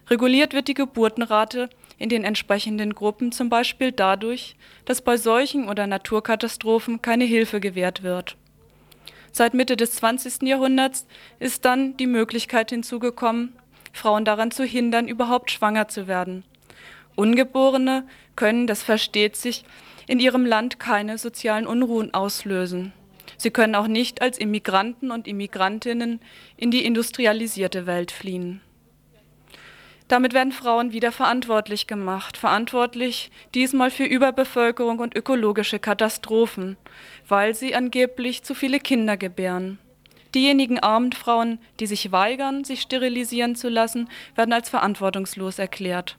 Reguliert 0.10 0.54
wird 0.54 0.68
die 0.68 0.74
Geburtenrate 0.74 1.70
in 1.98 2.10
den 2.10 2.24
entsprechenden 2.24 2.94
Gruppen 2.94 3.32
zum 3.32 3.50
Beispiel 3.50 3.92
dadurch, 3.92 4.56
dass 4.86 5.02
bei 5.02 5.18
Seuchen 5.18 5.70
oder 5.70 5.88
Naturkatastrophen 5.88 7.02
keine 7.02 7.24
Hilfe 7.24 7.60
gewährt 7.60 8.04
wird. 8.04 8.36
Seit 9.32 9.54
Mitte 9.54 9.76
des 9.76 9.94
20. 9.94 10.44
Jahrhunderts 10.44 11.06
ist 11.40 11.66
dann 11.66 11.98
die 11.98 12.08
Möglichkeit 12.08 12.70
hinzugekommen, 12.70 13.54
Frauen 13.92 14.26
daran 14.26 14.52
zu 14.52 14.64
hindern, 14.64 15.08
überhaupt 15.08 15.52
schwanger 15.52 15.88
zu 15.88 16.08
werden. 16.08 16.44
Ungeborene 17.16 18.08
können, 18.36 18.68
das 18.68 18.84
versteht 18.84 19.36
sich, 19.36 19.64
in 20.08 20.20
ihrem 20.20 20.46
Land 20.46 20.80
keine 20.80 21.18
sozialen 21.18 21.68
Unruhen 21.68 22.14
auslösen. 22.14 22.94
Sie 23.38 23.52
können 23.52 23.76
auch 23.76 23.88
nicht 23.88 24.22
als 24.22 24.38
Immigranten 24.38 25.12
und 25.12 25.28
Immigrantinnen 25.28 26.20
in 26.58 26.72
die 26.72 26.86
industrialisierte 26.86 27.86
Welt 27.86 28.12
fliehen. 28.12 28.62
Damit 30.08 30.34
werden 30.34 30.52
Frauen 30.52 30.92
wieder 30.92 31.12
verantwortlich 31.12 31.88
gemacht, 31.88 32.38
verantwortlich 32.38 33.32
diesmal 33.56 33.90
für 33.90 34.06
Überbevölkerung 34.06 35.00
und 35.00 35.16
ökologische 35.16 35.80
Katastrophen, 35.80 36.78
weil 37.28 37.56
sie 37.56 37.74
angeblich 37.74 38.44
zu 38.44 38.54
viele 38.54 38.80
Kinder 38.80 39.18
gebären. 39.18 39.80
Diejenigen 40.36 40.80
armen 40.80 41.12
Frauen, 41.12 41.60
die 41.80 41.88
sich 41.88 42.12
weigern, 42.12 42.64
sich 42.64 42.82
sterilisieren 42.82 43.56
zu 43.56 43.68
lassen, 43.68 44.10
werden 44.36 44.54
als 44.54 44.70
verantwortungslos 44.70 45.58
erklärt. 45.58 46.18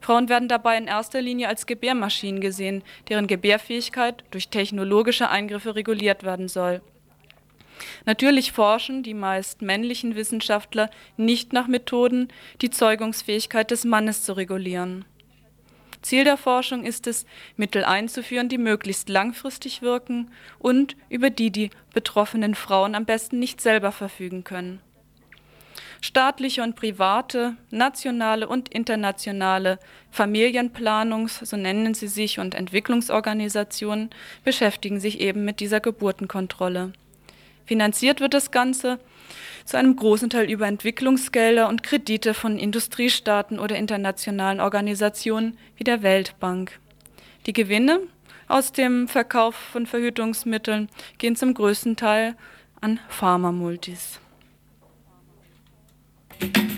Frauen 0.00 0.28
werden 0.28 0.48
dabei 0.48 0.76
in 0.76 0.86
erster 0.86 1.20
Linie 1.20 1.48
als 1.48 1.66
Gebärmaschinen 1.66 2.40
gesehen, 2.40 2.82
deren 3.08 3.26
Gebärfähigkeit 3.26 4.24
durch 4.30 4.48
technologische 4.48 5.28
Eingriffe 5.28 5.74
reguliert 5.74 6.24
werden 6.24 6.48
soll. 6.48 6.80
Natürlich 8.04 8.52
forschen 8.52 9.02
die 9.02 9.14
meist 9.14 9.62
männlichen 9.62 10.16
Wissenschaftler 10.16 10.90
nicht 11.16 11.52
nach 11.52 11.68
Methoden, 11.68 12.28
die 12.60 12.70
Zeugungsfähigkeit 12.70 13.70
des 13.70 13.84
Mannes 13.84 14.22
zu 14.22 14.32
regulieren. 14.36 15.04
Ziel 16.02 16.24
der 16.24 16.36
Forschung 16.36 16.84
ist 16.84 17.06
es, 17.06 17.26
Mittel 17.56 17.84
einzuführen, 17.84 18.48
die 18.48 18.58
möglichst 18.58 19.08
langfristig 19.08 19.82
wirken 19.82 20.30
und 20.58 20.96
über 21.08 21.30
die 21.30 21.50
die 21.50 21.70
betroffenen 21.92 22.54
Frauen 22.54 22.94
am 22.94 23.04
besten 23.04 23.38
nicht 23.38 23.60
selber 23.60 23.92
verfügen 23.92 24.44
können. 24.44 24.80
Staatliche 26.00 26.62
und 26.62 26.76
private, 26.76 27.56
nationale 27.70 28.48
und 28.48 28.68
internationale 28.68 29.78
Familienplanungs-, 30.10 31.44
so 31.44 31.56
nennen 31.56 31.94
sie 31.94 32.08
sich, 32.08 32.38
und 32.38 32.54
Entwicklungsorganisationen 32.54 34.10
beschäftigen 34.44 35.00
sich 35.00 35.20
eben 35.20 35.44
mit 35.44 35.60
dieser 35.60 35.80
Geburtenkontrolle. 35.80 36.92
Finanziert 37.66 38.20
wird 38.20 38.32
das 38.32 38.50
Ganze 38.50 38.98
zu 39.64 39.76
einem 39.76 39.96
großen 39.96 40.30
Teil 40.30 40.50
über 40.50 40.66
Entwicklungsgelder 40.66 41.68
und 41.68 41.82
Kredite 41.82 42.32
von 42.32 42.58
Industriestaaten 42.58 43.58
oder 43.58 43.76
internationalen 43.76 44.60
Organisationen 44.60 45.58
wie 45.76 45.84
der 45.84 46.02
Weltbank. 46.02 46.78
Die 47.46 47.52
Gewinne 47.52 48.00
aus 48.46 48.72
dem 48.72 49.08
Verkauf 49.08 49.54
von 49.54 49.86
Verhütungsmitteln 49.86 50.88
gehen 51.18 51.36
zum 51.36 51.52
größten 51.52 51.96
Teil 51.96 52.34
an 52.80 53.00
Pharmamultis. 53.08 54.20
Thank 56.40 56.56
you. 56.56 56.77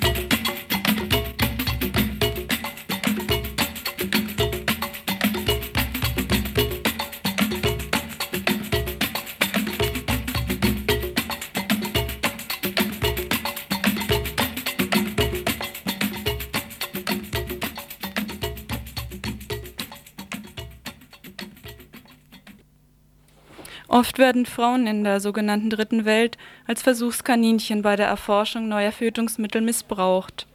Oft 23.90 24.18
werden 24.18 24.46
Frauen 24.46 24.86
in 24.86 25.02
der 25.02 25.18
sogenannten 25.18 25.68
Dritten 25.68 26.04
Welt 26.04 26.38
als 26.64 26.80
Versuchskaninchen 26.80 27.82
bei 27.82 27.96
der 27.96 28.06
Erforschung 28.06 28.68
neuer 28.68 28.92
Verhütungsmittel 28.92 29.60
missbraucht. 29.60 30.46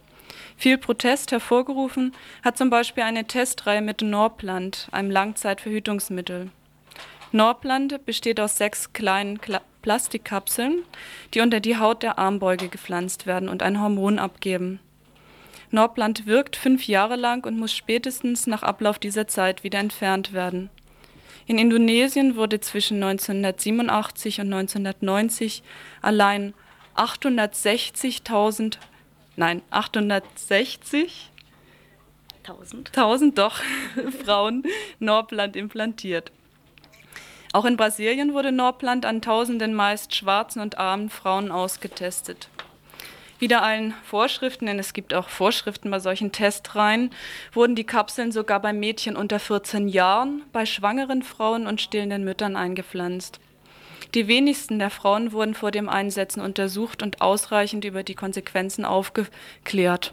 Viel 0.56 0.78
Protest 0.78 1.32
hervorgerufen 1.32 2.14
hat 2.42 2.56
zum 2.56 2.70
Beispiel 2.70 3.02
eine 3.02 3.26
Testreihe 3.26 3.82
mit 3.82 4.00
Norplant, 4.00 4.88
einem 4.90 5.10
Langzeitverhütungsmittel. 5.10 6.48
Norplant 7.30 8.06
besteht 8.06 8.40
aus 8.40 8.56
sechs 8.56 8.94
kleinen 8.94 9.38
Kla 9.38 9.60
Plastikkapseln, 9.82 10.82
die 11.34 11.40
unter 11.42 11.60
die 11.60 11.76
Haut 11.76 12.02
der 12.02 12.18
Armbeuge 12.18 12.68
gepflanzt 12.68 13.26
werden 13.26 13.50
und 13.50 13.62
ein 13.62 13.80
Hormon 13.82 14.18
abgeben. 14.18 14.80
Norplant 15.70 16.26
wirkt 16.26 16.56
fünf 16.56 16.86
Jahre 16.88 17.16
lang 17.16 17.46
und 17.46 17.58
muss 17.58 17.74
spätestens 17.74 18.46
nach 18.46 18.62
Ablauf 18.62 18.98
dieser 18.98 19.28
Zeit 19.28 19.62
wieder 19.62 19.78
entfernt 19.78 20.32
werden. 20.32 20.70
In 21.46 21.58
Indonesien 21.58 22.36
wurde 22.36 22.60
zwischen 22.60 23.02
1987 23.02 24.40
und 24.40 24.52
1990 24.52 25.62
allein 26.02 26.54
860.000, 26.96 28.78
nein, 29.36 29.62
860 29.70 31.30
1000 32.42 32.88
1000 32.96 33.38
doch 33.38 33.60
Frauen 34.24 34.62
Norplant 34.98 35.56
implantiert. 35.56 36.32
Auch 37.52 37.64
in 37.64 37.76
Brasilien 37.76 38.34
wurde 38.34 38.52
Norplant 38.52 39.04
an 39.04 39.22
tausenden 39.22 39.74
meist 39.74 40.14
schwarzen 40.14 40.60
und 40.60 40.78
armen 40.78 41.10
Frauen 41.10 41.50
ausgetestet 41.50 42.48
wieder 43.38 43.62
allen 43.62 43.94
Vorschriften, 44.04 44.66
denn 44.66 44.78
es 44.78 44.92
gibt 44.92 45.14
auch 45.14 45.28
Vorschriften 45.28 45.90
bei 45.90 45.98
solchen 45.98 46.32
Testreihen, 46.32 47.10
wurden 47.52 47.74
die 47.74 47.84
Kapseln 47.84 48.32
sogar 48.32 48.60
bei 48.60 48.72
Mädchen 48.72 49.16
unter 49.16 49.38
14 49.38 49.88
Jahren, 49.88 50.42
bei 50.52 50.66
schwangeren 50.66 51.22
Frauen 51.22 51.66
und 51.66 51.80
stillenden 51.80 52.24
Müttern 52.24 52.56
eingepflanzt. 52.56 53.40
Die 54.14 54.28
wenigsten 54.28 54.78
der 54.78 54.90
Frauen 54.90 55.32
wurden 55.32 55.54
vor 55.54 55.70
dem 55.70 55.88
Einsetzen 55.88 56.40
untersucht 56.40 57.02
und 57.02 57.20
ausreichend 57.20 57.84
über 57.84 58.02
die 58.02 58.14
Konsequenzen 58.14 58.84
aufgeklärt. 58.84 60.12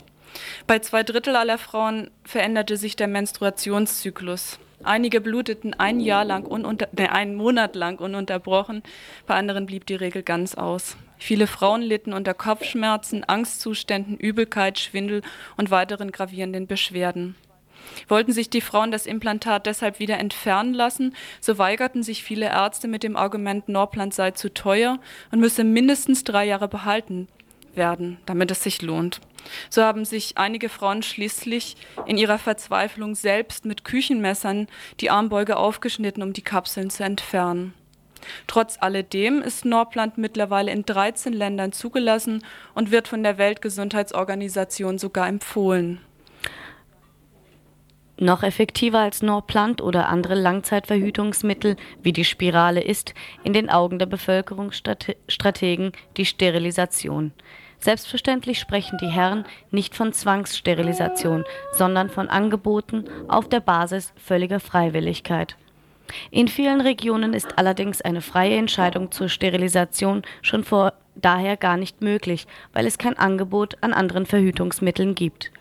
Bei 0.68 0.80
zwei 0.80 1.04
Drittel 1.04 1.36
aller 1.36 1.58
Frauen 1.58 2.10
veränderte 2.24 2.78
sich 2.78 2.96
der 2.96 3.08
Menstruationszyklus. 3.08 4.60
Einige 4.84 5.22
bluteten 5.22 5.74
ein 5.74 6.00
Jahr 6.00 6.26
lang 6.26 6.46
ununter, 6.46 6.90
nee, 6.92 7.08
einen 7.08 7.36
Monat 7.36 7.76
lang 7.76 8.00
ununterbrochen, 8.00 8.84
bei 9.26 9.36
anderen 9.36 9.66
blieb 9.66 9.86
die 9.86 9.96
Regel 9.96 10.24
ganz 10.24 10.56
aus. 10.56 10.98
Viele 11.24 11.48
Frauen 11.48 11.82
litten 11.82 12.12
unter 12.12 12.34
Kopfschmerzen, 12.34 13.24
Angstzuständen, 13.24 14.18
Übelkeit, 14.18 14.78
Schwindel 14.78 15.22
und 15.56 15.72
weiteren 15.72 16.12
gravierenden 16.12 16.68
Beschwerden. 16.68 17.38
Wollten 18.10 18.34
sich 18.34 18.50
die 18.50 18.60
Frauen 18.60 18.92
das 18.92 19.06
Implantat 19.06 19.66
deshalb 19.66 20.00
wieder 20.00 20.20
entfernen 20.20 20.74
lassen, 20.74 21.16
so 21.40 21.58
weigerten 21.58 22.04
sich 22.04 22.24
viele 22.24 22.48
Ärzte 22.48 22.90
mit 22.90 23.04
dem 23.04 23.16
Argument, 23.16 23.70
Norplant 23.70 24.14
sei 24.14 24.32
zu 24.32 24.54
teuer 24.54 25.00
und 25.32 25.40
müsse 25.40 25.64
mindestens 25.64 26.26
drei 26.26 26.44
Jahre 26.44 26.68
behalten 26.68 27.30
werden, 27.74 28.18
damit 28.26 28.52
es 28.52 28.62
sich 28.62 28.82
lohnt. 28.82 29.22
So 29.70 29.82
haben 29.82 30.04
sich 30.04 30.38
einige 30.38 30.68
Frauen 30.68 31.04
schließlich 31.04 31.78
in 32.06 32.18
ihrer 32.18 32.38
Verzweiflung 32.38 33.16
selbst 33.16 33.64
mit 33.64 33.86
Küchenmessern 33.86 34.68
die 35.00 35.10
Armbeuge 35.10 35.56
aufgeschnitten, 35.56 36.22
um 36.22 36.34
die 36.34 36.42
Kapseln 36.42 36.90
zu 36.90 37.06
entfernen. 37.06 37.74
Trotz 38.48 38.78
alledem 38.80 39.42
ist 39.42 39.66
Norplant 39.66 40.18
mittlerweile 40.18 40.72
in 40.72 40.86
13 40.86 41.34
Ländern 41.34 41.72
zugelassen 41.72 42.44
und 42.74 42.92
wird 42.92 43.08
von 43.08 43.24
der 43.24 43.38
Weltgesundheitsorganisation 43.38 44.98
sogar 44.98 45.28
empfohlen. 45.28 46.00
Noch 48.18 48.44
effektiver 48.44 49.00
als 49.00 49.22
Norplant 49.24 49.82
oder 49.82 50.08
andere 50.08 50.36
Langzeitverhütungsmittel 50.36 51.76
wie 52.04 52.14
die 52.14 52.26
Spirale 52.26 52.82
ist 52.82 53.14
in 53.44 53.54
den 53.54 53.70
Augen 53.70 53.98
der 53.98 54.06
Bevölkerungsstrategen 54.06 55.92
die 56.16 56.26
Sterilisation. 56.26 57.34
Selbstverständlich 57.80 58.60
sprechen 58.60 58.98
die 59.02 59.10
Herren 59.10 59.46
nicht 59.72 59.94
von 59.94 60.14
Zwangssterilisation, 60.14 61.44
sondern 61.74 62.10
von 62.10 62.30
Angeboten 62.30 63.04
auf 63.28 63.50
der 63.50 63.60
Basis 63.60 64.14
völliger 64.16 64.62
Freiwilligkeit. 64.62 65.58
In 66.32 66.48
vielen 66.48 66.82
Regionen 66.82 67.34
ist 67.34 67.58
allerdings 67.58 68.02
eine 68.02 68.22
freie 68.22 68.58
Entscheidung 68.58 69.12
zur 69.12 69.30
Sterilisation 69.30 70.24
schon 70.42 70.64
vor 70.64 70.94
daher 71.16 71.58
gar 71.58 71.78
nicht 71.78 72.02
möglich, 72.02 72.48
weil 72.74 72.86
es 72.86 72.98
kein 72.98 73.18
Angebot 73.18 73.78
an 73.82 73.94
anderen 73.94 74.26
Verhütungsmitteln 74.26 75.16
gibt 75.16 75.52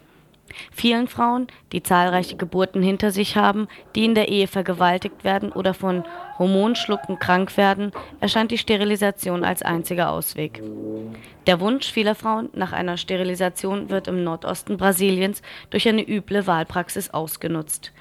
Vielen 0.71 1.09
Frauen, 1.09 1.47
die 1.73 1.83
zahlreiche 1.83 2.37
Geburten 2.37 2.83
hinter 2.83 3.11
sich 3.11 3.37
haben, 3.37 3.69
die 3.95 4.05
in 4.05 4.15
der 4.15 4.29
Ehe 4.29 4.47
vergewaltigt 4.47 5.25
werden 5.25 5.53
oder 5.53 5.75
von 5.75 6.05
Hormonschlucken 6.39 7.19
krank 7.19 7.57
werden, 7.57 7.93
erscheint 8.21 8.51
die 8.51 8.59
Sterilisation 8.59 9.45
als 9.45 9.63
einziger 9.63 10.11
Ausweg. 10.11 10.63
Der 11.47 11.61
Wunsch 11.61 11.91
vieler 11.91 12.15
Frauen 12.15 12.49
nach 12.55 12.73
einer 12.73 12.97
Sterilisation 12.97 13.91
wird 13.91 14.09
im 14.09 14.25
Nordosten 14.25 14.77
Brasiliens 14.77 15.43
durch 15.71 15.89
eine 15.89 16.07
üble 16.09 16.47
Wahlpraxis 16.47 17.11
ausgenutzt. 17.11 17.93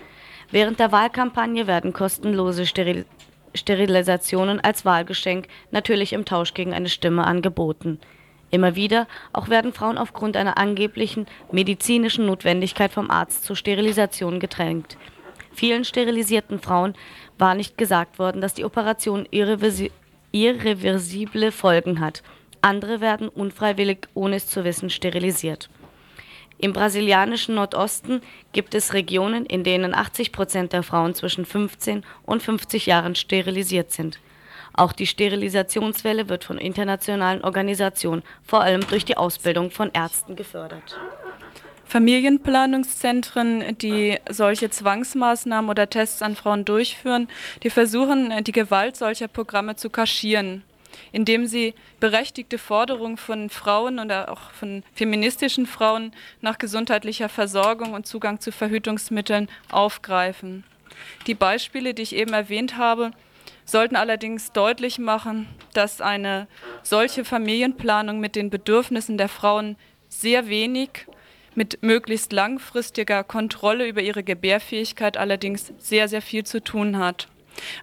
Während 0.51 0.79
der 0.79 0.91
Wahlkampagne 0.91 1.67
werden 1.67 1.93
kostenlose 1.93 2.65
Steril 2.65 3.05
Sterilisationen 3.53 4.61
als 4.61 4.85
Wahlgeschenk 4.85 5.47
natürlich 5.71 6.13
im 6.13 6.23
Tausch 6.23 6.53
gegen 6.53 6.73
eine 6.73 6.87
Stimme 6.87 7.25
angeboten 7.25 7.99
Immer 8.51 8.75
wieder 8.75 9.07
auch 9.31 9.47
werden 9.47 9.71
Frauen 9.73 9.97
aufgrund 9.97 10.35
einer 10.35 10.57
angeblichen 10.57 11.25
medizinischen 11.51 12.25
Notwendigkeit 12.25 12.91
vom 12.91 13.09
Arzt 13.09 13.45
zur 13.45 13.55
Sterilisation 13.55 14.41
gedrängt. 14.41 14.97
Vielen 15.53 15.85
sterilisierten 15.85 16.59
Frauen 16.59 16.93
war 17.37 17.55
nicht 17.55 17.77
gesagt 17.77 18.19
worden, 18.19 18.41
dass 18.41 18.53
die 18.53 18.65
Operation 18.65 19.25
irreversi 19.31 19.91
irreversible 20.33 21.51
Folgen 21.51 21.99
hat. 21.99 22.23
Andere 22.61 23.01
werden 23.01 23.27
unfreiwillig, 23.27 24.07
ohne 24.13 24.37
es 24.37 24.47
zu 24.47 24.63
wissen, 24.63 24.89
sterilisiert. 24.89 25.69
Im 26.61 26.73
brasilianischen 26.73 27.55
Nordosten 27.55 28.21
gibt 28.51 28.75
es 28.75 28.93
Regionen, 28.93 29.47
in 29.47 29.63
denen 29.63 29.95
80 29.95 30.31
Prozent 30.31 30.73
der 30.73 30.83
Frauen 30.83 31.15
zwischen 31.15 31.43
15 31.43 32.03
und 32.23 32.43
50 32.43 32.85
Jahren 32.85 33.15
sterilisiert 33.15 33.91
sind. 33.91 34.19
Auch 34.73 34.93
die 34.93 35.07
Sterilisationswelle 35.07 36.29
wird 36.29 36.43
von 36.43 36.59
internationalen 36.59 37.43
Organisationen, 37.43 38.21
vor 38.43 38.61
allem 38.61 38.85
durch 38.87 39.05
die 39.05 39.17
Ausbildung 39.17 39.71
von 39.71 39.89
Ärzten, 39.91 40.35
gefördert. 40.35 40.99
Familienplanungszentren, 41.85 43.75
die 43.79 44.19
solche 44.29 44.69
Zwangsmaßnahmen 44.69 45.67
oder 45.69 45.89
Tests 45.89 46.21
an 46.21 46.35
Frauen 46.35 46.63
durchführen, 46.63 47.27
die 47.63 47.71
versuchen, 47.71 48.43
die 48.43 48.51
Gewalt 48.51 48.95
solcher 48.95 49.27
Programme 49.27 49.77
zu 49.77 49.89
kaschieren, 49.89 50.63
indem 51.11 51.45
sie 51.45 51.73
berechtigte 51.99 52.57
Forderungen 52.57 53.17
von 53.17 53.49
Frauen 53.49 53.99
oder 53.99 54.31
auch 54.31 54.51
von 54.51 54.83
feministischen 54.93 55.65
Frauen 55.65 56.13
nach 56.41 56.57
gesundheitlicher 56.57 57.29
Versorgung 57.29 57.93
und 57.93 58.07
Zugang 58.07 58.39
zu 58.39 58.51
Verhütungsmitteln 58.51 59.49
aufgreifen. 59.69 60.63
Die 61.27 61.35
Beispiele, 61.35 61.93
die 61.93 62.03
ich 62.03 62.15
eben 62.15 62.33
erwähnt 62.33 62.77
habe, 62.77 63.11
sollten 63.65 63.95
allerdings 63.95 64.51
deutlich 64.51 64.99
machen, 64.99 65.47
dass 65.73 66.01
eine 66.01 66.47
solche 66.83 67.23
Familienplanung 67.23 68.19
mit 68.19 68.35
den 68.35 68.49
Bedürfnissen 68.49 69.17
der 69.17 69.29
Frauen 69.29 69.77
sehr 70.09 70.47
wenig 70.47 71.07
mit 71.55 71.83
möglichst 71.83 72.31
langfristiger 72.31 73.23
Kontrolle 73.23 73.87
über 73.87 74.01
ihre 74.01 74.23
Gebärfähigkeit 74.23 75.17
allerdings 75.17 75.73
sehr, 75.77 76.07
sehr 76.07 76.21
viel 76.21 76.45
zu 76.45 76.63
tun 76.63 76.97
hat. 76.97 77.27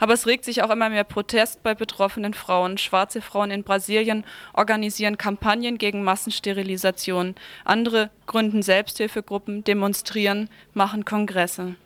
Aber 0.01 0.15
es 0.15 0.27
regt 0.27 0.45
sich 0.45 0.63
auch 0.63 0.71
immer 0.71 0.89
mehr 0.89 1.05
Protest 1.05 1.63
bei 1.63 1.75
betroffenen 1.75 2.35
Frauen. 2.35 2.79
Schwarze 2.79 3.21
Frauen 3.21 3.51
in 3.51 3.65
Brasilien 3.65 4.25
organisieren 4.53 5.19
Kampagnen 5.19 5.79
gegen 5.79 6.03
Massensterilisation. 6.03 7.35
Andere 7.65 8.11
gründen 8.27 8.63
Selbsthilfegruppen, 8.63 9.65
demonstrieren, 9.65 10.49
machen 10.75 11.05
Kongresse. 11.05 11.77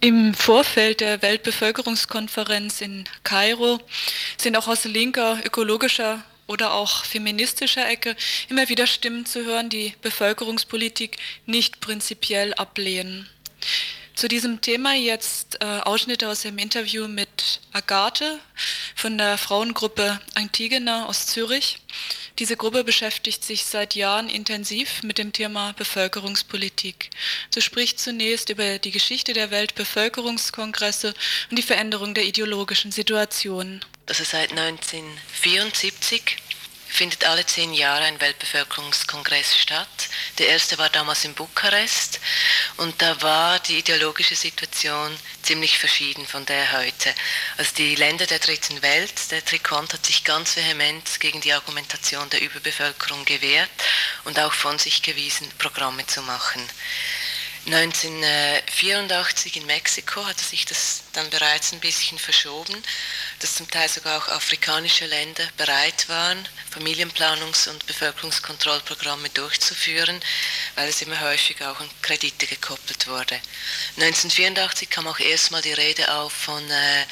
Im 0.00 0.32
Vorfeld 0.32 1.00
der 1.00 1.22
Weltbevölkerungskonferenz 1.22 2.82
in 2.82 3.02
Kairo 3.24 3.80
sind 4.36 4.56
auch 4.56 4.68
aus 4.68 4.84
linker, 4.84 5.40
ökologischer 5.44 6.22
oder 6.46 6.72
auch 6.74 7.04
feministischer 7.04 7.88
Ecke 7.88 8.14
immer 8.48 8.68
wieder 8.68 8.86
Stimmen 8.86 9.26
zu 9.26 9.44
hören, 9.44 9.70
die 9.70 9.94
Bevölkerungspolitik 10.00 11.16
nicht 11.46 11.80
prinzipiell 11.80 12.54
ablehnen. 12.54 13.28
Zu 14.14 14.28
diesem 14.28 14.60
Thema 14.60 14.94
jetzt 14.94 15.58
äh, 15.62 15.64
Ausschnitte 15.64 16.28
aus 16.28 16.42
dem 16.42 16.58
Interview 16.58 17.08
mit 17.08 17.60
Agathe 17.72 18.38
von 18.94 19.18
der 19.18 19.36
Frauengruppe 19.36 20.20
Antigena 20.34 21.06
aus 21.06 21.26
Zürich. 21.26 21.78
Diese 22.38 22.56
Gruppe 22.56 22.84
beschäftigt 22.84 23.44
sich 23.44 23.64
seit 23.64 23.96
Jahren 23.96 24.28
intensiv 24.28 25.02
mit 25.02 25.18
dem 25.18 25.32
Thema 25.32 25.72
Bevölkerungspolitik. 25.72 27.10
So 27.50 27.60
spricht 27.60 27.98
zunächst 27.98 28.48
über 28.50 28.78
die 28.78 28.92
Geschichte 28.92 29.32
der 29.32 29.50
Weltbevölkerungskongresse 29.50 31.14
und 31.50 31.58
die 31.58 31.62
Veränderung 31.62 32.14
der 32.14 32.24
ideologischen 32.24 32.92
Situation. 32.92 33.84
Also 34.06 34.22
seit 34.22 34.52
1974 34.52 36.36
findet 36.88 37.24
alle 37.24 37.44
zehn 37.46 37.72
Jahre 37.74 38.04
ein 38.04 38.20
Weltbevölkerungskongress 38.20 39.56
statt. 39.56 40.08
Der 40.38 40.48
erste 40.48 40.78
war 40.78 40.88
damals 40.88 41.24
in 41.24 41.34
Bukarest 41.34 42.20
und 42.78 43.00
da 43.00 43.20
war 43.22 43.60
die 43.60 43.78
ideologische 43.78 44.34
Situation 44.34 45.16
ziemlich 45.42 45.78
verschieden 45.78 46.26
von 46.26 46.44
der 46.46 46.72
heute. 46.72 47.14
Also 47.56 47.72
die 47.76 47.94
Länder 47.94 48.26
der 48.26 48.38
dritten 48.38 48.82
Welt, 48.82 49.30
der 49.30 49.44
Trikont 49.44 49.92
hat 49.92 50.06
sich 50.06 50.24
ganz 50.24 50.56
vehement 50.56 51.20
gegen 51.20 51.40
die 51.40 51.52
Argumentation 51.52 52.28
der 52.30 52.42
Überbevölkerung 52.42 53.24
gewehrt 53.24 53.70
und 54.24 54.38
auch 54.40 54.52
von 54.52 54.78
sich 54.78 55.02
gewiesen, 55.02 55.50
Programme 55.58 56.06
zu 56.06 56.22
machen. 56.22 56.62
1984 57.66 59.56
in 59.56 59.66
Mexiko 59.66 60.24
hatte 60.24 60.42
sich 60.42 60.64
das 60.64 61.02
dann 61.12 61.28
bereits 61.30 61.72
ein 61.72 61.80
bisschen 61.80 62.18
verschoben, 62.18 62.74
dass 63.40 63.56
zum 63.56 63.70
Teil 63.70 63.88
sogar 63.88 64.18
auch 64.18 64.28
afrikanische 64.28 65.06
Länder 65.06 65.44
bereit 65.56 66.08
waren, 66.08 66.48
Familienplanungs- 66.74 67.68
und 67.68 67.84
Bevölkerungskontrollprogramme 67.86 69.28
durchzuführen, 69.30 70.20
weil 70.76 70.88
es 70.88 71.02
immer 71.02 71.20
häufiger 71.20 71.72
auch 71.72 71.80
an 71.80 71.90
Kredite 72.00 72.46
gekoppelt 72.46 73.06
wurde. 73.06 73.34
1984 73.96 74.88
kam 74.88 75.06
auch 75.06 75.18
erstmal 75.18 75.62
die 75.62 75.72
Rede 75.72 76.12
auf 76.14 76.32
von 76.32 76.70
äh, 76.70 77.04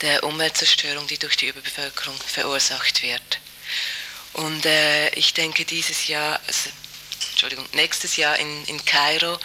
der 0.00 0.22
Umweltzerstörung, 0.24 1.06
die 1.06 1.18
durch 1.18 1.36
die 1.36 1.48
Überbevölkerung 1.48 2.16
verursacht 2.26 3.02
wird. 3.02 3.38
Und 4.34 4.64
äh, 4.64 5.10
ich 5.10 5.34
denke, 5.34 5.64
dieses 5.64 6.06
Jahr, 6.08 6.40
also 6.46 6.70
Entschuldigung, 7.42 7.68
nächstes 7.74 8.16
Jahr 8.16 8.38
in, 8.38 8.64
in 8.66 8.84
Kairo 8.84 9.36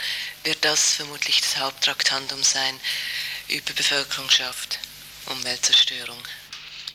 wird 0.44 0.60
das 0.62 0.94
vermutlich 0.94 1.42
das 1.42 1.58
Haupttraktantum 1.58 2.44
sein 2.44 2.80
über 3.48 3.74
Bevölkerungsschaft, 3.74 4.78
Umweltzerstörung. 5.26 6.20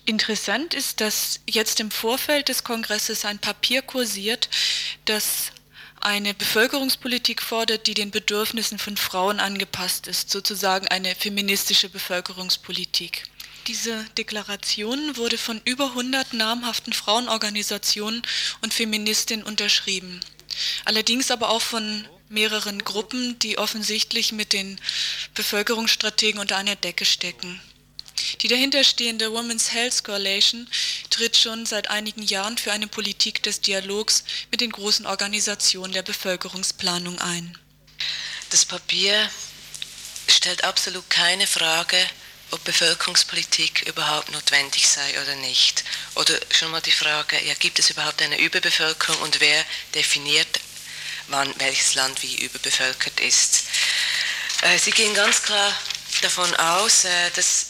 Interessant 0.05 0.75
ist, 0.75 1.01
dass 1.01 1.41
jetzt 1.51 1.81
im 1.81 1.91
Vorfeld 1.91 2.49
des 2.49 2.63
Kongresses 2.63 3.25
ein 3.25 3.41
Papier 3.41 3.83
kursiert, 3.83 4.49
das 5.05 5.51
eine 6.01 6.35
Bevölkerungspolitik 6.35 7.43
fordert, 7.43 7.89
die 7.89 7.95
den 7.95 8.13
Bedürfnissen 8.13 8.79
von 8.79 8.97
Frauen 8.97 9.41
angepasst 9.41 10.07
ist, 10.07 10.31
sozusagen 10.31 10.87
eine 10.87 11.17
feministische 11.17 11.89
Bevölkerungspolitik. 11.89 13.25
Diese 13.67 14.05
Deklaration 14.19 15.17
wurde 15.17 15.37
von 15.37 15.61
über 15.65 15.87
100 15.87 16.33
namhaften 16.33 16.93
Frauenorganisationen 16.93 18.23
und 18.61 18.73
Feministinnen 18.73 19.45
unterschrieben 19.45 20.21
allerdings 20.85 21.31
aber 21.31 21.51
auch 21.51 21.63
von 21.63 22.07
mehreren 22.29 22.83
Gruppen, 22.83 23.39
die 23.41 23.59
offensichtlich 23.59 24.33
mit 24.33 24.53
den 24.53 24.81
Bevölkerungsstrategen 25.35 26.41
unter 26.41 26.57
einer 26.57 26.77
Decke 26.77 27.05
stecken. 27.05 27.61
Die 28.41 28.49
dahinterstehende 28.49 29.33
Women's 29.33 29.73
Health 29.73 30.05
Coalition 30.05 30.69
tritt 31.11 31.37
schon 31.37 31.67
seit 31.67 31.91
einigen 31.91 32.23
Jahren 32.23 32.57
für 32.57 32.73
eine 32.73 32.87
Politik 32.87 33.43
des 33.43 33.61
Dialogs 33.61 34.25
mit 34.51 34.61
den 34.61 34.73
großen 34.73 35.07
Organisationen 35.07 35.93
der 35.93 36.03
Bevölkerungsplanung 36.03 37.19
ein. 37.21 37.59
Das 38.51 38.65
Papier 38.65 39.31
stellt 40.29 40.65
absolut 40.65 41.09
keine 41.11 41.47
Frage, 41.47 41.97
ob 42.53 42.63
Bevölkerungspolitik 42.65 43.83
überhaupt 43.83 44.31
notwendig 44.31 44.89
sei 44.89 45.21
oder 45.21 45.35
nicht. 45.37 45.85
Oder 46.15 46.39
schon 46.51 46.71
mal 46.71 46.81
die 46.81 46.93
Frage, 46.93 47.43
ja, 47.45 47.55
gibt 47.55 47.79
es 47.79 47.91
überhaupt 47.91 48.23
eine 48.23 48.39
Überbevölkerung 48.39 49.21
und 49.23 49.41
wer 49.41 49.65
definiert, 49.95 50.61
wann 51.29 51.53
welches 51.59 51.95
Land 51.95 52.23
wie 52.23 52.37
überbevölkert 52.45 53.21
ist. 53.21 53.65
Äh, 54.63 54.79
Sie 54.79 54.91
gehen 54.91 55.15
ganz 55.15 55.43
klar 55.43 55.75
davon 56.21 56.55
aus, 56.57 57.05
äh, 57.05 57.31
dass 57.35 57.67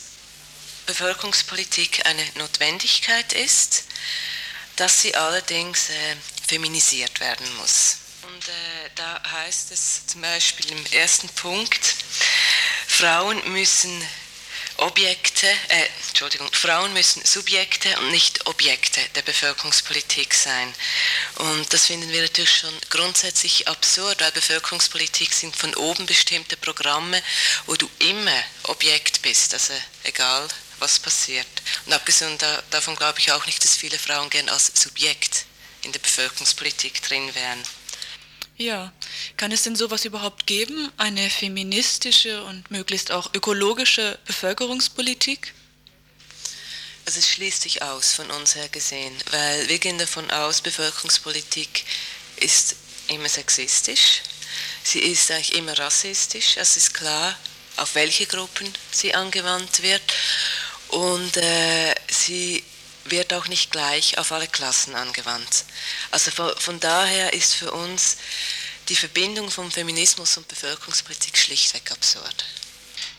Bevölkerungspolitik 0.87 2.05
eine 2.07 2.25
Notwendigkeit 2.35 3.33
ist, 3.33 3.85
dass 4.77 5.03
sie 5.03 5.15
allerdings 5.15 5.91
äh, 5.91 6.17
feminisiert 6.47 7.21
werden 7.21 7.47
muss. 7.57 7.99
Und 8.23 8.49
äh, 8.49 8.91
da 8.97 9.23
heißt 9.31 9.71
es 9.71 10.07
zum 10.07 10.23
Beispiel 10.23 10.73
im 10.73 10.87
ersten 10.87 11.29
Punkt, 11.31 11.95
Frauen 12.89 13.41
müssen 13.53 14.03
Objekte, 14.83 15.47
äh, 15.69 15.87
Entschuldigung, 16.09 16.53
Frauen 16.53 16.93
müssen 16.93 17.25
Subjekte 17.25 17.97
und 18.01 18.11
nicht 18.11 18.45
Objekte 18.47 19.01
der 19.15 19.23
Bevölkerungspolitik 19.23 20.35
sein. 20.35 20.75
Und 21.37 21.73
das 21.73 21.87
finden 21.87 22.11
wir 22.11 22.23
natürlich 22.23 22.59
schon 22.59 22.77
grundsätzlich 22.91 23.69
absurd, 23.69 24.21
weil 24.21 24.33
Bevölkerungspolitik 24.33 25.33
sind 25.33 25.55
von 25.55 25.73
oben 25.77 26.05
bestimmte 26.07 26.57
Programme, 26.57 27.23
wo 27.67 27.77
du 27.77 27.89
immer 28.01 28.45
Objekt 28.65 29.23
bist, 29.23 29.55
also 29.55 29.73
egal 30.03 30.49
was 30.81 30.99
passiert. 30.99 31.47
Und 31.87 31.93
abgesehen 31.93 32.37
davon 32.71 32.97
glaube 32.97 33.21
ich 33.21 33.31
auch 33.31 33.47
nicht, 33.47 33.63
dass 33.63 33.77
viele 33.77 34.01
Frauen 34.01 34.31
gern 34.31 34.49
als 34.49 34.73
Subjekt 34.75 35.45
in 35.85 35.93
der 35.93 36.01
Bevölkerungspolitik 36.01 37.01
drin 37.03 37.33
wären. 37.37 37.63
Ja, 38.57 38.93
kann 39.37 39.51
es 39.51 39.63
denn 39.63 39.77
sowas 39.77 40.05
überhaupt 40.05 40.47
geben? 40.47 40.91
Eine 40.97 41.31
feministische 41.31 42.45
und 42.45 42.71
möglichst 42.71 43.11
auch 43.11 43.33
ökologische 43.35 44.19
Bevölkerungspolitik? 44.27 45.55
Also 47.05 47.19
es 47.19 47.29
schließt 47.31 47.63
sich 47.63 47.83
aus 47.83 48.13
von 48.13 48.31
uns 48.31 48.55
her 48.55 48.69
gesehen, 48.69 49.13
weil 49.31 49.69
wir 49.69 49.79
gehen 49.79 49.99
davon 49.99 50.31
aus, 50.31 50.61
Bevölkerungspolitik 50.61 51.85
ist 52.37 52.77
immer 53.09 53.29
sexistisch, 53.29 54.23
sie 54.85 55.01
ist 55.01 55.31
eigentlich 55.31 55.55
immer 55.55 55.77
rassistisch, 55.77 56.57
es 56.57 56.77
ist 56.77 56.95
klar, 56.95 57.37
auf 57.77 57.97
welche 57.97 58.27
Gruppen 58.27 58.73
sie 58.93 59.15
angewandt 59.15 59.83
wird 59.83 60.03
und 60.89 61.37
äh, 61.39 61.95
sie 62.09 62.63
wird 63.13 63.33
auch 63.33 63.47
nicht 63.47 63.71
gleich 63.71 64.19
auf 64.19 64.33
alle 64.33 64.49
Klassen 64.49 64.97
angewandt. 64.97 65.65
Also 66.11 66.33
von, 66.33 66.81
daher 66.81 67.33
ist 67.33 67.55
für 67.55 67.71
uns 67.71 68.17
die 68.89 68.97
Verbindung 68.97 69.51
von 69.51 69.71
Feminismus 69.71 70.37
und 70.37 70.49
Bevölkerungspolitik 70.49 71.39
schlichtweg 71.39 71.93
absurd. 71.93 72.45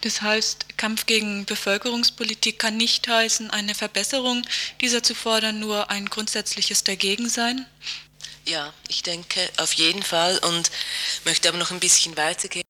Das 0.02 0.22
heißt, 0.22 0.78
Kampf 0.78 1.06
gegen 1.06 1.46
Bevölkerungspolitik 1.46 2.60
kann 2.60 2.76
nicht 2.76 3.08
heißen, 3.08 3.52
eine 3.52 3.74
Verbesserung 3.74 4.46
dieser 4.82 5.02
zu 5.02 5.16
fordern, 5.16 5.62
nur 5.62 5.90
ein 5.90 6.08
grundsätzliches 6.08 6.84
Dagegensein? 6.84 7.66
Ja, 8.46 8.74
ich 8.90 9.04
denke 9.04 9.50
auf 9.58 9.72
jeden 9.74 10.04
Fall 10.04 10.38
und 10.40 10.70
möchte 11.24 11.48
aber 11.48 11.58
noch 11.58 11.72
ein 11.72 11.80
bisschen 11.80 12.18
weitergehen. 12.18 12.64